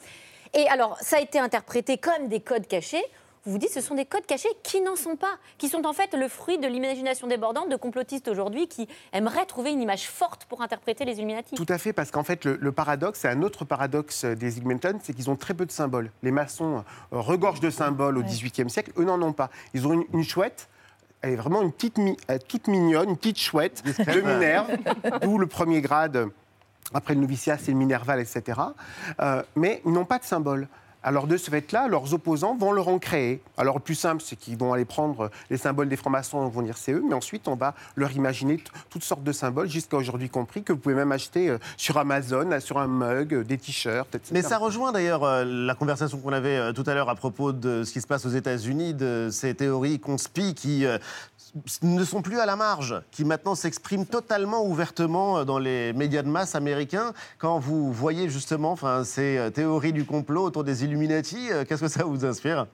Et 0.53 0.67
alors, 0.69 0.97
ça 1.01 1.17
a 1.17 1.19
été 1.19 1.39
interprété 1.39 1.97
comme 1.97 2.27
des 2.27 2.39
codes 2.41 2.67
cachés. 2.67 3.01
vous 3.45 3.53
vous 3.53 3.57
dites 3.57 3.71
ce 3.71 3.79
sont 3.81 3.95
des 3.95 4.05
codes 4.05 4.25
cachés 4.25 4.49
qui 4.63 4.81
n'en 4.81 4.95
sont 4.95 5.15
pas, 5.15 5.37
qui 5.57 5.69
sont 5.69 5.85
en 5.85 5.93
fait 5.93 6.13
le 6.13 6.27
fruit 6.27 6.57
de 6.59 6.67
l'imagination 6.67 7.25
débordante 7.27 7.69
de 7.69 7.75
complotistes 7.77 8.27
aujourd'hui 8.27 8.67
qui 8.67 8.87
aimeraient 9.13 9.45
trouver 9.45 9.71
une 9.71 9.81
image 9.81 10.07
forte 10.09 10.45
pour 10.45 10.61
interpréter 10.61 11.05
les 11.05 11.17
Illuminati. 11.17 11.55
Tout 11.55 11.65
à 11.69 11.77
fait, 11.77 11.93
parce 11.93 12.11
qu'en 12.11 12.23
fait, 12.23 12.43
le, 12.45 12.57
le 12.59 12.71
paradoxe, 12.71 13.19
c'est 13.21 13.29
un 13.29 13.41
autre 13.43 13.63
paradoxe 13.65 14.25
des 14.25 14.57
Illuminati, 14.57 14.99
c'est 15.03 15.13
qu'ils 15.13 15.29
ont 15.29 15.37
très 15.37 15.53
peu 15.53 15.65
de 15.65 15.71
symboles. 15.71 16.11
Les 16.21 16.31
maçons 16.31 16.83
euh, 17.13 17.19
regorgent 17.19 17.61
de 17.61 17.69
symboles 17.69 18.17
au 18.17 18.23
XVIIIe 18.23 18.69
siècle, 18.69 18.91
eux 18.97 19.05
n'en 19.05 19.21
ont 19.21 19.33
pas. 19.33 19.49
Ils 19.73 19.87
ont 19.87 19.93
une, 19.93 20.03
une 20.13 20.23
chouette, 20.23 20.67
elle 21.21 21.31
est 21.33 21.35
vraiment 21.37 21.61
une 21.61 21.71
petite, 21.71 21.97
mi- 21.97 22.17
euh, 22.29 22.37
toute 22.47 22.67
mignonne, 22.67 23.09
une 23.11 23.17
petite 23.17 23.39
chouette 23.39 23.83
de 23.85 24.21
Minerve, 24.21 24.69
d'où 25.21 25.37
le 25.37 25.47
premier 25.47 25.79
grade, 25.81 26.15
euh, 26.17 26.27
après 26.93 27.13
le 27.13 27.21
noviciat, 27.21 27.57
c'est 27.57 27.71
le 27.71 27.77
Minerval, 27.77 28.19
etc. 28.19 28.59
Euh, 29.21 29.43
mais 29.55 29.81
ils 29.85 29.91
n'ont 29.91 30.05
pas 30.05 30.19
de 30.19 30.23
symbole. 30.23 30.67
Alors 31.03 31.25
de 31.25 31.35
ce 31.35 31.49
fait-là, 31.49 31.87
leurs 31.87 32.13
opposants 32.13 32.55
vont 32.55 32.71
leur 32.71 32.87
en 32.87 32.99
créer. 32.99 33.41
Alors 33.57 33.75
le 33.77 33.81
plus 33.81 33.95
simple, 33.95 34.21
c'est 34.23 34.35
qu'ils 34.35 34.55
vont 34.55 34.71
aller 34.71 34.85
prendre 34.85 35.31
les 35.49 35.57
symboles 35.57 35.89
des 35.89 35.95
francs-maçons, 35.95 36.47
vont 36.47 36.61
dire 36.61 36.77
c'est 36.77 36.91
eux, 36.91 37.03
mais 37.07 37.15
ensuite 37.15 37.47
on 37.47 37.55
va 37.55 37.73
leur 37.95 38.11
imaginer 38.11 38.59
toutes 38.91 39.03
sortes 39.03 39.23
de 39.23 39.31
symboles, 39.31 39.67
jusqu'à 39.67 39.97
aujourd'hui 39.97 40.29
compris, 40.29 40.61
que 40.61 40.73
vous 40.73 40.79
pouvez 40.79 40.93
même 40.93 41.11
acheter 41.11 41.49
euh, 41.49 41.57
sur 41.75 41.97
Amazon, 41.97 42.59
sur 42.59 42.77
un 42.77 42.85
mug, 42.85 43.33
euh, 43.33 43.43
des 43.43 43.57
t-shirts, 43.57 44.13
etc. 44.13 44.31
Mais 44.31 44.43
ça 44.43 44.59
rejoint 44.59 44.91
d'ailleurs 44.91 45.43
la 45.43 45.73
conversation 45.73 46.19
qu'on 46.19 46.33
avait 46.33 46.71
tout 46.73 46.83
à 46.85 46.93
l'heure 46.93 47.09
à 47.09 47.15
propos 47.15 47.51
de 47.51 47.83
ce 47.83 47.91
qui 47.91 48.01
se 48.01 48.07
passe 48.07 48.27
aux 48.27 48.29
États-Unis, 48.29 48.93
de 48.93 49.29
ces 49.31 49.55
théories 49.55 49.99
conspi 49.99 50.53
qui 50.53 50.85
ne 51.81 52.03
sont 52.03 52.21
plus 52.21 52.39
à 52.39 52.45
la 52.45 52.55
marge, 52.55 53.01
qui 53.11 53.25
maintenant 53.25 53.55
s'expriment 53.55 54.05
totalement 54.05 54.65
ouvertement 54.65 55.39
euh, 55.39 55.43
dans 55.43 55.59
les 55.59 55.93
médias 55.93 56.23
de 56.23 56.29
masse 56.29 56.55
américains. 56.55 57.13
Quand 57.37 57.59
vous 57.59 57.91
voyez 57.91 58.29
justement 58.29 58.71
enfin, 58.71 59.03
ces 59.03 59.37
euh, 59.37 59.49
théories 59.49 59.93
du 59.93 60.05
complot 60.05 60.43
autour 60.43 60.63
des 60.63 60.83
Illuminati, 60.83 61.51
euh, 61.51 61.65
qu'est-ce 61.65 61.81
que 61.81 61.87
ça 61.87 62.03
vous 62.03 62.25
inspire? 62.25 62.67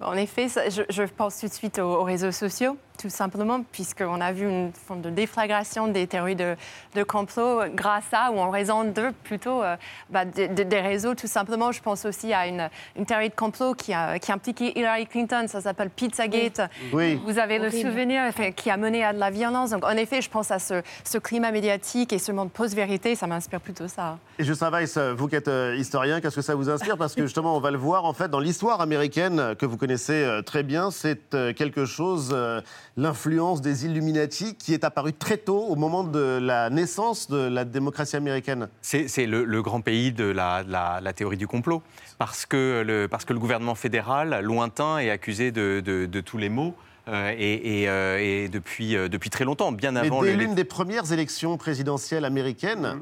En 0.00 0.14
effet, 0.14 0.48
ça- 0.48 0.68
je, 0.68 0.82
je 0.88 1.02
pense 1.02 1.40
tout 1.40 1.48
de 1.48 1.52
suite 1.52 1.78
aux, 1.80 1.96
aux 2.00 2.04
réseaux 2.04 2.30
sociaux, 2.30 2.76
tout 3.02 3.08
simplement, 3.10 3.62
puisqu'on 3.72 4.20
a 4.20 4.30
vu 4.32 4.48
une 4.48 4.72
forme 4.72 5.00
de 5.02 5.10
déflagration 5.10 5.88
des 5.88 6.06
théories 6.06 6.36
de, 6.36 6.54
de 6.94 7.02
complot 7.02 7.62
grâce 7.74 8.04
à, 8.12 8.30
ou 8.30 8.38
en 8.38 8.50
raison 8.50 8.84
de, 8.84 9.10
plutôt, 9.24 9.60
euh, 9.62 9.76
bah, 10.10 10.24
de- 10.24 10.46
de- 10.54 10.62
des 10.62 10.80
réseaux, 10.80 11.14
tout 11.16 11.26
simplement. 11.26 11.72
Je 11.72 11.82
pense 11.82 12.04
aussi 12.04 12.32
à 12.32 12.46
une, 12.46 12.68
une 12.96 13.06
théorie 13.06 13.28
de 13.30 13.34
complot 13.34 13.74
qui, 13.74 13.92
a, 13.92 14.20
qui 14.20 14.30
impliquait 14.30 14.72
Hillary 14.76 15.06
Clinton, 15.08 15.46
ça 15.48 15.60
s'appelle 15.60 15.90
Pizzagate. 15.90 16.60
Oui. 16.92 17.20
Vous 17.24 17.38
avez 17.40 17.58
le 17.58 17.70
souvenir 17.70 18.22
enfin, 18.28 18.52
qui 18.52 18.70
a 18.70 18.76
mené 18.76 19.04
à 19.04 19.12
de 19.12 19.18
la 19.18 19.30
violence. 19.30 19.70
Donc, 19.70 19.84
en 19.84 19.96
effet, 19.96 20.22
je 20.22 20.30
pense 20.30 20.52
à 20.52 20.60
ce, 20.60 20.82
ce 21.04 21.18
climat 21.18 21.50
médiatique 21.50 22.12
et 22.12 22.18
ce 22.20 22.30
monde 22.30 22.52
post-vérité, 22.52 23.16
ça 23.16 23.26
m'inspire 23.26 23.60
plutôt 23.60 23.88
ça. 23.88 24.18
Et 24.38 24.44
Justin 24.44 24.70
Weiss, 24.70 24.96
vous 24.96 25.26
qui 25.26 25.34
êtes 25.34 25.48
euh, 25.48 25.74
historien, 25.76 26.20
qu'est-ce 26.20 26.36
que 26.36 26.42
ça 26.42 26.54
vous 26.54 26.70
inspire? 26.70 26.96
Parce 26.96 27.16
que 27.16 27.22
justement, 27.22 27.56
on 27.56 27.60
va 27.60 27.72
le 27.72 27.78
voir 27.78 28.04
en 28.04 28.12
fait 28.12 28.28
dans 28.28 28.38
l'histoire 28.40 28.80
américaine 28.80 29.54
que 29.58 29.66
vous 29.66 29.76
connaissez 29.76 29.87
euh, 30.10 30.42
très 30.42 30.62
bien, 30.62 30.90
c'est 30.90 31.34
euh, 31.34 31.52
quelque 31.52 31.84
chose, 31.84 32.30
euh, 32.32 32.60
l'influence 32.96 33.60
des 33.60 33.86
Illuminati 33.86 34.54
qui 34.56 34.74
est 34.74 34.84
apparue 34.84 35.12
très 35.12 35.36
tôt 35.36 35.60
au 35.68 35.76
moment 35.76 36.04
de 36.04 36.38
la 36.40 36.70
naissance 36.70 37.28
de 37.30 37.38
la 37.38 37.64
démocratie 37.64 38.16
américaine. 38.16 38.68
C'est 38.82 39.06
le, 39.26 39.44
le 39.44 39.62
grand 39.62 39.80
pays 39.80 40.12
de 40.12 40.24
la, 40.24 40.62
la- 40.66 41.00
la 41.00 41.12
théorie 41.12 41.36
du 41.36 41.46
complot, 41.46 41.82
parce 42.18 42.46
que 42.46 42.82
le, 42.86 43.08
parce 43.08 43.24
que 43.24 43.32
le 43.32 43.38
gouvernement 43.38 43.74
fédéral, 43.74 44.40
lointain, 44.42 44.98
est 44.98 45.10
accusé 45.10 45.50
de, 45.52 45.80
de- 45.84 46.06
de 46.06 46.20
tous 46.20 46.38
les 46.38 46.48
maux. 46.48 46.74
euh, 47.08 47.32
et, 47.38 47.82
et, 47.82 47.88
euh, 47.88 48.18
et 48.20 48.48
depuis, 48.48 48.94
euh, 48.94 49.08
depuis 49.08 49.30
très 49.30 49.44
longtemps, 49.46 49.72
bien 49.72 49.92
Mais 49.92 50.00
avant 50.00 50.20
dès 50.22 50.32
le- 50.34 50.40
l'une 50.42 50.54
des 50.54 50.64
premières 50.64 51.10
élections 51.10 51.56
présidentielles 51.56 52.26
américaines, 52.26 53.00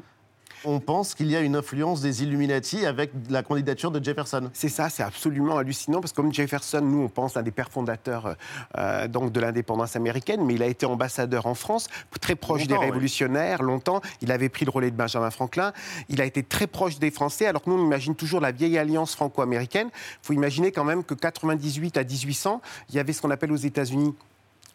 on 0.67 0.81
pense 0.81 1.15
qu'il 1.15 1.31
y 1.31 1.35
a 1.35 1.39
une 1.39 1.55
influence 1.55 2.01
des 2.01 2.23
Illuminati 2.23 2.85
avec 2.85 3.11
la 3.29 3.41
candidature 3.41 3.89
de 3.89 4.03
Jefferson. 4.03 4.49
C'est 4.53 4.67
ça, 4.67 4.89
c'est 4.89 5.01
absolument 5.01 5.57
hallucinant 5.57 6.01
parce 6.01 6.11
que 6.11 6.17
comme 6.17 6.33
Jefferson, 6.33 6.81
nous 6.81 7.03
on 7.03 7.07
pense 7.07 7.37
à 7.37 7.39
un 7.39 7.43
des 7.43 7.51
pères 7.51 7.71
fondateurs 7.71 8.35
euh, 8.77 9.07
donc 9.07 9.31
de 9.31 9.39
l'indépendance 9.39 9.95
américaine, 9.95 10.45
mais 10.45 10.55
il 10.55 10.63
a 10.63 10.67
été 10.67 10.85
ambassadeur 10.85 11.45
en 11.45 11.53
France, 11.53 11.87
très 12.19 12.35
proche 12.35 12.61
Longtemps, 12.61 12.81
des 12.81 12.85
révolutionnaires, 12.85 13.63
longtemps. 13.63 14.01
Il 14.21 14.31
avait 14.31 14.49
pris 14.49 14.65
le 14.65 14.71
relais 14.71 14.91
de 14.91 14.95
Benjamin 14.95 15.31
Franklin. 15.31 15.71
Il 16.09 16.19
a 16.19 16.25
été 16.25 16.43
très 16.43 16.67
proche 16.67 16.99
des 16.99 17.11
Français, 17.11 17.45
alors 17.45 17.63
que 17.63 17.69
nous 17.69 17.77
on 17.77 17.85
imagine 17.85 18.15
toujours 18.15 18.41
la 18.41 18.51
vieille 18.51 18.77
alliance 18.77 19.15
franco-américaine. 19.15 19.87
Il 19.93 20.27
faut 20.27 20.33
imaginer 20.33 20.73
quand 20.73 20.83
même 20.83 21.03
que 21.03 21.13
98 21.13 21.95
à 21.95 22.03
1800, 22.03 22.61
il 22.89 22.95
y 22.95 22.99
avait 22.99 23.13
ce 23.13 23.21
qu'on 23.21 23.31
appelle 23.31 23.53
aux 23.53 23.55
États-Unis 23.55 24.13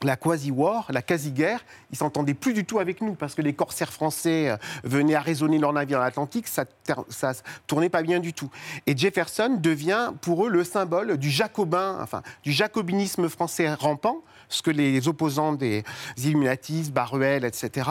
la 0.05 0.17
quasi-war, 0.17 0.87
la 0.91 1.03
quasi-guerre, 1.03 1.65
ils 1.91 1.97
s'entendaient 1.97 2.35
plus 2.35 2.53
du 2.55 2.65
tout 2.65 2.79
avec 2.79 3.01
nous 3.01 3.15
parce 3.15 3.35
que 3.35 3.43
les 3.43 3.53
corsaires 3.53 3.93
français 3.93 4.51
euh, 4.51 4.57
venaient 4.85 5.15
arraisonner 5.15 5.59
leurs 5.59 5.73
navires 5.73 5.99
dans 5.99 6.05
l'Atlantique, 6.05 6.47
ça, 6.49 6.65
ça 7.09 7.33
tournait 7.67 7.89
pas 7.89 8.03
bien 8.03 8.21
du 8.21 8.33
tout. 8.33 8.51
Et 8.87 8.97
Jefferson 8.97 9.59
devient 9.61 10.13
pour 10.21 10.47
eux 10.47 10.51
le 10.51 10.65
symbole 10.65 11.17
du 11.17 11.31
jacobin, 11.31 11.99
enfin 12.01 12.23
du 12.43 12.53
jacobinisme 12.53 13.29
français 13.29 13.73
rampant, 13.75 14.19
ce 14.49 14.61
que 14.63 14.71
les 14.71 15.09
opposants 15.09 15.53
des 15.55 15.83
Illuminatis, 16.19 16.91
Baruel, 16.93 17.45
etc., 17.45 17.89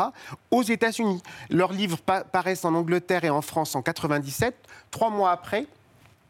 aux 0.51 0.61
États-Unis. 0.63 1.21
Leurs 1.49 1.73
livres 1.73 1.97
pa- 1.97 2.23
paraissent 2.23 2.65
en 2.65 2.75
Angleterre 2.75 3.23
et 3.23 3.29
en 3.31 3.41
France 3.41 3.75
en 3.75 3.81
97. 3.81 4.53
Trois 4.91 5.09
mois 5.09 5.31
après, 5.31 5.65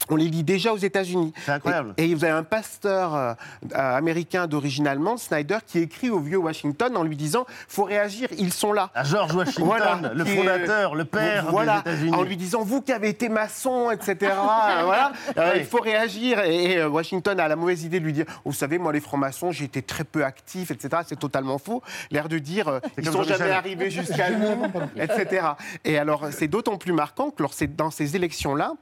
on 0.09 0.15
les 0.15 0.27
lit 0.27 0.43
déjà 0.43 0.73
aux 0.73 0.77
États-Unis. 0.77 1.33
C'est 1.45 1.51
incroyable. 1.51 1.93
Et, 1.97 2.09
et 2.09 2.15
vous 2.15 2.23
avez 2.23 2.33
un 2.33 2.43
pasteur 2.43 3.15
euh, 3.15 3.33
euh, 3.73 3.97
américain 3.97 4.47
d'origine 4.47 4.87
allemande, 4.87 5.19
Snyder, 5.19 5.57
qui 5.65 5.79
écrit 5.79 6.09
au 6.09 6.19
vieux 6.19 6.37
Washington 6.37 6.95
en 6.97 7.03
lui 7.03 7.15
disant 7.15 7.45
faut 7.67 7.83
réagir, 7.83 8.29
ils 8.37 8.51
sont 8.53 8.73
là. 8.73 8.89
À 8.95 9.03
George 9.03 9.33
Washington, 9.35 10.11
le 10.13 10.25
est- 10.27 10.35
fondateur, 10.35 10.95
le 10.95 11.05
père 11.05 11.45
voilà, 11.51 11.81
des 11.85 11.91
États-Unis. 11.91 12.15
En 12.15 12.23
lui 12.23 12.37
disant 12.37 12.63
vous 12.63 12.81
qui 12.81 12.91
avez 12.91 13.09
été 13.09 13.29
maçon, 13.29 13.91
etc. 13.91 14.15
euh, 14.21 14.83
voilà, 14.83 15.11
euh, 15.37 15.51
Oui. 15.53 15.59
il 15.59 15.65
faut 15.65 15.81
réagir. 15.81 16.39
Et, 16.43 16.73
et, 16.73 16.83
Washington 16.85 17.39
a 17.39 17.47
la 17.47 17.55
mauvaise 17.55 17.83
idée 17.83 17.99
de 17.99 18.05
lui 18.05 18.13
dire 18.13 18.25
vous 18.43 18.53
savez, 18.53 18.77
moi 18.77 18.91
les 18.93 18.99
francs-maçons, 19.01 19.51
j'ai 19.51 19.65
été 19.65 19.81
très 19.81 20.03
peu 20.03 20.23
actif, 20.25 20.71
etc. 20.71 21.03
C'est 21.07 21.19
totalement 21.19 21.57
faux. 21.57 21.81
L'air 22.11 22.27
de 22.27 22.39
dire 22.39 22.79
ils 22.97 23.09
sont 23.09 23.23
jamais 23.23 23.51
arrivés 23.51 23.89
jusqu'à 23.91 24.29
nous, 24.31 24.63
etc. 24.95 25.47
Et 25.85 25.97
alors 25.97 26.27
c'est 26.31 26.47
d'autant 26.47 26.77
plus 26.77 26.93
marquant 26.93 27.29
que 27.31 27.41
lors- 27.43 27.53
dans 27.77 27.91
ces 27.91 28.15
élections-là. 28.15 28.73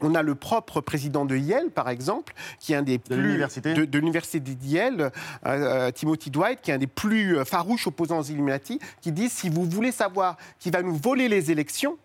On 0.00 0.14
a 0.14 0.22
le 0.22 0.34
propre 0.34 0.80
président 0.80 1.24
de 1.24 1.36
Yale, 1.36 1.70
par 1.70 1.88
exemple, 1.88 2.32
qui 2.60 2.72
est 2.72 2.76
un 2.76 2.82
des 2.82 2.98
plus 2.98 3.16
l'université 3.20 3.74
de, 3.74 3.84
de 3.84 3.98
l'université 3.98 4.38
d'Yale, 4.40 5.00
euh, 5.02 5.08
euh, 5.46 5.90
Timothy 5.90 6.30
Dwight, 6.30 6.60
qui 6.60 6.70
est 6.70 6.74
un 6.74 6.78
des 6.78 6.86
plus 6.86 7.36
euh, 7.38 7.44
farouches 7.44 7.86
opposants 7.88 8.18
aux 8.20 8.22
Illuminati, 8.24 8.78
qui 9.00 9.10
dit 9.12 9.28
si 9.28 9.48
vous 9.48 9.64
voulez 9.64 9.90
savoir 9.92 10.36
qui 10.60 10.70
va 10.70 10.82
nous 10.82 10.94
voler 10.96 11.28
les 11.28 11.50
élections, 11.50 11.98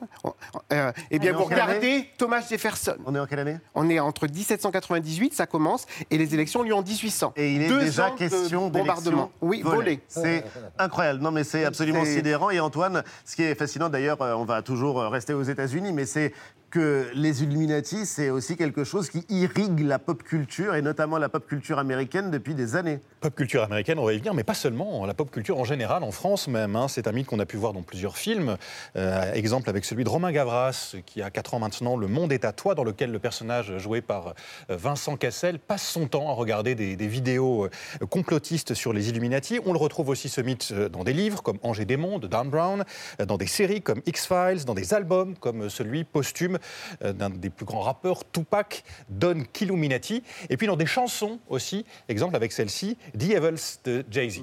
hein, 0.00 0.30
euh, 0.72 0.92
eh 1.10 1.18
bien 1.18 1.32
vous 1.32 1.44
regardez 1.44 2.08
Thomas 2.18 2.42
Jefferson. 2.46 2.96
On 3.06 3.14
est 3.14 3.18
en 3.20 3.26
quelle 3.26 3.38
année 3.38 3.58
On 3.74 3.88
est 3.88 4.00
entre 4.00 4.26
1798, 4.26 5.32
ça 5.32 5.46
commence, 5.46 5.86
et 6.10 6.18
les 6.18 6.34
élections 6.34 6.60
ont 6.60 6.64
lieu 6.64 6.74
en 6.74 6.82
1800. 6.82 7.32
Et 7.36 7.54
il 7.54 7.62
est 7.62 7.68
Deux 7.68 7.80
déjà 7.80 8.08
ans 8.08 8.14
de 8.14 8.18
question 8.18 8.68
bombardement. 8.68 9.30
Oui, 9.40 9.62
volé. 9.62 10.00
C'est 10.08 10.44
incroyable. 10.78 11.20
Non, 11.22 11.30
mais 11.30 11.44
c'est 11.44 11.64
absolument 11.64 12.04
C'est- 12.04 12.16
sidérant. 12.16 12.50
Et 12.50 12.60
Antoine, 12.60 13.04
ce 13.24 13.36
qui 13.36 13.42
est 13.44 13.54
fascinant, 13.54 13.88
d'ailleurs, 13.88 14.18
on 14.20 14.44
va 14.44 14.60
toujours 14.62 14.98
rester 15.04 15.32
aux 15.34 15.42
États-Unis, 15.44 15.92
mais 15.92 16.04
c'est 16.04 16.34
que 16.70 17.06
les 17.14 17.42
Illuminati, 17.42 18.06
c'est 18.06 18.30
aussi 18.30 18.56
quelque 18.56 18.84
chose 18.84 19.08
qui 19.08 19.24
irrigue 19.28 19.80
la 19.80 19.98
pop 19.98 20.22
culture, 20.22 20.74
et 20.74 20.82
notamment 20.82 21.18
la 21.18 21.28
pop 21.28 21.46
culture 21.46 21.78
américaine, 21.78 22.30
depuis 22.30 22.54
des 22.54 22.76
années. 22.76 22.98
Pop 23.20 23.34
culture 23.34 23.62
américaine, 23.62 23.98
on 23.98 24.04
va 24.04 24.12
y 24.12 24.18
venir, 24.18 24.34
mais 24.34 24.44
pas 24.44 24.54
seulement, 24.54 25.06
la 25.06 25.14
pop 25.14 25.30
culture 25.30 25.58
en 25.58 25.64
général, 25.64 26.02
en 26.02 26.10
France 26.10 26.48
même. 26.48 26.76
hein. 26.76 26.88
c'est 26.88 27.06
un 27.06 27.12
mythe 27.12 27.26
qu'on 27.26 27.38
a 27.38 27.46
pu 27.46 27.56
voir 27.56 27.72
dans 27.72 27.82
plusieurs 27.82 28.16
films. 28.16 28.56
Euh, 28.96 29.32
exemple 29.32 29.70
avec 29.70 29.84
celui 29.84 30.04
de 30.04 30.08
Romain 30.08 30.32
Gavras, 30.32 30.96
qui 31.06 31.22
a 31.22 31.30
4 31.30 31.54
ans 31.54 31.58
maintenant, 31.58 31.96
Le 31.96 32.08
Monde 32.08 32.32
est 32.32 32.44
à 32.44 32.52
toi, 32.52 32.74
dans 32.74 32.84
lequel 32.84 33.10
le 33.10 33.18
personnage 33.18 33.78
joué 33.78 34.00
par 34.00 34.34
euh, 34.70 34.76
Vincent 34.76 35.16
Cassel 35.16 35.58
passe 35.58 35.86
son 35.86 36.08
temps 36.08 36.28
à 36.28 36.32
regarder 36.32 36.74
des, 36.74 36.96
des 36.96 37.06
vidéos 37.08 37.66
euh, 37.66 38.06
complotistes 38.06 38.74
sur 38.74 38.92
les 38.92 39.08
Illuminati. 39.08 39.60
On 39.64 39.72
le 39.72 39.78
retrouve 39.78 40.08
aussi 40.08 40.28
ce 40.28 40.40
mythe 40.40 40.72
dans 40.72 41.04
des 41.04 41.12
livres 41.12 41.42
comme 41.42 41.58
Angers 41.62 41.84
Démon 41.84 42.18
de 42.18 42.26
Dan 42.26 42.50
Brown, 42.50 42.84
dans 43.24 43.36
des 43.36 43.46
séries 43.46 43.82
comme 43.82 44.02
X-Files, 44.06 44.64
dans 44.64 44.74
des 44.74 44.94
albums 44.94 45.34
comme 45.36 45.70
celui 45.70 46.04
posthume 46.04 46.55
euh, 47.02 47.12
d'un 47.12 47.30
des 47.30 47.50
plus 47.50 47.66
grands 47.66 47.80
rappeurs, 47.80 48.22
Tupac, 48.30 48.84
Don 49.08 49.44
Killuminati, 49.52 50.22
et 50.48 50.56
puis 50.56 50.66
dans 50.66 50.76
des 50.76 50.86
chansons 50.86 51.38
aussi, 51.48 51.84
exemple 52.08 52.36
avec 52.36 52.52
celle-ci, 52.52 52.96
The 53.18 53.30
Evils 53.30 53.78
de 53.84 54.04
Jay-Z. 54.10 54.42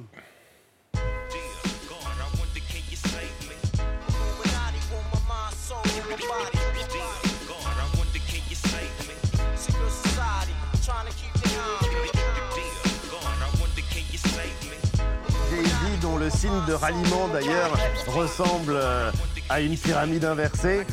Le 16.19 16.29
signe 16.29 16.65
de 16.69 16.73
ralliement 16.73 17.27
d'ailleurs 17.33 17.77
ressemble 18.07 18.75
euh, 18.75 19.11
à 19.49 19.59
une 19.59 19.77
pyramide 19.77 20.23
inversée. 20.23 20.85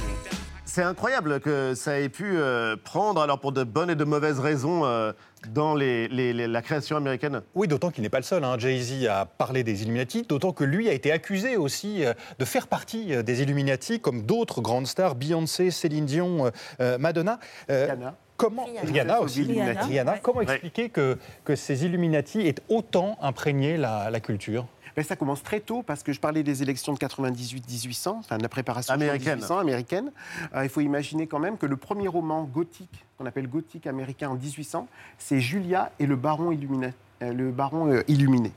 C'est 0.72 0.84
incroyable 0.84 1.40
que 1.40 1.74
ça 1.74 1.98
ait 1.98 2.08
pu 2.08 2.36
euh, 2.36 2.76
prendre, 2.76 3.20
alors 3.20 3.40
pour 3.40 3.50
de 3.50 3.64
bonnes 3.64 3.90
et 3.90 3.96
de 3.96 4.04
mauvaises 4.04 4.38
raisons, 4.38 4.84
euh, 4.84 5.10
dans 5.48 5.74
les- 5.74 6.06
les- 6.06 6.32
les- 6.32 6.46
la 6.46 6.62
création 6.62 6.96
américaine. 6.96 7.42
Oui, 7.56 7.66
d'autant 7.66 7.90
qu'il 7.90 8.04
n'est 8.04 8.08
pas 8.08 8.18
le 8.20 8.22
seul. 8.24 8.44
hein. 8.44 8.54
Jay-Z 8.56 9.04
a 9.08 9.26
parlé 9.26 9.64
des 9.64 9.82
Illuminati, 9.82 10.22
d'autant 10.22 10.52
que 10.52 10.62
lui 10.62 10.88
a 10.88 10.92
été 10.92 11.10
accusé 11.10 11.56
aussi 11.56 12.04
euh, 12.04 12.12
de 12.38 12.44
faire 12.44 12.68
partie 12.68 13.12
euh, 13.12 13.24
des 13.24 13.42
Illuminati, 13.42 13.98
comme 13.98 14.22
d'autres 14.22 14.60
grandes 14.60 14.86
stars, 14.86 15.16
Beyoncé, 15.16 15.72
Céline 15.72 16.06
Dion, 16.06 16.52
Madonna. 17.00 17.40
Euh, 17.68 17.86
Rihanna. 17.86 18.14
Comment, 18.36 18.66
Rihanna 18.84 19.20
aussi, 19.22 19.42
Rihanna. 19.42 20.18
Comment 20.22 20.38
Ouais. 20.38 20.44
expliquer 20.44 20.88
que, 20.88 21.18
que 21.44 21.56
ces 21.56 21.84
Illuminati 21.84 22.42
aient 22.46 22.54
autant 22.68 23.18
imprégné 23.20 23.76
la, 23.76 24.08
la 24.08 24.20
culture? 24.20 24.66
Ben, 24.96 25.04
ça 25.04 25.16
commence 25.16 25.42
très 25.42 25.60
tôt 25.60 25.82
parce 25.82 26.02
que 26.02 26.12
je 26.12 26.20
parlais 26.20 26.42
des 26.42 26.62
élections 26.62 26.92
de 26.92 26.98
98-1800, 26.98 28.08
enfin 28.08 28.38
de 28.38 28.42
la 28.42 28.48
préparation 28.48 28.94
Américaine. 28.94 29.34
1800 29.36 29.58
américaine. 29.58 30.12
Euh, 30.54 30.64
il 30.64 30.68
faut 30.70 30.80
imaginer 30.80 31.26
quand 31.26 31.38
même 31.38 31.56
que 31.58 31.66
le 31.66 31.76
premier 31.76 32.08
roman 32.08 32.44
gothique, 32.44 33.04
qu'on 33.18 33.26
appelle 33.26 33.48
gothique 33.48 33.86
américain 33.86 34.28
en 34.30 34.34
1800, 34.34 34.86
c'est 35.18 35.40
Julia 35.40 35.90
et 35.98 36.06
le 36.06 36.16
baron, 36.16 36.50
euh, 36.52 37.32
le 37.32 37.50
baron 37.50 37.92
euh, 37.92 38.02
illuminé. 38.08 38.52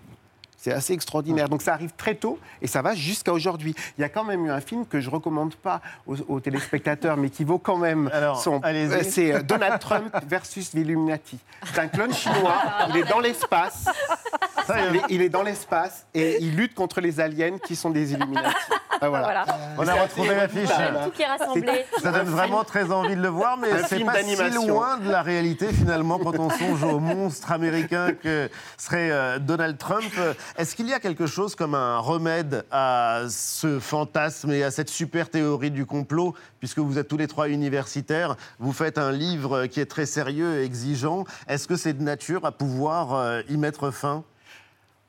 C'est 0.58 0.72
assez 0.72 0.94
extraordinaire. 0.94 1.50
Donc 1.50 1.62
ça 1.62 1.74
arrive 1.74 1.92
très 1.98 2.16
tôt 2.16 2.40
et 2.62 2.68
ça 2.68 2.82
va 2.82 2.96
jusqu'à 2.96 3.34
aujourd'hui. 3.34 3.76
Il 3.98 4.02
y 4.02 4.06
a 4.06 4.08
quand 4.10 4.24
même 4.24 4.46
eu 4.46 4.50
un 4.50 4.62
film 4.62 4.86
que 4.86 5.02
je 5.02 5.10
recommande 5.10 5.56
pas 5.56 5.82
aux, 6.08 6.16
aux 6.30 6.40
téléspectateurs, 6.40 7.18
mais 7.18 7.30
qui 7.30 7.44
vaut 7.44 7.58
quand 7.60 7.76
même 7.76 8.10
Alors, 8.14 8.40
son. 8.42 8.62
euh, 8.64 9.02
C'est 9.04 9.44
Donald 9.44 9.82
Trump 9.82 10.16
versus 10.26 10.72
l'Illuminati. 10.74 11.38
C'est 11.66 11.80
un 11.82 11.90
clone 11.90 12.14
chinois. 12.14 12.56
Il 12.92 12.96
est 12.96 13.10
dans 13.10 13.20
l'espace. 13.20 13.88
Il 14.70 14.96
est, 14.96 15.02
il 15.10 15.22
est 15.22 15.30
dans 15.30 15.44
l'espace 15.44 16.06
et 16.14 16.38
il 16.42 16.56
lutte 16.56 16.74
contre 16.74 17.02
les 17.02 17.20
aliens 17.20 17.58
qui 17.58 17.76
sont 17.76 17.90
des 17.90 18.14
Illuminati. 18.14 18.56
Ah, 19.04 19.10
voilà. 19.10 19.46
On 19.78 19.88
a 19.88 19.94
retrouvé 19.96 20.30
l'affiche. 20.30 20.70
Tout 20.70 21.12
qui 21.12 21.24
est 21.24 21.28
rassemblé. 21.28 21.86
Ça 22.02 22.12
donne 22.12 22.28
vraiment 22.28 22.64
très 22.64 22.92
envie 22.92 23.16
de 23.16 23.22
le 23.22 23.28
voir, 23.28 23.58
mais 23.58 23.68
c'est 23.88 24.00
pas 24.04 24.24
si 24.24 24.68
loin 24.68 24.98
de 24.98 25.10
la 25.10 25.22
réalité 25.22 25.74
finalement 25.74 26.20
quand 26.20 26.40
on 26.40 26.50
songe 26.50 26.84
au 26.84 27.00
monstre 27.00 27.52
américain 27.52 28.14
que 28.14 28.50
serait 28.78 29.12
euh, 29.12 29.40
Donald 29.40 29.78
Trump. 29.78 30.12
Est-ce 30.58 30.76
qu'il 30.76 30.88
y 30.88 30.94
a 30.94 31.00
quelque 31.00 31.26
chose 31.26 31.56
comme 31.56 31.76
un 31.76 31.98
remède 31.98 32.66
à 32.72 33.24
ce 33.30 33.80
fantasme 33.80 34.52
et 34.52 34.64
à 34.64 34.72
cette 34.72 34.90
super 34.90 35.30
théorie 35.30 35.72
du 35.72 35.86
complot 35.86 36.34
Puisque 36.60 36.80
vous 36.80 36.98
êtes 36.98 37.10
tous 37.10 37.18
les 37.18 37.28
trois 37.28 37.50
universitaires, 37.50 38.38
vous 38.60 38.72
faites 38.72 38.98
un 38.98 39.12
livre 39.12 39.66
qui 39.66 39.82
est 39.82 39.86
très 39.86 40.06
sérieux 40.06 40.62
et 40.62 40.64
exigeant. 40.64 41.26
Est-ce 41.48 41.68
que 41.68 41.76
c'est 41.76 41.94
de 41.94 42.04
nature 42.04 42.46
à 42.46 42.54
pouvoir 42.54 43.16
euh, 43.16 43.42
y 43.50 43.58
mettre 43.58 43.92
fin? 43.92 44.24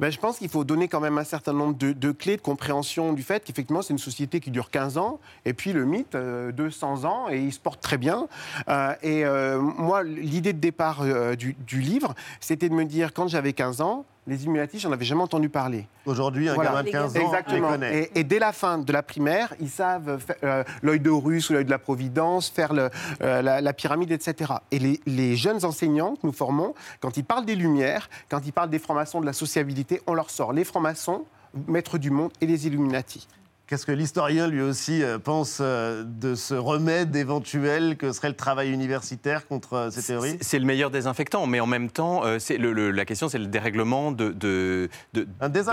Ben, 0.04 0.10
je 0.10 0.18
pense 0.18 0.36
qu'il 0.36 0.50
faut 0.50 0.64
donner 0.64 0.86
quand 0.86 1.00
même 1.00 1.16
un 1.16 1.24
certain 1.24 1.54
nombre 1.54 1.78
de, 1.78 2.12
clés 2.12 2.36
de 2.36 2.42
compréhension 2.42 3.14
du 3.14 3.22
fait 3.22 3.42
qu'effectivement, 3.42 3.80
c'est 3.80 3.94
une 3.94 3.98
société 3.98 4.38
qui 4.38 4.50
dure 4.50 4.68
15 4.68 4.98
ans, 4.98 5.18
et 5.46 5.54
puis 5.54 5.72
le 5.72 5.86
mythe, 5.86 6.14
euh, 6.14 6.52
200 6.52 7.06
ans, 7.06 7.30
et 7.30 7.38
il 7.38 7.54
se 7.54 7.58
porte 7.58 7.80
très 7.80 7.96
bien. 7.96 8.28
Euh, 8.68 8.94
et 9.02 9.24
euh, 9.24 9.58
moi, 9.58 10.02
l'idée 10.02 10.52
de 10.52 10.58
départ 10.58 11.00
euh, 11.00 11.36
du 11.36 11.80
livre, 11.80 12.14
c'était 12.40 12.68
de 12.68 12.74
me 12.74 12.84
dire, 12.84 13.14
quand 13.14 13.28
j'avais 13.28 13.54
15 13.54 13.80
ans, 13.80 14.04
les 14.26 14.42
Illuminati, 14.42 14.78
j'en 14.78 14.90
avais 14.92 15.04
jamais 15.04 15.22
entendu 15.22 15.48
parler. 15.48 15.86
Aujourd'hui, 16.06 16.48
un 16.48 16.54
Voilà. 16.54 16.70
gamin 16.70 16.82
de 16.84 16.90
15 16.90 17.16
ans 17.16 17.20
Exactement. 17.20 17.66
les 17.68 17.72
connaît. 17.74 17.98
Et, 18.14 18.20
et 18.20 18.24
dès 18.24 18.38
la 18.38 18.52
fin 18.52 18.78
de 18.78 18.92
la 18.92 19.02
primaire, 19.02 19.52
ils 19.60 19.68
savent 19.68 20.18
euh, 20.42 20.64
l'œil 20.82 21.00
de 21.00 21.10
ou 21.10 21.30
l'œil 21.50 21.64
de 21.64 21.70
la 21.70 21.78
Providence, 21.78 22.48
faire 22.48 22.72
le- 22.72 22.88
euh, 23.22 23.42
la, 23.42 23.60
la 23.60 23.72
pyramide, 23.74 24.10
etc. 24.12 24.52
Et 24.70 24.78
les, 24.78 25.00
les 25.06 25.36
jeunes 25.36 25.64
enseignants 25.64 26.14
que 26.16 26.26
nous 26.26 26.32
formons, 26.32 26.74
quand 27.00 27.16
ils 27.16 27.24
parlent 27.24 27.44
des 27.44 27.54
Lumières, 27.56 28.08
quand 28.30 28.40
ils 28.46 28.52
parlent 28.52 28.70
des 28.70 28.78
francs-maçons, 28.78 29.20
de 29.20 29.26
la 29.26 29.32
sociabilité, 29.34 30.00
on 30.06 30.14
leur 30.14 30.30
sort 30.30 30.52
les 30.52 30.64
francs-maçons, 30.64 31.24
maîtres 31.68 31.98
du 31.98 32.10
monde 32.10 32.32
et 32.40 32.46
les 32.46 32.66
Illuminati. 32.66 33.28
Qu'est-ce 33.66 33.86
que 33.86 33.92
l'historien 33.92 34.46
lui 34.46 34.60
aussi 34.60 35.02
euh, 35.02 35.18
pense 35.18 35.58
euh, 35.62 36.04
de 36.06 36.34
ce 36.34 36.52
remède 36.54 37.16
éventuel 37.16 37.96
que 37.96 38.12
serait 38.12 38.28
le 38.28 38.36
travail 38.36 38.70
universitaire 38.70 39.46
contre 39.46 39.72
euh, 39.72 39.90
ces 39.90 40.02
théories? 40.02 40.36
C'est- 40.42 40.58
le 40.58 40.66
meilleur 40.66 40.90
désinfectant, 40.90 41.46
mais 41.46 41.60
en 41.60 41.66
même 41.66 41.90
temps, 41.90 42.22
c'est 42.38 42.58
le- 42.58 42.72
le- 42.74 42.90
la 42.90 43.04
question, 43.06 43.28
c'est 43.30 43.38
le 43.38 43.46
dérèglement 43.46 44.12
de, 44.12 44.30
de, 44.32 44.88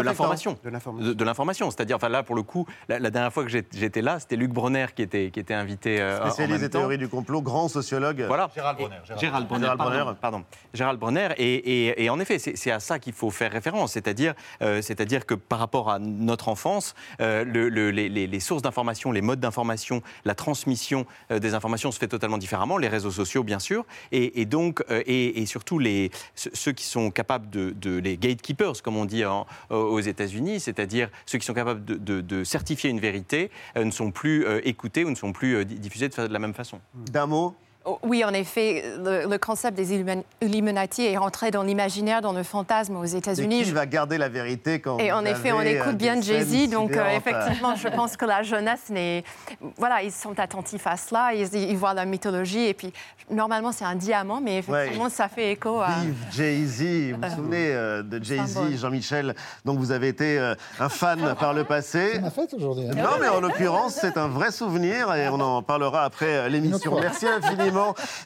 l'information. 0.03 0.57
De 0.63 1.23
l'information. 1.23 1.69
C'est-à-dire, 1.69 1.97
enfin 1.97 2.07
là, 2.09 2.23
pour 2.23 2.35
le 2.35 2.43
coup, 2.43 2.65
la, 2.87 2.97
la 2.99 3.09
dernière 3.09 3.31
fois 3.33 3.43
que 3.43 3.49
j'étais 3.49 4.01
là, 4.01 4.19
c'était 4.19 4.37
Luc 4.37 4.51
Bronner 4.51 4.87
qui 4.95 5.01
était, 5.01 5.29
qui 5.29 5.39
était 5.41 5.53
invité 5.53 5.97
Spécialiste 6.21 6.61
des 6.61 6.69
théories 6.69 6.97
du 6.97 7.09
complot, 7.09 7.41
grand 7.41 7.67
sociologue. 7.67 8.23
Voilà. 8.27 8.49
Gérald 8.55 8.77
Bronner. 8.77 8.95
Gérald 9.19 9.47
Bronner. 9.47 9.63
Gérald 9.63 9.77
pardon, 9.77 9.95
Bronner. 9.99 10.17
pardon. 10.21 10.43
Gérald 10.73 10.99
Bronner. 10.99 11.29
Et, 11.37 11.55
et- 11.89 12.03
et 12.05 12.09
en 12.09 12.19
effet, 12.19 12.39
c'est 12.39 12.55
c'est 12.55 12.71
à 12.71 12.79
ça 12.79 12.99
qu'il 12.99 13.13
faut 13.13 13.31
faire 13.31 13.51
référence. 13.51 13.91
C'est-à-dire 13.93 14.33
euh, 14.61 14.81
c'est-à-dire 14.81 15.25
que 15.25 15.33
par 15.33 15.59
rapport 15.59 15.89
à 15.91 15.99
notre 15.99 16.47
enfance, 16.47 16.95
euh, 17.19 17.43
le- 17.43 17.69
le- 17.69 17.80
les, 17.89 18.39
sources 18.39 18.61
d'information, 18.61 19.11
les 19.11 19.21
modes 19.21 19.39
d'information, 19.39 20.01
la 20.25 20.35
transmission 20.35 21.05
euh, 21.31 21.39
des 21.39 21.53
informations 21.53 21.91
se 21.91 21.99
fait 21.99 22.07
totalement 22.07 22.37
différemment. 22.37 22.77
Les 22.77 22.87
réseaux 22.87 23.11
sociaux, 23.11 23.43
bien 23.43 23.59
sûr. 23.59 23.85
Et, 24.11 24.45
donc, 24.45 24.83
euh, 24.89 25.03
et, 25.05 25.45
surtout, 25.45 25.79
les, 25.79 26.11
ceux 26.35 26.71
qui 26.71 26.85
sont 26.85 27.11
capables 27.11 27.49
de, 27.49 27.97
les 27.97 28.17
gatekeepers, 28.17 28.81
comme 28.83 28.97
on 28.97 29.05
dit 29.05 29.23
aux 29.69 29.99
États-Unis, 29.99 30.59
c'est-à-dire 30.59 31.09
ceux 31.25 31.37
qui 31.37 31.45
sont 31.45 31.53
capables 31.53 31.83
de, 31.85 32.21
de- 32.21 32.43
certifier 32.43 32.89
une 32.89 32.99
vérité, 32.99 33.51
euh, 33.77 33.85
ne 33.85 33.91
sont 33.91 34.11
plus 34.11 34.45
écoutés 34.63 35.05
ou 35.05 35.09
ne 35.09 35.15
sont 35.15 35.31
plus 35.31 35.63
di- 35.65 35.79
diffusés 35.79 36.09
de, 36.09 36.21
la 36.21 36.39
même 36.39 36.53
façon. 36.53 36.79
D'un 36.93 37.27
mot 37.27 37.55
Oui, 38.03 38.23
en 38.23 38.31
effet, 38.33 38.83
le, 39.03 39.27
le 39.27 39.37
concept 39.39 39.75
des 39.75 39.91
Illumin- 39.95 40.21
Illuminati 40.39 41.03
est 41.05 41.17
rentré 41.17 41.49
dans 41.49 41.63
l'imaginaire, 41.63 42.21
dans 42.21 42.31
le 42.31 42.43
fantasme 42.43 42.95
aux 42.95 43.05
Et 43.05 43.15
États-Unis. 43.15 43.63
qui 43.63 43.71
va 43.71 43.87
garder 43.87 44.19
la 44.19 44.29
vérité 44.29 44.79
quand 44.79 44.99
Et 44.99 45.09
vous 45.09 45.17
en 45.17 45.25
effet, 45.25 45.51
on 45.51 45.57
avez, 45.59 45.79
euh, 45.79 45.81
écoute 45.81 45.97
bien 45.97 46.21
Jay-Z, 46.21 46.69
donc 46.69 46.91
euh, 46.91 46.93
sidérantes 46.93 47.13
effectivement, 47.17 47.75
je 47.75 47.87
pense 47.87 48.17
que 48.17 48.25
la 48.25 48.43
jeunesse 48.43 48.89
n'est. 48.89 49.23
Voilà, 49.77 50.03
ils 50.03 50.11
sont 50.11 50.39
attentifs 50.39 50.85
à 50.85 50.95
cela, 50.95 51.33
ils, 51.33 51.51
ils 51.55 51.75
voient 51.75 51.95
la 51.95 52.05
mythologie, 52.05 52.67
et 52.67 52.75
puis 52.75 52.93
normalement, 53.31 53.71
c'est 53.71 53.85
un 53.85 53.95
diamant, 53.95 54.41
mais 54.41 54.59
effectivement, 54.59 55.09
ça 55.09 55.27
fait 55.27 55.53
écho 55.53 55.79
à. 55.79 55.87
Vive 56.01 56.13
Jay-Z, 56.31 56.81
vous 57.13 57.17
vous 57.17 57.23
Euh, 57.23 57.35
souvenez 57.35 57.67
euh, 57.73 58.03
de 58.03 58.23
Jay-Z. 58.23 58.59
Jean-Michel, 58.79 59.33
donc 59.65 59.79
vous 59.79 59.91
avez 59.91 60.09
été 60.09 60.37
euh, 60.37 60.53
un 60.79 60.89
fan 60.89 61.33
par 61.39 61.55
le 61.55 61.63
passé. 61.63 62.11
C'est 62.13 62.19
ma 62.21 62.29
fête 62.29 62.53
aujourd'hui. 62.53 62.85
hein. 62.91 62.93
Non, 62.95 63.17
mais 63.19 63.27
en 63.27 63.41
l'occurrence, 63.41 63.95
c'est 63.99 64.17
un 64.17 64.27
vrai 64.27 64.51
souvenir 64.51 65.11
et 65.15 65.29
on 65.29 65.39
en 65.39 65.63
parlera 65.63 66.03
après 66.03 66.27
euh, 66.37 66.47
l'émission. 66.47 66.95
Merci 66.99 67.25
infiniment, 67.27 67.69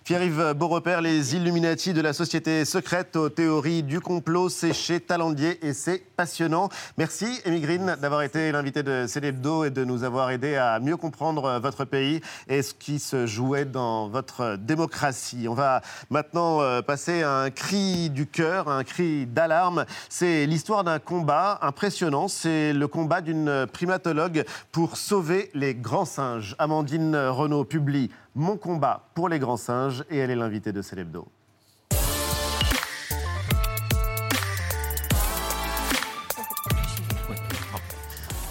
Pierre-Yves 0.04 0.54
Beaurepaire. 0.54 1.02
Les 1.02 1.36
Illuminati 1.36 1.93
de 1.93 2.02
la 2.02 2.14
société 2.14 2.66
secrète 2.66 3.16
aux 3.16 3.30
théories 3.30 3.84
du 3.84 4.00
complot, 4.00 4.50
c'est 4.50 4.74
chez 4.74 5.00
Talandier 5.00 5.66
et 5.66 5.74
c'est 5.74 6.00
passionnant. 6.16 6.70
Merci, 6.98 7.41
Green, 7.46 7.96
d'avoir 8.02 8.22
été 8.22 8.52
l'invité 8.52 8.84
de 8.84 9.06
Célébdo 9.08 9.64
et 9.64 9.70
de 9.70 9.84
nous 9.84 10.04
avoir 10.04 10.32
aidé 10.32 10.56
à 10.56 10.80
mieux 10.80 10.98
comprendre 10.98 11.46
euh, 11.46 11.60
votre 11.60 11.86
pays 11.86 12.22
et 12.48 12.62
ce 12.62 12.74
qui 12.74 13.00
se 13.00 13.26
jouait 13.26 13.66
dans 13.66 14.08
votre 14.08 14.58
démocratie. 14.58 15.48
On 15.50 15.54
va 15.54 15.82
maintenant 16.10 16.62
euh, 16.62 16.82
passer 16.82 17.24
à 17.24 17.41
un 17.41 17.50
cri 17.50 18.10
du 18.10 18.28
cœur, 18.28 18.70
un 18.70 18.84
cri 18.84 19.26
d'alarme. 19.26 19.86
C'est 20.10 20.46
l'histoire 20.46 20.84
d'un 20.84 21.00
combat 21.00 21.60
impressionnant. 21.62 22.28
C'est 22.28 22.74
le 22.74 22.88
combat 22.88 23.22
d'une 23.22 23.68
primatologue 23.72 24.46
pour 24.72 24.98
sauver 24.98 25.52
les 25.54 25.76
grands 25.76 26.06
singes. 26.06 26.56
Amandine 26.60 27.16
Renaud 27.16 27.66
publie 27.66 28.10
Mon 28.38 28.58
combat 28.58 29.08
pour 29.14 29.30
les 29.30 29.40
grands 29.40 29.56
singes 29.56 30.04
et 30.10 30.18
elle 30.18 30.30
est 30.30 30.36
l'invitée 30.36 30.74
de 30.74 30.82
Célébdo. 30.82 31.26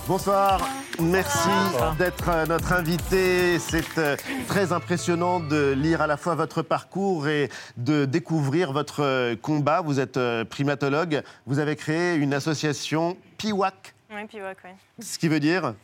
Bonsoir, 0.08 0.66
merci 1.00 1.50
d'être 1.98 2.30
euh, 2.30 2.46
notre 2.46 2.72
invité. 2.72 3.58
C'est 3.58 3.98
euh, 3.98 4.16
très 4.48 4.72
impressionnant 4.72 5.38
de 5.38 5.72
lire 5.72 6.00
à 6.00 6.06
la 6.06 6.16
fois 6.16 6.34
votre 6.34 6.62
parcours 6.62 7.28
et 7.28 7.50
de 7.76 8.06
découvrir 8.06 8.72
votre 8.72 9.02
euh, 9.02 9.36
combat. 9.36 9.82
Vous 9.82 10.00
êtes 10.00 10.18
primatologue, 10.44 11.22
vous 11.44 11.58
avez 11.58 11.76
créé 11.76 12.16
une 12.16 12.32
association 12.32 13.18
PIWAC, 13.36 13.94
Oui, 14.10 14.16
ouais, 14.32 14.40
ouais. 14.42 14.74
ce 15.00 15.18
qui 15.18 15.28
veut 15.28 15.40
dire 15.40 15.74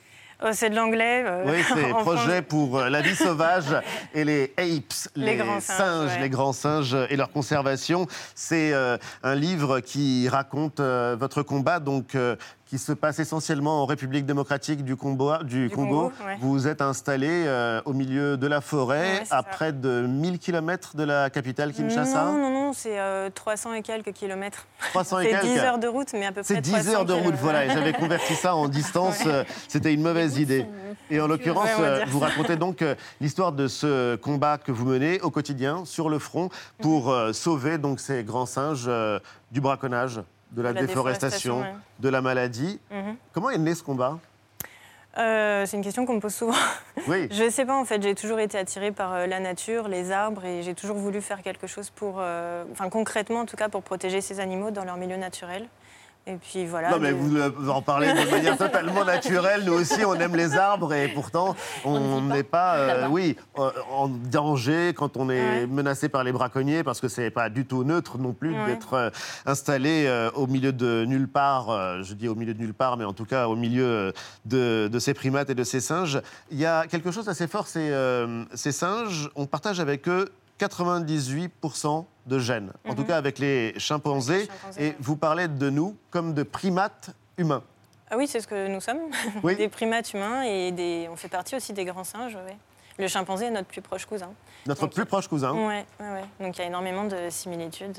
c'est 0.53 0.71
de 0.71 0.77
l'anglais. 0.77 1.23
euh, 1.27 1.45
Oui, 1.47 1.63
c'est 1.75 1.89
projet 1.91 2.43
pour 2.43 2.79
euh, 2.79 2.89
la 2.89 3.01
vie 3.01 3.15
sauvage 3.17 3.77
et 4.15 4.25
les 4.25 4.53
apes, 4.57 5.11
Les 5.17 5.37
grands 5.37 5.61
singes, 5.61 6.11
ouais. 6.13 6.21
les 6.21 6.31
grands 6.31 6.53
singes 6.53 6.97
et 7.09 7.17
leur 7.17 7.31
conservation. 7.31 8.07
C'est 8.35 8.73
euh, 8.73 8.97
un 9.23 9.35
livre 9.35 9.81
qui 9.81 10.29
raconte 10.29 10.81
votre 10.81 11.43
combat, 11.43 11.81
donc 11.81 12.17
qui 12.71 12.79
se 12.79 12.93
passe 12.93 13.19
essentiellement 13.19 13.83
en 13.83 13.87
République 13.87 14.25
démocratique 14.25 14.85
du, 14.85 14.95
Congo. 14.95 15.39
Du 15.43 15.69
Congo. 15.75 16.03
Congo, 16.11 16.13
ouais. 16.25 16.37
Vous 16.41 16.69
êtes 16.69 16.81
installé 16.81 17.27
euh, 17.29 17.83
au 17.85 17.93
milieu 17.93 18.37
de 18.37 18.47
la 18.47 18.61
forêt, 18.61 19.01
Ouais, 19.01 19.23
c'est 19.25 19.35
à 19.35 19.39
ça. 19.39 19.43
près 19.43 19.73
de 19.73 20.03
1000 20.07 20.39
km 20.39 20.95
de 20.97 21.03
la 21.03 21.31
capitale 21.31 21.73
Kinshasa. 21.73 22.27
Non, 22.27 22.39
non, 22.39 22.51
non, 22.51 22.73
c'est 22.73 23.01
euh, 23.01 23.29
300 23.35 23.73
et 23.75 23.83
quelques 23.83 24.13
kilomètres. 24.13 24.69
300 24.93 25.19
et 25.19 25.25
C'est 25.25 25.31
quelques. 25.31 25.45
10 25.47 25.59
heures 25.59 25.79
de 25.81 25.89
route, 25.89 26.13
mais 26.13 26.27
à 26.27 26.33
peu 26.33 26.43
près 26.43 26.55
C'est 26.55 26.61
10 26.61 26.71
300 26.71 26.91
heures 26.93 27.05
de 27.05 27.13
route, 27.13 27.23
kilomètres. 27.23 27.43
voilà. 27.43 27.69
J'avais 27.75 27.93
converti 27.93 28.35
ça 28.37 28.55
en 28.55 28.69
distance. 28.81 29.19
euh, 29.27 29.43
C'était 29.67 29.93
une 29.93 30.03
mauvaise 30.03 30.39
idée. 30.39 30.65
Et 31.11 31.21
en 31.21 31.27
l'occurrence, 31.27 31.65
Ouais, 31.77 31.85
euh, 31.85 32.05
vous 32.09 32.21
racontez 32.21 32.55
donc 32.55 32.83
euh, 32.83 32.95
l'histoire 33.21 33.51
de 33.51 33.67
ce 33.67 34.15
combat 34.15 34.59
que 34.59 34.71
vous 34.71 34.85
menez 34.85 35.21
au 35.23 35.31
quotidien 35.31 35.85
sur 35.85 36.09
le 36.09 36.21
front 36.21 36.51
pour 36.81 37.11
euh, 37.11 37.33
sauver 37.33 37.79
donc 37.79 37.99
ces 37.99 38.23
grands 38.23 38.47
singes 38.47 38.85
euh, 38.87 39.19
du 39.51 39.61
braconnage, 39.61 40.21
de 40.53 40.63
la, 40.63 40.73
déforestation, 40.73 41.59
déforestation, 41.59 41.61
ouais. 41.61 42.01
de 42.01 42.09
la 42.09 42.21
maladie. 42.21 42.81
Mhm. 42.91 43.17
Comment 43.33 43.51
est 43.51 43.59
né 43.59 43.75
ce 43.75 43.83
combat? 43.83 44.19
Euh, 45.19 45.67
c'est 45.67 45.77
une 45.77 45.83
question 45.83 46.07
qu'on 46.07 46.15
me 46.15 46.21
pose 46.21 46.35
souvent. 46.35 46.55
Oui. 47.09 47.29
Je 47.31 47.45
ne 47.45 47.51
sais 47.51 47.65
pas, 47.65 47.77
en 47.77 47.85
fait, 47.85 48.03
j'ai 48.03 48.15
toujours 48.15 48.39
été 48.41 48.59
attirée 48.59 48.93
par 48.93 49.15
euh, 49.15 49.27
la 49.27 49.41
nature, 49.41 49.89
les 49.89 50.13
arbres, 50.13 50.45
et 50.45 50.63
j'ai 50.63 50.75
toujours 50.75 50.97
voulu 50.97 51.23
faire 51.23 51.43
quelque 51.43 51.67
chose 51.67 51.89
pour, 51.89 52.17
euh, 52.19 52.63
enfin 52.73 52.91
concrètement 52.91 53.41
en 53.41 53.47
tout 53.47 53.57
cas, 53.57 53.71
pour 53.71 53.83
protéger 53.83 54.21
ces 54.21 54.39
animaux 54.39 54.71
dans 54.71 54.85
leur 54.85 54.99
milieu 54.99 55.17
naturel. 55.17 55.67
Et 56.31 56.37
puis 56.37 56.67
voilà. 56.67 56.91
Non, 56.91 56.99
mais 57.01 57.13
vous, 57.13 57.37
euh, 57.37 57.51
vous 57.57 57.71
en 57.71 57.83
parlez 57.83 58.13
de 58.13 58.31
manière 58.31 58.57
totalement 58.67 59.05
naturelle. 59.05 59.65
Nous 59.65 59.73
aussi, 59.73 60.05
on 60.05 60.15
aime 60.15 60.37
les 60.37 60.57
arbres 60.57 60.93
et 60.95 61.09
pourtant, 61.09 61.57
on 61.85 62.21
n'est 62.21 62.43
pas, 62.45 62.77
euh, 62.77 63.09
oui, 63.09 63.37
euh, 63.59 63.71
en 63.93 64.09
danger 64.09 64.93
quand 64.97 65.17
on 65.17 65.29
est 65.29 65.41
Ouais. 65.41 65.67
menacé 65.67 66.09
par 66.09 66.23
les 66.23 66.33
braconniers 66.33 66.85
parce 66.85 67.01
que 67.01 67.09
c'est 67.09 67.31
pas 67.31 67.49
du 67.49 67.65
tout 67.67 67.83
neutre 67.83 68.19
non 68.19 68.33
plus 68.33 68.51
Ouais. 68.55 68.67
d'être 68.67 69.11
installé 69.47 70.05
euh, 70.07 70.31
au 70.35 70.47
milieu 70.47 70.73
de 70.73 71.05
nulle 71.07 71.29
part. 71.29 71.71
euh, 71.71 72.03
je 72.03 72.15
dis 72.15 72.29
au 72.29 72.35
milieu 72.35 72.55
de 72.55 72.59
nulle 72.61 72.75
part, 72.75 72.97
mais 72.97 73.05
en 73.05 73.13
tout 73.13 73.25
cas 73.25 73.49
au 73.49 73.57
milieu 73.57 74.13
de, 74.45 74.89
de 74.93 74.99
ces 74.99 75.15
primates 75.15 75.51
et 75.51 75.55
de 75.55 75.65
ces 75.65 75.81
singes. 75.81 76.21
Il 76.51 76.59
y 76.59 76.67
a 76.67 76.87
quelque 76.87 77.11
chose 77.11 77.25
d'assez 77.25 77.49
fort. 77.49 77.67
Ces, 77.67 77.93
ces 78.55 78.73
singes, 78.73 79.31
on 79.35 79.47
partage 79.47 79.81
avec 79.81 80.09
eux 80.09 80.29
98% 80.61 82.05
de 82.27 82.39
gènes, 82.39 82.73
en 82.89 82.95
tout 82.95 83.03
Mhm. 83.03 83.07
cas 83.09 83.17
avec 83.17 83.39
les 83.39 83.75
chimpanzés. 83.79 84.47
chimpanzés, 84.47 84.87
et 84.89 84.97
vous 85.01 85.17
parlez 85.17 85.49
de 85.49 85.71
nous 85.71 85.97
comme 86.11 86.35
de 86.35 86.43
primates 86.43 87.11
humains. 87.39 87.63
Ah 88.11 88.17
oui, 88.17 88.27
c'est 88.27 88.41
ce 88.41 88.47
que 88.47 88.69
nous 88.69 88.81
sommes, 88.81 88.99
Oui. 89.43 89.57
des 89.57 89.69
primates 89.69 90.13
humains 90.13 90.43
et 90.43 90.73
des... 90.73 91.09
on 91.11 91.17
fait 91.17 91.29
partie 91.29 91.57
aussi 91.57 91.73
des 91.73 91.85
grands 91.85 92.05
singes. 92.05 92.35
ouais. 92.37 92.57
Le 92.99 93.07
chimpanzé 93.09 93.47
est 93.47 93.51
notre 93.51 93.69
plus 93.69 93.81
proche 93.81 94.05
cousin. 94.05 94.31
Notre 94.67 94.87
plus 94.89 95.07
proche 95.07 95.27
cousin. 95.29 95.53
Ouais, 95.53 95.87
ouais, 96.01 96.11
ouais. 96.13 96.25
Donc 96.41 96.57
il 96.59 96.61
y 96.61 96.65
a 96.65 96.67
énormément 96.67 97.05
de 97.05 97.31
similitudes. 97.31 97.99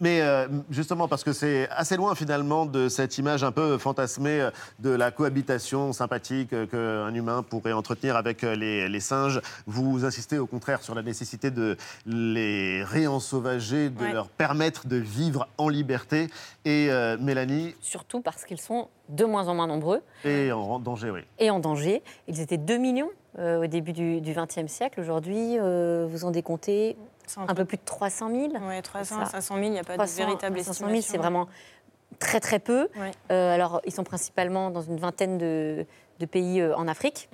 Mais 0.00 0.20
euh, 0.22 0.46
justement, 0.70 1.08
parce 1.08 1.24
que 1.24 1.32
c'est 1.32 1.68
assez 1.70 1.96
loin 1.96 2.14
finalement 2.14 2.66
de 2.66 2.88
cette 2.88 3.18
image 3.18 3.42
un 3.42 3.50
peu 3.50 3.78
fantasmée 3.78 4.40
euh, 4.40 4.50
de 4.78 4.90
la 4.90 5.10
cohabitation 5.10 5.92
sympathique 5.92 6.52
euh, 6.52 6.66
qu'un 6.66 7.12
humain 7.14 7.42
pourrait 7.42 7.72
entretenir 7.72 8.14
avec 8.16 8.42
les, 8.42 8.88
les 8.88 9.00
singes, 9.00 9.40
vous 9.66 10.04
insistez 10.04 10.38
au 10.38 10.46
contraire 10.46 10.82
sur 10.82 10.94
la 10.94 11.02
nécessité 11.02 11.50
de 11.50 11.76
les 12.06 12.84
réensauvager, 12.84 13.90
de 13.90 13.98
Ouais. 14.04 14.12
leur 14.12 14.28
permettre 14.28 14.86
de 14.86 14.96
vivre 14.96 15.48
en 15.58 15.68
liberté. 15.68 16.28
Et 16.64 16.88
euh, 16.90 17.16
Mélanie 17.18 17.74
Surtout 17.80 18.20
parce 18.20 18.44
qu'ils 18.44 18.60
sont 18.60 18.88
de 19.08 19.24
moins 19.24 19.48
en 19.48 19.54
moins 19.54 19.66
nombreux 19.66 20.00
est 20.24 20.52
en 20.52 20.78
danger, 20.78 21.10
oui. 21.10 21.20
et 21.38 21.50
en 21.50 21.58
danger. 21.58 22.02
Ils 22.28 22.40
étaient 22.40 22.58
2 22.58 22.76
millions 22.78 23.10
euh, 23.38 23.64
au 23.64 23.66
début 23.66 23.92
du 23.92 24.20
XXe 24.20 24.70
siècle. 24.70 25.00
Aujourd'hui, 25.00 25.58
vous 25.58 26.24
en 26.24 26.30
décomptez 26.30 26.96
un 27.36 27.54
peu 27.54 27.64
plus 27.64 27.76
de 27.76 27.82
300 27.84 28.30
000. 28.30 28.42
Oui, 28.62 28.82
300 28.82 29.16
Ça. 29.16 29.22
à 29.22 29.26
500 29.26 29.54
000, 29.54 29.66
il 29.66 29.70
n'y 29.72 29.78
a 29.78 29.84
pas 29.84 29.94
300 29.94 30.12
de 30.12 30.26
véritable 30.26 30.58
à 30.58 30.62
500 30.62 30.70
estimation. 30.70 31.00
000, 31.00 31.02
c'est 31.12 31.18
vraiment 31.18 31.48
très 32.18 32.40
très 32.40 32.58
peu. 32.58 32.88
Euh, 33.30 33.54
alors, 33.54 33.80
ils 33.84 33.92
sont 33.92 34.04
principalement 34.04 34.70
dans 34.70 34.82
une 34.82 34.98
vingtaine 34.98 35.38
de, 35.38 35.86
de 36.18 36.26
pays 36.26 36.60
euh, 36.60 36.74
en 36.76 36.88
Afrique. 36.88 37.28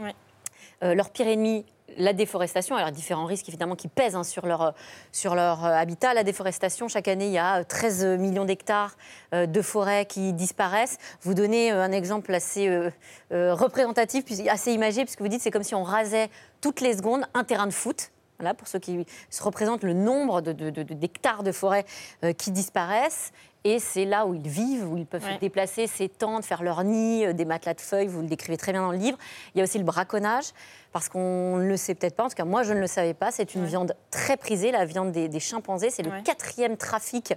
Euh, 0.82 0.94
leur 0.94 1.10
pire 1.10 1.28
ennemi, 1.28 1.64
la 1.96 2.12
déforestation. 2.12 2.76
Alors, 2.76 2.90
différents 2.90 3.26
risques 3.26 3.48
évidemment 3.48 3.76
qui 3.76 3.88
pèsent 3.88 4.16
hein, 4.16 4.24
sur 4.24 4.46
leur, 4.46 4.74
sur 5.12 5.34
leur 5.34 5.64
habitat. 5.64 6.12
La 6.14 6.24
déforestation, 6.24 6.88
chaque 6.88 7.08
année, 7.08 7.26
il 7.26 7.32
y 7.32 7.38
a 7.38 7.60
euh, 7.60 7.64
13 7.64 8.04
millions 8.18 8.44
d'hectares 8.44 8.96
euh, 9.32 9.46
de 9.46 9.62
forêts 9.62 10.06
qui 10.06 10.32
disparaissent. 10.32 10.98
Vous 11.22 11.34
donnez 11.34 11.72
euh, 11.72 11.82
un 11.82 11.92
exemple 11.92 12.34
assez 12.34 12.66
euh, 12.68 12.90
représentatif, 13.54 14.24
assez 14.48 14.72
imagé, 14.72 15.04
puisque 15.04 15.20
vous 15.20 15.28
dites 15.28 15.42
c'est 15.42 15.50
comme 15.52 15.62
si 15.62 15.74
on 15.74 15.84
rasait 15.84 16.28
toutes 16.60 16.80
les 16.80 16.96
secondes 16.96 17.24
un 17.34 17.44
terrain 17.44 17.66
de 17.66 17.72
foot. 17.72 18.10
Voilà, 18.38 18.54
pour 18.54 18.66
ceux 18.68 18.78
qui 18.78 19.06
se 19.30 19.42
représentent 19.42 19.84
le 19.84 19.92
nombre 19.92 20.40
de- 20.40 20.52
de- 20.52 20.70
de- 20.70 20.82
de- 20.82 20.94
d'hectares 20.94 21.42
de, 21.42 21.52
forêt 21.52 21.84
euh, 22.24 22.32
qui 22.32 22.50
disparaissent. 22.50 23.32
Et 23.66 23.78
c'est 23.78 24.04
là 24.04 24.26
où 24.26 24.34
ils 24.34 24.46
vivent, 24.46 24.92
où 24.92 24.98
ils 24.98 25.06
peuvent 25.06 25.24
Ouais. 25.24 25.36
se 25.36 25.40
déplacer, 25.40 25.86
s'étendre, 25.86 26.44
faire 26.44 26.62
leur 26.62 26.84
nid, 26.84 27.24
euh, 27.24 27.32
des 27.32 27.46
matelas 27.46 27.72
de 27.72 27.80
feuilles, 27.80 28.08
vous 28.08 28.20
le 28.20 28.26
décrivez 28.26 28.58
très 28.58 28.72
bien 28.72 28.82
dans 28.82 28.90
le 28.90 28.98
livre. 28.98 29.16
Il 29.54 29.58
y 29.58 29.60
a 29.62 29.64
aussi 29.64 29.78
le 29.78 29.84
braconnage, 29.84 30.46
parce 30.92 31.08
qu'on 31.08 31.56
ne 31.56 31.66
le 31.66 31.76
sait 31.78 31.94
peut-être 31.94 32.14
pas, 32.14 32.24
en 32.24 32.28
tout 32.28 32.34
cas 32.34 32.44
moi 32.44 32.62
je 32.62 32.74
ne 32.74 32.80
le 32.80 32.86
savais 32.86 33.14
pas, 33.14 33.30
c'est 33.30 33.54
une 33.54 33.64
viande 33.64 33.96
très 34.10 34.36
prisée, 34.36 34.70
la 34.70 34.84
viande 34.84 35.12
des, 35.12 35.28
des 35.28 35.40
chimpanzés. 35.40 35.88
C'est 35.88 36.02
le 36.02 36.10
Ouais. 36.10 36.22
quatrième 36.22 36.76
trafic 36.76 37.32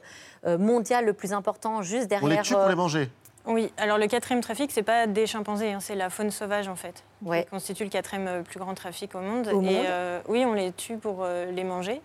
euh, 0.46 0.58
mondial 0.58 1.06
le 1.06 1.14
plus 1.14 1.32
important, 1.32 1.82
juste 1.82 2.08
derrière... 2.08 2.26
On 2.26 2.36
les 2.36 2.42
tue 2.42 2.54
pour 2.54 2.64
euh, 2.64 2.70
les 2.70 2.76
manger. 2.76 3.10
Oui, 3.48 3.72
alors 3.78 3.98
le 3.98 4.08
quatrième 4.08 4.42
trafic, 4.42 4.72
c'est 4.72 4.84
pas 4.84 5.08
des 5.08 5.26
chimpanzés, 5.26 5.72
hein, 5.72 5.80
c'est 5.80 5.96
la 5.96 6.10
faune 6.10 6.32
sauvage 6.32 6.68
en 6.68 6.76
fait, 6.76 7.04
Ouais. 7.24 7.44
qui 7.44 7.50
constitue 7.50 7.84
le 7.86 7.90
quatrième 7.90 8.28
euh, 8.28 8.42
plus 8.44 8.60
grand 8.60 8.74
trafic 8.74 9.16
au 9.16 9.20
monde. 9.20 9.48
Au 9.48 9.52
et 9.62 9.64
monde 9.64 9.86
euh, 9.88 10.20
oui, 10.28 10.44
on 10.46 10.54
les 10.54 10.72
tue 10.74 10.98
pour 10.98 11.20
euh, 11.24 11.50
les 11.52 11.64
manger, 11.64 12.02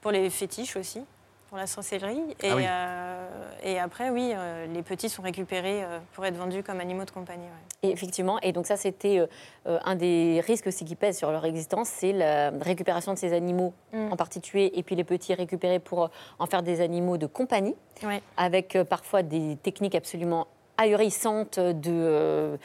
pour 0.00 0.10
les 0.12 0.30
fétiches 0.30 0.76
aussi, 0.76 1.04
pour 1.48 1.58
la 1.58 1.66
sorcellerie. 1.66 2.22
Et, 2.42 2.50
Ah 2.50 2.56
oui. 2.56 2.64
euh, 2.66 3.28
et 3.62 3.78
après, 3.78 4.10
oui, 4.10 4.32
les 4.72 4.82
petits 4.82 5.08
sont 5.08 5.22
récupérés 5.22 5.82
pour 6.12 6.24
être 6.24 6.36
vendus 6.36 6.62
comme 6.62 6.80
animaux 6.80 7.04
de 7.04 7.10
compagnie. 7.10 7.44
ouais. 7.44 7.88
Et 7.88 7.92
effectivement, 7.92 8.38
et 8.40 8.52
donc 8.52 8.66
ça 8.66 8.76
c'était 8.76 9.24
un 9.66 9.94
des 9.94 10.42
risques 10.46 10.66
aussi 10.66 10.84
qui 10.84 10.94
pèsent 10.96 11.18
sur 11.18 11.30
leur 11.30 11.44
existence, 11.44 11.88
c'est 11.88 12.12
la 12.12 12.50
récupération 12.50 13.12
de 13.14 13.18
ces 13.18 13.32
animaux 13.32 13.72
Mm. 13.92 14.12
en 14.12 14.16
particulier, 14.16 14.70
et 14.74 14.82
puis 14.82 14.94
les 14.96 15.04
petits 15.04 15.32
récupérés 15.34 15.78
pour 15.78 16.10
en 16.38 16.46
faire 16.46 16.62
des 16.62 16.80
animaux 16.80 17.16
de 17.18 17.26
compagnie, 17.26 17.76
Ouais. 18.02 18.20
avec 18.36 18.76
parfois 18.88 19.22
des 19.22 19.56
techniques 19.62 19.94
absolument 19.94 20.46
ahurissantes 20.78 21.58
de... 21.58 21.90
euh, 21.90 22.56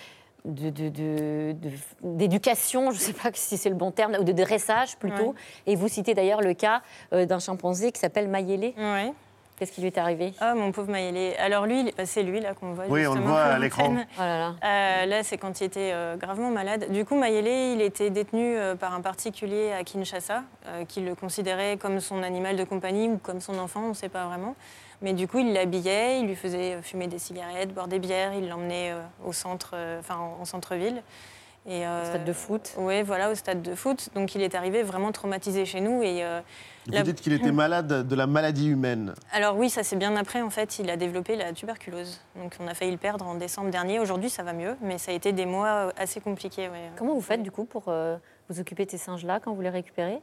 de- 0.46 0.70
de- 0.72 0.90
de- 0.90 1.54
de- 1.54 1.72
d'éducation, 2.04 2.92
je 2.92 2.98
ne 2.98 3.02
sais 3.02 3.14
pas 3.14 3.30
si 3.34 3.56
c'est 3.58 3.70
le 3.70 3.76
bon 3.76 3.92
terme, 3.92 4.18
ou 4.20 4.24
de 4.26 4.34
dressage 4.34 4.98
plutôt. 4.98 5.28
Ouais. 5.30 5.36
Et 5.68 5.76
vous 5.78 5.88
citez 5.88 6.14
d'ailleurs 6.14 6.42
le 6.42 6.54
cas 6.54 6.82
euh, 7.14 7.26
d'un 7.26 7.40
chimpanzé 7.40 7.94
qui 7.94 8.00
s'appelle 8.02 8.28
Mayele. 8.28 8.74
Ouais. 8.78 9.14
Qu'est-ce 9.56 9.72
qui 9.72 9.80
lui 9.82 9.88
est 9.88 9.98
arrivé? 9.98 10.34
Ah, 10.42 10.56
mon 10.56 10.72
pauvre 10.74 10.92
Maëlé. 10.92 11.36
Alors 11.38 11.66
lui, 11.66 11.94
bah, 11.96 12.06
c'est 12.06 12.24
lui 12.24 12.42
là 12.42 12.54
qu'on 12.56 12.74
voit. 12.74 12.86
Oui, 12.90 13.06
on 13.08 13.14
le 13.14 13.22
voit 13.22 13.40
à 13.44 13.60
l'écran. 13.60 13.94
Oh 13.96 14.20
là 14.20 14.38
là. 14.40 14.56
Euh, 14.66 15.06
là, 15.06 15.24
c'est 15.24 15.38
quand 15.38 15.62
il 15.62 15.66
était 15.66 15.92
euh, 15.94 16.18
gravement 16.18 16.50
malade. 16.50 16.92
Du 16.92 17.06
coup, 17.06 17.16
Mayele, 17.16 17.76
il 17.76 17.82
était 17.82 18.10
détenu 18.10 18.58
euh, 18.58 18.76
par 18.76 18.94
un 18.96 19.00
particulier 19.02 19.72
à 19.72 19.84
Kinshasa, 19.86 20.44
euh, 20.68 20.84
qui 20.86 21.02
le 21.02 21.14
considérait 21.16 21.78
comme 21.78 22.00
son 22.02 22.24
animal 22.24 22.58
de 22.58 22.64
compagnie 22.66 23.08
ou 23.08 23.18
comme 23.18 23.40
son 23.40 23.58
enfant, 23.60 23.84
on 23.86 23.90
ne 23.90 23.94
sait 23.94 24.10
pas 24.10 24.26
vraiment. 24.26 24.56
Mais 25.04 25.14
du 25.14 25.28
coup, 25.28 25.38
il 25.40 25.54
l'habillait, 25.54 26.20
il 26.22 26.26
lui 26.28 26.36
faisait 26.36 26.82
fumer 26.82 27.06
des 27.08 27.20
cigarettes, 27.20 27.74
boire 27.74 27.88
des 27.88 28.00
bières, 28.00 28.34
il 28.34 28.48
l'emmenait 28.50 28.92
euh, 28.94 29.02
au 29.26 29.34
centre, 29.34 29.72
euh, 29.76 30.00
enfin 30.00 30.16
en, 30.16 30.42
en 30.42 30.46
centre-ville. 30.46 31.04
Et, 31.66 31.86
euh, 31.88 32.02
Au 32.02 32.06
stade 32.08 32.26
de 32.26 32.34
foot. 32.34 32.74
Oui, 32.78 33.04
voilà, 33.04 33.30
au 33.32 33.36
stade 33.36 33.62
de 33.62 33.74
foot. 33.74 34.10
Donc, 34.16 34.36
il 34.36 34.42
est 34.42 34.54
arrivé 34.54 34.84
vraiment 34.84 35.14
traumatisé 35.14 35.64
chez 35.66 35.80
nous. 35.80 36.02
Et, 36.04 36.22
euh, 36.24 36.42
Vous 36.88 36.92
la- 36.94 37.04
dites 37.04 37.22
qu'il 37.22 37.32
était 37.32 37.52
malade 37.54 38.06
de 38.06 38.16
la 38.16 38.28
maladie 38.28 38.68
humaine. 38.68 39.14
alors 39.32 39.56
oui, 39.58 39.70
ça 39.70 39.82
c'est 39.84 39.96
bien 39.96 40.16
après, 40.18 40.42
en 40.42 40.50
fait, 40.50 40.80
il 40.80 40.90
a 40.90 40.98
développé 40.98 41.38
la 41.38 41.54
tuberculose. 41.54 42.20
Donc 42.36 42.56
on 42.60 42.68
a 42.68 42.74
failli 42.74 42.92
le 42.92 42.98
perdre 42.98 43.26
en 43.26 43.36
décembre 43.36 43.70
dernier. 43.72 44.00
Aujourd'hui, 44.02 44.30
ça 44.30 44.44
va 44.44 44.52
mieux, 44.52 44.76
mais 44.82 44.98
ça 44.98 45.12
a 45.12 45.14
été 45.14 45.32
des 45.32 45.46
mois 45.46 45.94
assez 45.98 46.20
compliqués. 46.20 46.68
ouais. 46.68 46.90
Comment 46.98 47.14
vous 47.14 47.22
faites 47.22 47.44
du 47.44 47.52
coup 47.52 47.64
pour 47.64 47.84
euh, 47.88 48.18
vous 48.50 48.60
occuper 48.60 48.86
de 48.86 48.92
ces 48.92 48.98
singes-là 48.98 49.40
quand 49.42 49.54
vous 49.54 49.62
les 49.62 49.70
récupérez? 49.70 50.20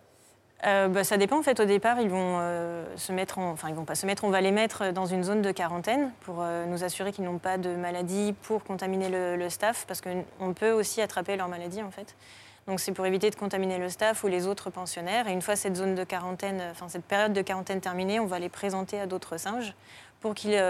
Euh, 0.66 0.88
bah, 0.88 1.04
ça 1.04 1.16
dépend 1.16 1.38
en 1.38 1.42
fait. 1.42 1.58
Au 1.58 1.64
départ, 1.64 2.00
ils 2.00 2.10
vont 2.10 2.36
euh, 2.38 2.84
se 2.96 3.12
mettre, 3.12 3.38
en... 3.38 3.50
enfin 3.52 3.68
ils 3.68 3.74
vont 3.74 3.84
pas 3.84 3.94
se 3.94 4.04
mettre, 4.06 4.24
on 4.24 4.30
va 4.30 4.40
les 4.40 4.50
mettre 4.50 4.92
dans 4.92 5.06
une 5.06 5.24
zone 5.24 5.40
de 5.40 5.52
quarantaine 5.52 6.12
pour 6.20 6.36
euh, 6.40 6.66
nous 6.66 6.84
assurer 6.84 7.12
qu'ils 7.12 7.24
n'ont 7.24 7.38
pas 7.38 7.56
de 7.56 7.74
maladie 7.74 8.34
pour 8.42 8.62
contaminer 8.64 9.08
le, 9.08 9.36
le 9.36 9.48
staff, 9.48 9.86
parce 9.86 10.02
qu'on 10.02 10.52
peut 10.54 10.72
aussi 10.72 11.00
attraper 11.00 11.36
leur 11.36 11.48
maladie 11.48 11.82
en 11.82 11.90
fait. 11.90 12.14
Donc 12.66 12.78
c'est 12.78 12.92
pour 12.92 13.06
éviter 13.06 13.30
de 13.30 13.36
contaminer 13.36 13.78
le 13.78 13.88
staff 13.88 14.22
ou 14.22 14.28
les 14.28 14.46
autres 14.46 14.68
pensionnaires. 14.68 15.28
Et 15.28 15.32
une 15.32 15.42
fois 15.42 15.56
cette 15.56 15.76
zone 15.76 15.94
de 15.94 16.04
quarantaine, 16.04 16.62
enfin 16.70 16.88
cette 16.88 17.04
période 17.04 17.32
de 17.32 17.42
quarantaine 17.42 17.80
terminée, 17.80 18.20
on 18.20 18.26
va 18.26 18.38
les 18.38 18.50
présenter 18.50 19.00
à 19.00 19.06
d'autres 19.06 19.38
singes 19.38 19.74
pour 20.20 20.34
qu'ils 20.34 20.62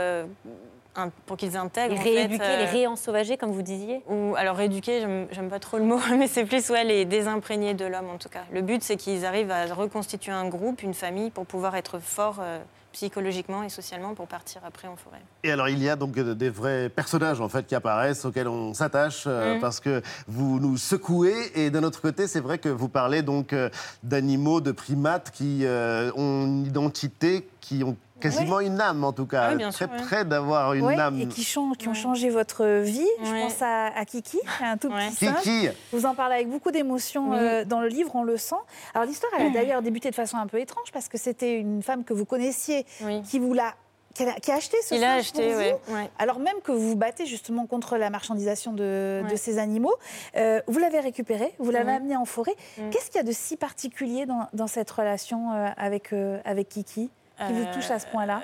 pour 1.26 1.36
qu'ils 1.36 1.56
intègrent. 1.56 1.94
Les 1.94 2.00
en 2.00 2.02
fait, 2.02 2.10
rééduquer, 2.16 2.44
euh, 2.44 2.58
les 2.58 2.64
réensauvager, 2.66 3.36
comme 3.36 3.52
vous 3.52 3.62
disiez? 3.62 4.02
ou 4.08 4.34
alors 4.36 4.56
rééduquer, 4.56 5.00
j'aime- 5.30 5.48
pas 5.48 5.58
trop 5.58 5.78
le 5.78 5.84
mot, 5.84 5.98
mais 6.18 6.26
c'est 6.26 6.44
plus 6.44 6.68
ouais, 6.70 6.84
les 6.84 7.04
désimprégner 7.04 7.74
de 7.74 7.84
l'homme 7.84 8.10
en 8.12 8.18
tout 8.18 8.28
cas. 8.28 8.42
Le 8.52 8.62
but 8.62 8.82
c'est 8.82 8.96
qu'ils 8.96 9.24
arrivent 9.24 9.50
à 9.50 9.66
reconstituer 9.74 10.32
un 10.32 10.48
groupe, 10.48 10.82
une 10.82 10.94
famille, 10.94 11.30
pour 11.30 11.46
pouvoir 11.46 11.76
être 11.76 11.98
forts 12.00 12.38
euh, 12.40 12.58
psychologiquement 12.92 13.62
et 13.62 13.68
socialement 13.68 14.14
pour 14.14 14.26
partir 14.26 14.60
après 14.66 14.88
en 14.88 14.96
forêt. 14.96 15.20
Et 15.44 15.52
alors, 15.52 15.68
il 15.68 15.80
y 15.80 15.88
a 15.88 15.94
donc 15.94 16.18
euh, 16.18 16.34
des 16.34 16.50
vrais 16.50 16.88
personnages 16.88 17.40
en 17.40 17.48
fait 17.48 17.64
qui 17.66 17.76
apparaissent, 17.76 18.24
auxquels 18.24 18.48
on 18.48 18.74
s'attache 18.74 19.24
euh, 19.28 19.54
Mhm. 19.54 19.60
parce 19.60 19.78
que 19.78 20.02
vous 20.26 20.58
nous 20.58 20.76
secouez. 20.76 21.52
Et 21.54 21.70
d'un 21.70 21.84
autre 21.84 22.00
côté, 22.02 22.26
c'est 22.26 22.40
vrai 22.40 22.58
que 22.58 22.68
vous 22.68 22.88
parlez 22.88 23.22
donc 23.22 23.52
euh, 23.52 23.70
d'animaux, 24.02 24.60
de 24.60 24.72
primates 24.72 25.30
qui 25.30 25.60
euh, 25.64 26.10
ont 26.16 26.44
une 26.46 26.66
identité, 26.66 27.48
qui 27.60 27.84
ont 27.84 27.96
quasiment 28.20 28.60
une 28.60 28.80
âme 28.80 29.04
en 29.04 29.12
tout 29.12 29.26
cas, 29.26 29.52
oui, 29.54 29.58
très 29.62 29.72
sûr, 29.72 29.88
ouais. 29.90 29.96
près 30.02 30.24
d'avoir 30.24 30.74
une 30.74 30.84
Ouais, 30.86 30.98
âme. 30.98 31.20
et 31.20 31.26
qui, 31.26 31.44
qui 31.44 31.88
ont 31.88 31.94
changé 31.94 32.30
votre 32.30 32.64
vie. 32.80 33.06
Je 33.24 33.30
Ouais. 33.32 33.42
pense 33.42 33.62
à, 33.62 33.86
à 33.96 34.04
Kiki, 34.04 34.38
un 34.62 34.76
tout 34.76 34.88
petit 34.90 35.14
singe. 35.26 35.36
Kiki. 35.42 35.68
Vous 35.92 36.06
en 36.06 36.14
parlez 36.14 36.36
avec 36.36 36.48
beaucoup 36.48 36.70
d'émotion 36.70 37.30
Oui. 37.30 37.38
euh, 37.40 37.64
dans 37.64 37.80
le 37.80 37.88
livre, 37.88 38.10
on 38.14 38.22
le 38.22 38.36
sent. 38.36 38.54
Alors 38.94 39.06
l'histoire, 39.06 39.32
elle 39.38 39.46
a 39.46 39.50
d'ailleurs 39.50 39.82
débuté 39.82 40.10
de 40.10 40.14
façon 40.14 40.36
un 40.36 40.46
peu 40.46 40.58
étrange 40.58 40.92
parce 40.92 41.08
que 41.08 41.18
c'était 41.18 41.58
une 41.58 41.82
femme 41.82 42.04
que 42.04 42.12
vous 42.14 42.24
connaissiez 42.24 42.84
qui 43.24 43.38
vous 43.38 43.54
l'a 43.54 43.74
qui 44.12 44.24
a, 44.24 44.32
qui 44.40 44.50
a 44.50 44.56
acheté 44.56 44.76
ce 44.82 44.94
Il 44.96 45.04
a 45.04 45.14
acheté, 45.14 45.54
ouais, 45.54 45.76
ouais. 45.88 46.10
alors 46.18 46.40
même 46.40 46.56
que 46.64 46.72
vous 46.72 46.90
vous 46.90 46.96
battez 46.96 47.26
justement 47.26 47.66
contre 47.66 47.96
la 47.96 48.10
marchandisation 48.10 48.72
de, 48.72 49.22
ces 49.36 49.58
animaux. 49.58 49.94
Euh, 50.36 50.60
vous 50.66 50.80
l'avez 50.80 50.98
récupéré, 50.98 51.54
vous 51.60 51.70
l'avez 51.70 51.92
amené 51.92 52.16
en 52.16 52.24
forêt. 52.24 52.56
Mhm. 52.76 52.90
Qu'est-ce 52.90 53.06
qu'il 53.06 53.16
y 53.16 53.20
a 53.20 53.22
de 53.22 53.30
si 53.32 53.56
particulier 53.56 54.26
dans, 54.26 54.48
dans 54.52 54.66
cette 54.66 54.90
relation 54.90 55.52
euh, 55.52 55.68
avec, 55.76 56.12
euh, 56.12 56.40
avec 56.44 56.68
Kiki? 56.70 57.08
Qui 57.46 57.52
vous 57.52 57.62
Euh, 57.64 57.74
touche 57.74 57.90
à 57.90 57.98
ce 57.98 58.06
point-là 58.06 58.40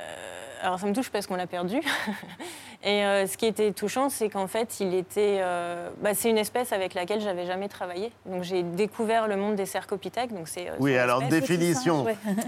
alors 0.62 0.80
ça 0.80 0.86
me 0.86 0.94
touche 0.94 1.10
parce 1.10 1.26
qu'on 1.26 1.36
l'a 1.36 1.46
perdu. 1.46 1.80
Et 2.82 3.04
euh, 3.04 3.26
ce 3.26 3.36
qui 3.36 3.44
était 3.46 3.72
touchant, 3.72 4.08
c'est 4.08 4.30
qu'en 4.30 4.46
fait, 4.46 4.80
il 4.80 4.94
était, 4.94 5.38
euh, 5.40 5.90
bah, 6.00 6.14
c'est 6.14 6.30
une 6.30 6.38
espèce 6.38 6.72
avec 6.72 6.94
laquelle 6.94 7.20
j'avais 7.20 7.44
jamais 7.44 7.68
travaillé. 7.68 8.10
Donc 8.24 8.42
j'ai 8.42 8.62
découvert 8.62 9.28
le 9.28 9.36
monde 9.36 9.56
des 9.56 9.66
cercopithèques. 9.66 10.32
Donc 10.32 10.48
c'est. 10.48 10.68
euh, 10.70 10.74
Oui, 10.78 10.96
alors 10.96 11.22
espèce. 11.22 11.40
définition. 11.40 12.06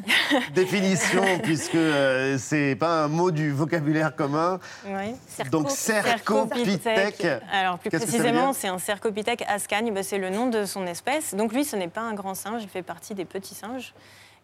définition, 0.55 1.23
puisque 1.43 1.75
euh, 1.75 2.39
c'est 2.39 2.77
pas 2.77 3.05
un 3.05 3.09
mot 3.09 3.31
du 3.31 3.51
vocabulaire 3.53 4.15
commun. 4.17 4.59
Oui. 4.87 5.15
Donc 5.51 5.71
cercopithèque. 5.71 7.27
Alors 7.53 7.79
plus 7.79 7.91
précisément, 7.91 8.53
c'est 8.53 8.69
un 8.69 8.79
cercopithèque 8.79 9.45
ascagne. 9.49 9.93
Bah, 9.93 10.03
c'est 10.03 10.19
le 10.19 10.31
nom 10.31 10.47
de 10.47 10.65
son 10.65 10.87
espèce. 10.87 11.35
Donc 11.35 11.53
lui, 11.53 11.65
ce 11.65 11.77
n'est 11.77 11.89
pas 11.89 12.03
un 12.03 12.15
grand 12.15 12.35
singe. 12.35 12.63
Il 12.63 12.69
fait 12.69 12.83
partie 12.83 13.15
des 13.15 13.25
petits 13.25 13.55
singes. 13.55 13.95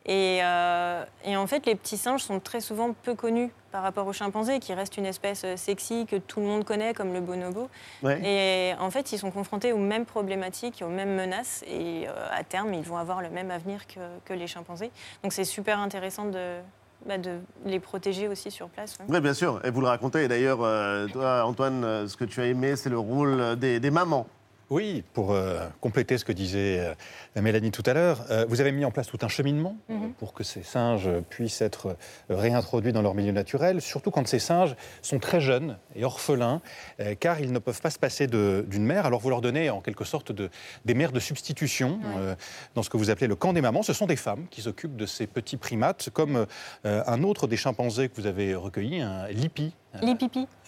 Et, 0.07 0.41
euh, 0.43 1.03
et 1.25 1.35
en 1.37 1.47
fait, 1.47 1.65
les 1.65 1.75
petits 1.75 1.97
singes 1.97 2.23
sont 2.23 2.39
très 2.39 2.61
souvent 2.61 2.93
peu 2.93 3.15
connus 3.15 3.51
par 3.73 3.83
rapport 3.83 4.07
aux 4.07 4.13
chimpanzés, 4.13 4.59
qui 4.61 4.75
restent 4.75 4.99
une 4.99 5.07
espèce 5.07 5.43
euh, 5.45 5.57
sexy 5.57 6.07
que 6.07 6.17
tout 6.17 6.41
le 6.41 6.47
monde 6.47 6.65
connaît, 6.65 6.93
comme 6.93 7.13
le 7.15 7.21
bonobo. 7.21 7.69
Ouais. 8.03 8.21
Et 8.23 8.75
en 8.79 8.91
fait, 8.91 9.13
ils 9.13 9.19
sont 9.19 9.31
confrontés 9.31 9.73
aux 9.73 9.79
mêmes 9.79 10.05
problématiques, 10.05 10.83
aux 10.85 10.91
mêmes 10.91 11.15
menaces, 11.15 11.65
et 11.67 12.07
euh, 12.07 12.29
à 12.31 12.45
terme, 12.45 12.75
ils 12.75 12.83
vont 12.83 12.99
avoir 12.99 13.23
le 13.23 13.31
même 13.31 13.51
avenir 13.51 13.87
que, 13.87 14.01
que 14.27 14.35
les 14.35 14.47
chimpanzés. 14.47 14.91
Donc 15.23 15.33
c'est 15.33 15.45
super 15.45 15.79
intéressant 15.81 16.27
de, 16.27 16.59
bah, 17.07 17.17
de 17.19 17.39
les 17.65 17.81
protéger 17.81 18.29
aussi 18.29 18.51
sur 18.51 18.69
place. 18.69 18.99
ouais. 18.99 19.07
Oui, 19.09 19.21
bien 19.21 19.35
sûr. 19.35 19.61
Et 19.65 19.71
vous 19.71 19.81
le 19.81 19.89
racontez. 19.89 20.25
Et 20.25 20.29
d'ailleurs, 20.29 20.59
euh, 20.63 21.07
toi, 21.09 21.45
Antoine, 21.47 22.07
ce 22.07 22.17
que 22.17 22.27
tu 22.27 22.43
as 22.43 22.47
aimé, 22.47 22.77
c'est 22.77 22.91
le 22.91 22.99
rôle 22.99 23.57
des, 23.57 23.81
des 23.81 23.91
mamans. 23.91 24.27
Oui, 24.71 25.05
pour 25.13 25.33
euh, 25.33 25.61
compléter 25.81 26.17
ce 26.17 26.25
que 26.25 26.33
disait 26.33 26.95
euh, 27.37 27.41
Mélanie 27.43 27.71
tout 27.71 27.83
à 27.87 27.93
l'heure, 27.93 28.25
euh, 28.31 28.47
vous 28.49 28.61
avez 28.63 28.73
mis 28.73 28.85
en 28.85 28.91
place 28.91 29.07
tout 29.07 29.19
un 29.23 29.29
cheminement 29.29 29.77
Mhm. 29.89 30.13
pour 30.15 30.33
que 30.33 30.43
ces 30.43 30.63
singes 30.63 31.09
puissent 31.29 31.61
être 31.61 31.97
réintroduits 32.31 32.93
dans 32.93 33.03
leur 33.03 33.15
milieu 33.15 33.33
naturel, 33.33 33.81
surtout 33.83 34.11
quand 34.11 34.27
ces 34.27 34.39
singes 34.39 34.75
sont 35.03 35.19
très 35.19 35.41
jeunes 35.41 35.79
et 35.95 36.05
orphelins, 36.05 36.63
euh, 37.01 37.15
car 37.15 37.41
ils 37.41 37.53
ne 37.53 37.59
peuvent 37.59 37.81
pas 37.81 37.91
se 37.91 37.99
passer 37.99 38.27
d'une 38.27 38.85
mère. 38.85 39.05
Alors 39.07 39.21
vous 39.21 39.29
leur 39.31 39.43
donnez 39.43 39.69
en 39.71 39.81
quelque 39.81 40.05
sorte 40.05 40.33
de- 40.33 40.49
des 40.87 40.95
mères 40.95 41.13
de 41.13 41.21
substitution 41.21 42.01
euh, 42.17 42.35
dans 42.75 42.83
ce 42.83 42.89
que 42.91 42.97
vous 42.97 43.11
appelez 43.11 43.27
le 43.27 43.37
camp 43.37 43.53
des 43.53 43.61
mamans. 43.61 43.83
Ce 43.83 43.93
sont 43.93 44.07
des 44.07 44.17
femmes 44.17 44.47
qui 44.51 44.63
s'occupent 44.63 44.97
de 44.97 45.07
ces 45.07 45.27
petits 45.27 45.59
primates, 45.59 46.09
comme 46.11 46.47
euh, 46.87 47.03
un 47.07 47.23
autre 47.23 47.47
des 47.47 47.57
chimpanzés 47.59 48.09
que 48.09 48.17
vous 48.17 48.27
avez 48.27 48.55
recueilli, 48.55 49.01
un 49.03 49.29
lipi. 49.29 49.75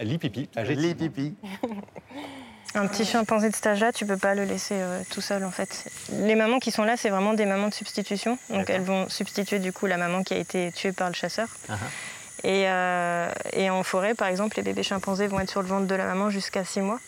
Lipipi. 0.01 0.49
Lipipi. 0.62 1.34
mois. 1.62 1.70
Un 2.77 2.87
petit 2.89 3.07
chimpanzé 3.07 3.49
de 3.49 3.55
cet 3.55 3.66
âge-là, 3.66 3.91
tu 3.91 4.05
peux 4.05 4.18
pas 4.18 4.35
le 4.35 4.45
laisser 4.45 4.74
euh, 4.74 5.01
tout 5.11 5.22
seul 5.22 5.45
en 5.45 5.51
fait. 5.51 5.91
Les 6.12 6.35
mamans 6.35 6.59
qui 6.59 6.70
sont 6.70 6.85
là, 6.85 6.99
c'est 6.99 7.09
vraiment 7.09 7.33
des 7.33 7.47
mamans 7.47 7.68
de 7.68 7.74
substitution. 7.74 8.39
Donc 8.51 8.68
elles 8.68 8.83
vont 8.83 9.09
substituer 9.09 9.59
du 9.59 9.72
coup 9.72 9.87
la 9.87 9.97
maman 9.97 10.22
qui 10.22 10.35
a 10.35 10.37
été 10.37 10.70
tuée 10.72 10.93
par 10.93 11.09
le 11.09 11.14
chasseur. 11.14 11.49
Et, 12.45 12.64
euh, 12.66 13.31
et 13.55 13.70
en 13.70 13.83
forêt, 13.83 14.14
par 14.14 14.29
exemple, 14.29 14.57
les 14.59 14.62
bébés 14.62 14.83
chimpanzés 14.83 15.27
vont 15.27 15.41
être 15.41 15.51
sur 15.51 15.62
le 15.62 15.68
ventre 15.68 15.87
de 15.87 15.95
la 15.95 16.05
maman 16.05 16.29
jusqu'à 16.29 16.64
6 16.64 16.83
mois. 16.83 17.01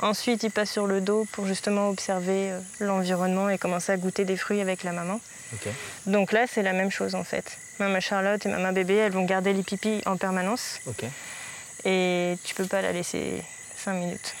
Ensuite, 0.00 0.42
ils 0.42 0.50
passent 0.50 0.72
sur 0.72 0.86
le 0.86 1.00
dos 1.00 1.26
pour 1.32 1.46
justement 1.46 1.88
observer 1.88 2.50
euh, 2.50 2.58
l'environnement 2.80 3.48
et 3.48 3.56
commencer 3.56 3.92
à 3.92 3.96
goûter 3.96 4.24
des 4.24 4.36
fruits 4.36 4.60
avec 4.60 4.82
la 4.82 4.92
maman. 4.92 5.20
Ok. 5.54 5.68
Donc 6.06 6.32
là, 6.32 6.46
c'est 6.48 6.62
la 6.62 6.72
même 6.72 6.90
chose 6.90 7.14
en 7.14 7.24
fait. 7.24 7.56
Maman 7.78 8.00
Charlotte 8.00 8.44
et 8.44 8.48
maman 8.48 8.72
bébé, 8.72 8.96
elles 8.96 9.12
vont 9.12 9.24
garder 9.24 9.52
les 9.52 9.62
pipis 9.62 10.02
en 10.06 10.16
permanence. 10.16 10.80
Ok. 10.86 11.04
Et 11.84 12.36
tu 12.44 12.54
peux 12.54 12.66
pas 12.66 12.82
la 12.82 12.92
laisser 12.92 13.42
5 13.76 13.92
minutes. 13.94 14.34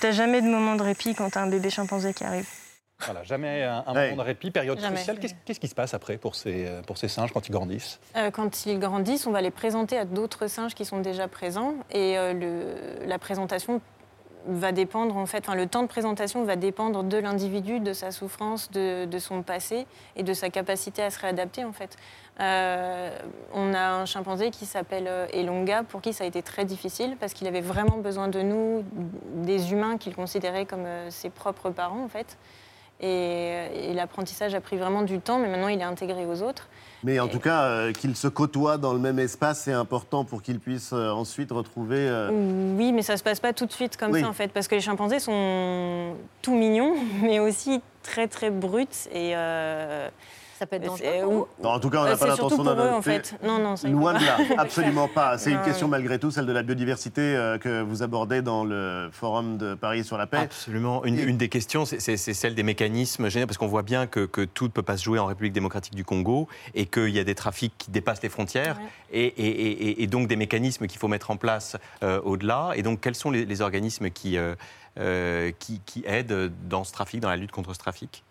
T'as 0.00 0.10
jamais 0.12 0.40
de 0.42 0.46
moment 0.48 0.76
de 0.76 0.82
répit 0.82 1.14
quand 1.14 1.30
t'as 1.30 1.42
un 1.42 1.46
bébé 1.48 1.70
chimpanzé 1.70 2.12
qui 2.14 2.24
arrive. 2.24 2.48
Voilà, 3.04 3.24
jamais 3.24 3.64
un, 3.64 3.82
un 3.86 3.94
Ouais. 3.94 4.10
moment 4.10 4.22
de 4.22 4.26
répit, 4.28 4.52
période 4.52 4.78
Jamais. 4.78 4.94
cruciale. 4.94 5.18
Qu'est-ce 5.18 5.58
qui 5.58 5.66
se 5.66 5.74
passe 5.74 5.92
après 5.92 6.18
pour 6.18 6.36
ces, 6.36 6.68
pour 6.86 6.98
ces 6.98 7.08
singes 7.08 7.32
quand 7.32 7.48
ils 7.48 7.52
grandissent? 7.52 7.98
Euh, 8.16 8.30
quand 8.30 8.64
ils 8.64 8.78
grandissent, 8.78 9.26
on 9.26 9.32
va 9.32 9.40
les 9.40 9.50
présenter 9.50 9.98
à 9.98 10.04
d'autres 10.04 10.46
singes 10.46 10.74
qui 10.74 10.84
sont 10.84 11.00
déjà 11.00 11.26
présents 11.26 11.74
et 11.90 12.16
euh, 12.16 12.32
le- 12.32 13.06
la 13.08 13.18
présentation 13.18 13.80
va 14.46 14.72
dépendre 14.72 15.16
en 15.16 15.26
fait, 15.26 15.38
enfin, 15.46 15.54
le 15.54 15.66
temps 15.66 15.82
de 15.82 15.88
présentation 15.88 16.44
va 16.44 16.56
dépendre 16.56 17.02
de 17.02 17.16
l'individu, 17.16 17.80
de 17.80 17.92
sa 17.92 18.10
souffrance, 18.10 18.70
de, 18.70 19.18
son 19.18 19.42
passé 19.42 19.86
et 20.16 20.22
de 20.22 20.32
sa 20.32 20.50
capacité 20.50 21.02
à 21.02 21.10
se 21.10 21.20
réadapter 21.20 21.64
en 21.64 21.72
fait. 21.72 21.96
Euh, 22.40 23.10
on 23.52 23.74
a 23.74 23.90
un 23.92 24.06
chimpanzé 24.06 24.50
qui 24.50 24.64
s'appelle 24.64 25.06
euh, 25.06 25.26
Elonga 25.32 25.82
pour 25.82 26.00
qui 26.00 26.12
ça 26.14 26.24
a 26.24 26.26
été 26.26 26.42
très 26.42 26.64
difficile 26.64 27.16
parce 27.20 27.34
qu'il 27.34 27.46
avait 27.46 27.60
vraiment 27.60 27.98
besoin 27.98 28.28
de 28.28 28.40
nous, 28.40 28.84
des 29.34 29.72
humains 29.72 29.98
qu'il 29.98 30.14
considérait 30.14 30.64
comme 30.64 30.86
euh, 30.86 31.10
ses 31.10 31.28
propres 31.28 31.70
parents 31.70 32.02
en 32.02 32.08
fait. 32.08 32.38
Et, 33.02 33.88
et 33.90 33.94
l'apprentissage 33.94 34.54
a 34.54 34.60
pris 34.60 34.76
vraiment 34.76 35.02
du 35.02 35.18
temps, 35.18 35.38
mais 35.40 35.48
maintenant 35.48 35.68
il 35.68 35.80
est 35.80 35.84
intégré 35.84 36.24
aux 36.24 36.40
autres. 36.42 36.68
Mais 37.04 37.18
en 37.18 37.26
tout 37.26 37.40
cas, 37.40 37.62
euh, 37.64 37.92
qu'ils 37.92 38.14
se 38.14 38.28
côtoient 38.28 38.78
dans 38.78 38.92
le 38.92 39.00
même 39.00 39.18
espace, 39.18 39.62
c'est 39.62 39.72
important 39.72 40.24
pour 40.24 40.40
qu'ils 40.40 40.60
puissent 40.60 40.92
euh, 40.92 41.10
ensuite 41.10 41.50
retrouver. 41.50 41.98
euh, 41.98 42.30
Oui, 42.76 42.92
mais 42.92 43.02
ça 43.02 43.16
se 43.16 43.24
passe 43.24 43.40
pas 43.40 43.52
tout 43.52 43.66
de 43.66 43.72
suite 43.72 43.96
comme 43.96 44.12
Oui. 44.12 44.20
ça 44.20 44.28
en 44.28 44.32
fait, 44.32 44.52
parce 44.52 44.68
que 44.68 44.76
les 44.76 44.80
chimpanzés 44.80 45.18
sont 45.18 46.14
tout 46.42 46.54
mignons, 46.54 46.94
mais 47.22 47.40
aussi 47.40 47.80
très 48.04 48.28
très 48.28 48.50
bruts 48.50 48.86
et. 49.12 49.34
Ça 50.62 50.66
peut 50.68 50.76
être 50.76 50.84
dangereux. 50.86 51.46
Non, 51.60 51.70
en 51.70 51.80
tout 51.80 51.90
cas, 51.90 52.02
on 52.02 52.04
n'a 52.04 52.10
Euh, 52.12 52.16
pas 52.16 52.26
l'intention 52.28 52.62
eux, 52.64 52.90
en 52.92 53.02
fait. 53.02 53.34
Non, 53.42 53.58
non, 53.58 53.74
Loin 53.90 54.14
de 54.14 54.24
là, 54.24 54.36
pas. 54.54 54.54
absolument 54.62 55.08
pas. 55.08 55.36
C'est 55.36 55.50
une 55.50 55.60
question 55.62 55.88
malgré 55.88 56.20
tout, 56.20 56.30
celle 56.30 56.46
de 56.46 56.52
la 56.52 56.62
biodiversité 56.62 57.20
euh, 57.20 57.58
que 57.58 57.82
vous 57.82 58.04
abordez 58.04 58.42
dans 58.42 58.62
le 58.64 59.08
forum 59.10 59.58
de 59.58 59.74
Paris 59.74 60.04
sur 60.04 60.16
la 60.18 60.28
paix. 60.28 60.36
Absolument. 60.38 61.04
Une, 61.04 61.18
une 61.18 61.36
des 61.36 61.48
questions, 61.48 61.84
c'est- 61.84 62.16
celle 62.16 62.54
des 62.54 62.62
mécanismes 62.62 63.28
généraux, 63.28 63.48
parce 63.48 63.58
qu'on 63.58 63.66
voit 63.66 63.82
bien 63.82 64.06
que, 64.06 64.24
que 64.24 64.42
tout 64.42 64.64
ne 64.66 64.70
peut 64.70 64.82
pas 64.84 64.96
se 64.96 65.02
jouer 65.02 65.18
en 65.18 65.26
République 65.26 65.52
démocratique 65.52 65.96
du 65.96 66.04
Congo 66.04 66.46
et 66.74 66.86
qu'il 66.86 67.08
y 67.10 67.18
a 67.18 67.24
des 67.24 67.34
trafics 67.34 67.74
qui 67.76 67.90
dépassent 67.90 68.22
les 68.22 68.28
frontières 68.28 68.78
et, 69.12 69.24
et- 69.26 69.88
et- 69.88 70.02
et 70.04 70.06
donc 70.06 70.28
des 70.28 70.36
mécanismes 70.36 70.86
qu'il 70.86 71.00
faut 71.00 71.08
mettre 71.08 71.32
en 71.32 71.36
place 71.36 71.76
euh, 72.04 72.20
au-delà. 72.22 72.70
Et 72.76 72.82
donc, 72.82 73.00
quels 73.00 73.16
sont 73.16 73.32
les, 73.32 73.44
les 73.46 73.60
organismes 73.62 74.10
qui, 74.10 74.36
euh, 74.38 75.50
qui, 75.58 75.80
qui 75.84 76.04
aident 76.06 76.52
dans 76.68 76.84
ce 76.84 76.92
trafic, 76.92 77.18
dans 77.20 77.30
la 77.30 77.36
lutte 77.36 77.50
contre 77.50 77.74
ce 77.74 77.78
trafic? 77.80 78.22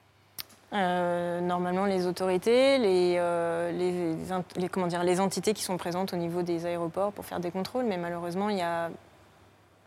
Euh, 0.74 1.42
normalement, 1.42 1.86
les 1.86 2.08
autorités, 2.08 2.78
les, 2.78 3.16
euh, 3.18 3.72
les, 3.72 4.70
comment 4.70 4.88
dire, 4.88 5.04
les 5.04 5.20
entités 5.20 5.54
qui 5.54 5.64
sont 5.64 5.78
présentes 5.78 6.14
au 6.14 6.18
niveau 6.18 6.44
des 6.44 6.66
aéroports 6.66 7.12
pour 7.12 7.26
faire 7.26 7.42
des 7.42 7.52
contrôles, 7.52 7.86
mais 7.86 7.98
malheureusement, 7.98 8.50
il 8.50 8.58
y 8.58 8.62
a, 8.62 8.90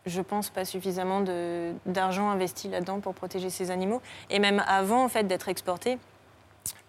je 0.05 0.21
pense, 0.21 0.51
pas 0.51 0.67
suffisamment 0.67 1.23
d'argent 1.87 2.29
investi 2.29 2.69
là-dedans 2.69 3.01
pour 3.01 3.15
protéger 3.15 3.49
ces 3.49 3.71
animaux. 3.71 4.03
Et 4.29 4.39
même 4.39 4.63
avant, 4.67 5.05
en 5.05 5.09
fait, 5.09 5.25
d'être 5.25 5.49
exportés, 5.49 5.99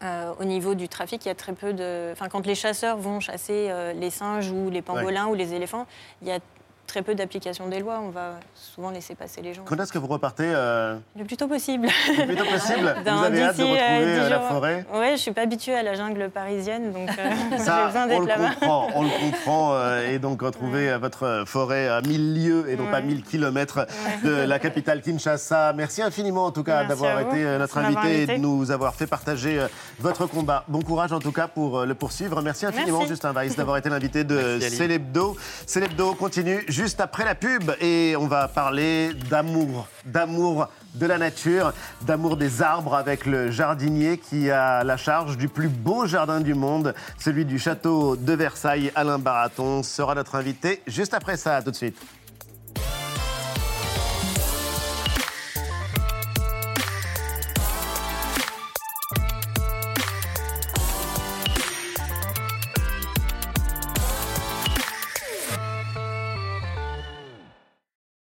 euh, 0.04 0.34
au 0.40 0.44
niveau 0.44 0.76
du 0.76 0.90
trafic, 0.90 1.24
il 1.26 1.30
y 1.30 1.32
a 1.32 1.36
très 1.36 1.54
peu 1.54 1.74
de. 1.74 2.10
Enfin, 2.12 2.28
quand 2.28 2.46
les 2.46 2.56
chasseurs 2.56 2.98
vont 2.98 3.20
chasser 3.20 3.68
euh, 3.70 3.94
les 3.94 4.10
singes 4.10 4.52
ou 4.52 4.70
les 4.70 4.82
pangolins 4.82 5.28
ou 5.28 5.36
les 5.36 5.54
éléphants, 5.54 5.86
il 6.22 6.28
y 6.28 6.32
a 6.32 6.40
très 6.88 7.02
peu 7.02 7.16
d'application 7.16 7.68
des 7.68 7.80
lois. 7.80 8.00
On 8.04 8.10
va 8.10 8.36
souvent 8.54 8.90
laisser 8.92 9.16
passer 9.16 9.42
les 9.42 9.54
gens. 9.54 9.64
Quand 9.66 9.80
est-ce 9.80 9.92
que 9.92 9.98
vous 9.98 10.08
repartez 10.08 10.46
euh, 10.48 10.96
Le 11.18 11.24
plus 11.26 11.38
tôt 11.38 11.48
possible. 11.48 11.88
Le 12.18 12.26
plus 12.26 12.36
tôt 12.36 12.46
possible 12.46 12.96
Dans- 13.06 13.18
Vous 13.18 13.24
avez 13.24 13.42
hâte 13.44 13.58
de 13.58 13.64
euh, 13.64 13.66
retrouver 13.66 14.06
dix 14.06 14.20
euh, 14.20 14.30
la 14.30 14.40
forêt 14.42 14.86
Ouais, 14.94 15.12
je 15.12 15.22
suis 15.22 15.32
pas 15.32 15.42
habituée 15.42 15.76
à 15.76 15.84
la 15.84 15.94
jungle 15.96 16.30
parisienne, 16.30 16.92
donc 16.92 17.10
euh, 17.10 17.30
j'ai 17.52 17.58
Ça, 17.60 17.86
besoin 17.88 18.04
on 18.04 18.08
d'être 18.08 18.22
le 18.22 18.28
là-bas. 18.28 18.50
comprend, 18.60 18.88
on 18.96 19.04
le 19.04 19.10
comprend. 19.32 19.74
euh, 19.76 20.12
et 20.12 20.20
donc 20.20 20.42
retrouver 20.42 20.90
euh, 20.90 20.98
votre 20.98 21.44
forêt 21.46 21.88
à 21.88 22.02
1000 22.02 22.34
lieues 22.46 22.70
et 22.70 22.76
non 22.78 22.86
pas 22.92 22.96
Ouais. 22.98 23.02
1000 23.04 23.24
kilomètres 23.24 23.88
de 24.24 24.32
la 24.32 24.58
capitale 24.60 25.02
Kinshasa. 25.02 25.74
Merci 25.74 26.02
infiniment 26.02 26.46
en 26.46 26.52
tout 26.52 26.64
cas 26.64 26.84
d'avoir 26.86 27.20
été 27.20 27.44
euh, 27.44 27.58
notre 27.60 27.78
invité 27.78 28.22
et 28.24 28.28
de 28.28 28.36
nous 28.38 28.72
avoir 28.72 28.96
fait 28.96 29.08
partager 29.08 29.60
euh, 29.60 29.68
votre 30.00 30.26
combat. 30.28 30.64
Bon 30.68 30.82
courage 30.82 31.12
en 31.14 31.20
tout 31.20 31.32
cas 31.34 31.48
pour 31.48 31.80
euh, 31.80 31.86
le 31.86 31.94
poursuivre. 31.96 32.42
Merci 32.42 32.66
infiniment 32.66 33.00
Merci. 33.00 33.14
Justin 33.14 33.34
Weiss 33.34 33.56
d'avoir 33.56 33.78
été 33.78 33.90
l'invité 33.90 34.24
de. 34.24 34.60
Célébdo. 34.62 35.36
Célébdo 35.66 36.14
continue 36.14 36.64
juste 36.76 37.00
après 37.00 37.24
la 37.24 37.36
pub 37.36 37.72
et 37.80 38.18
on 38.20 38.28
va 38.28 38.50
parler 38.50 39.14
d'amour, 39.30 39.88
d'amour 40.04 40.68
de 40.96 41.06
la 41.06 41.18
nature, 41.18 41.72
d'amour 42.02 42.36
des 42.36 42.62
arbres 42.62 42.96
avec 42.96 43.26
le 43.26 43.50
jardinier 43.50 44.18
qui 44.18 44.52
a 44.52 44.84
la 44.84 44.98
charge 44.98 45.38
du 45.38 45.48
plus 45.48 45.70
beau 45.70 46.06
jardin 46.06 46.42
du 46.42 46.54
monde, 46.54 46.94
celui 47.18 47.46
du 47.46 47.60
château 47.60 48.18
de 48.18 48.34
Versailles. 48.34 48.92
Alain 48.94 49.20
Baraton 49.20 49.84
sera 49.84 50.16
notre 50.16 50.36
invité 50.36 50.82
juste 50.86 51.14
après 51.14 51.38
ça. 51.38 51.62
Tout 51.62 51.72
de 51.72 51.78
suite. 51.78 51.98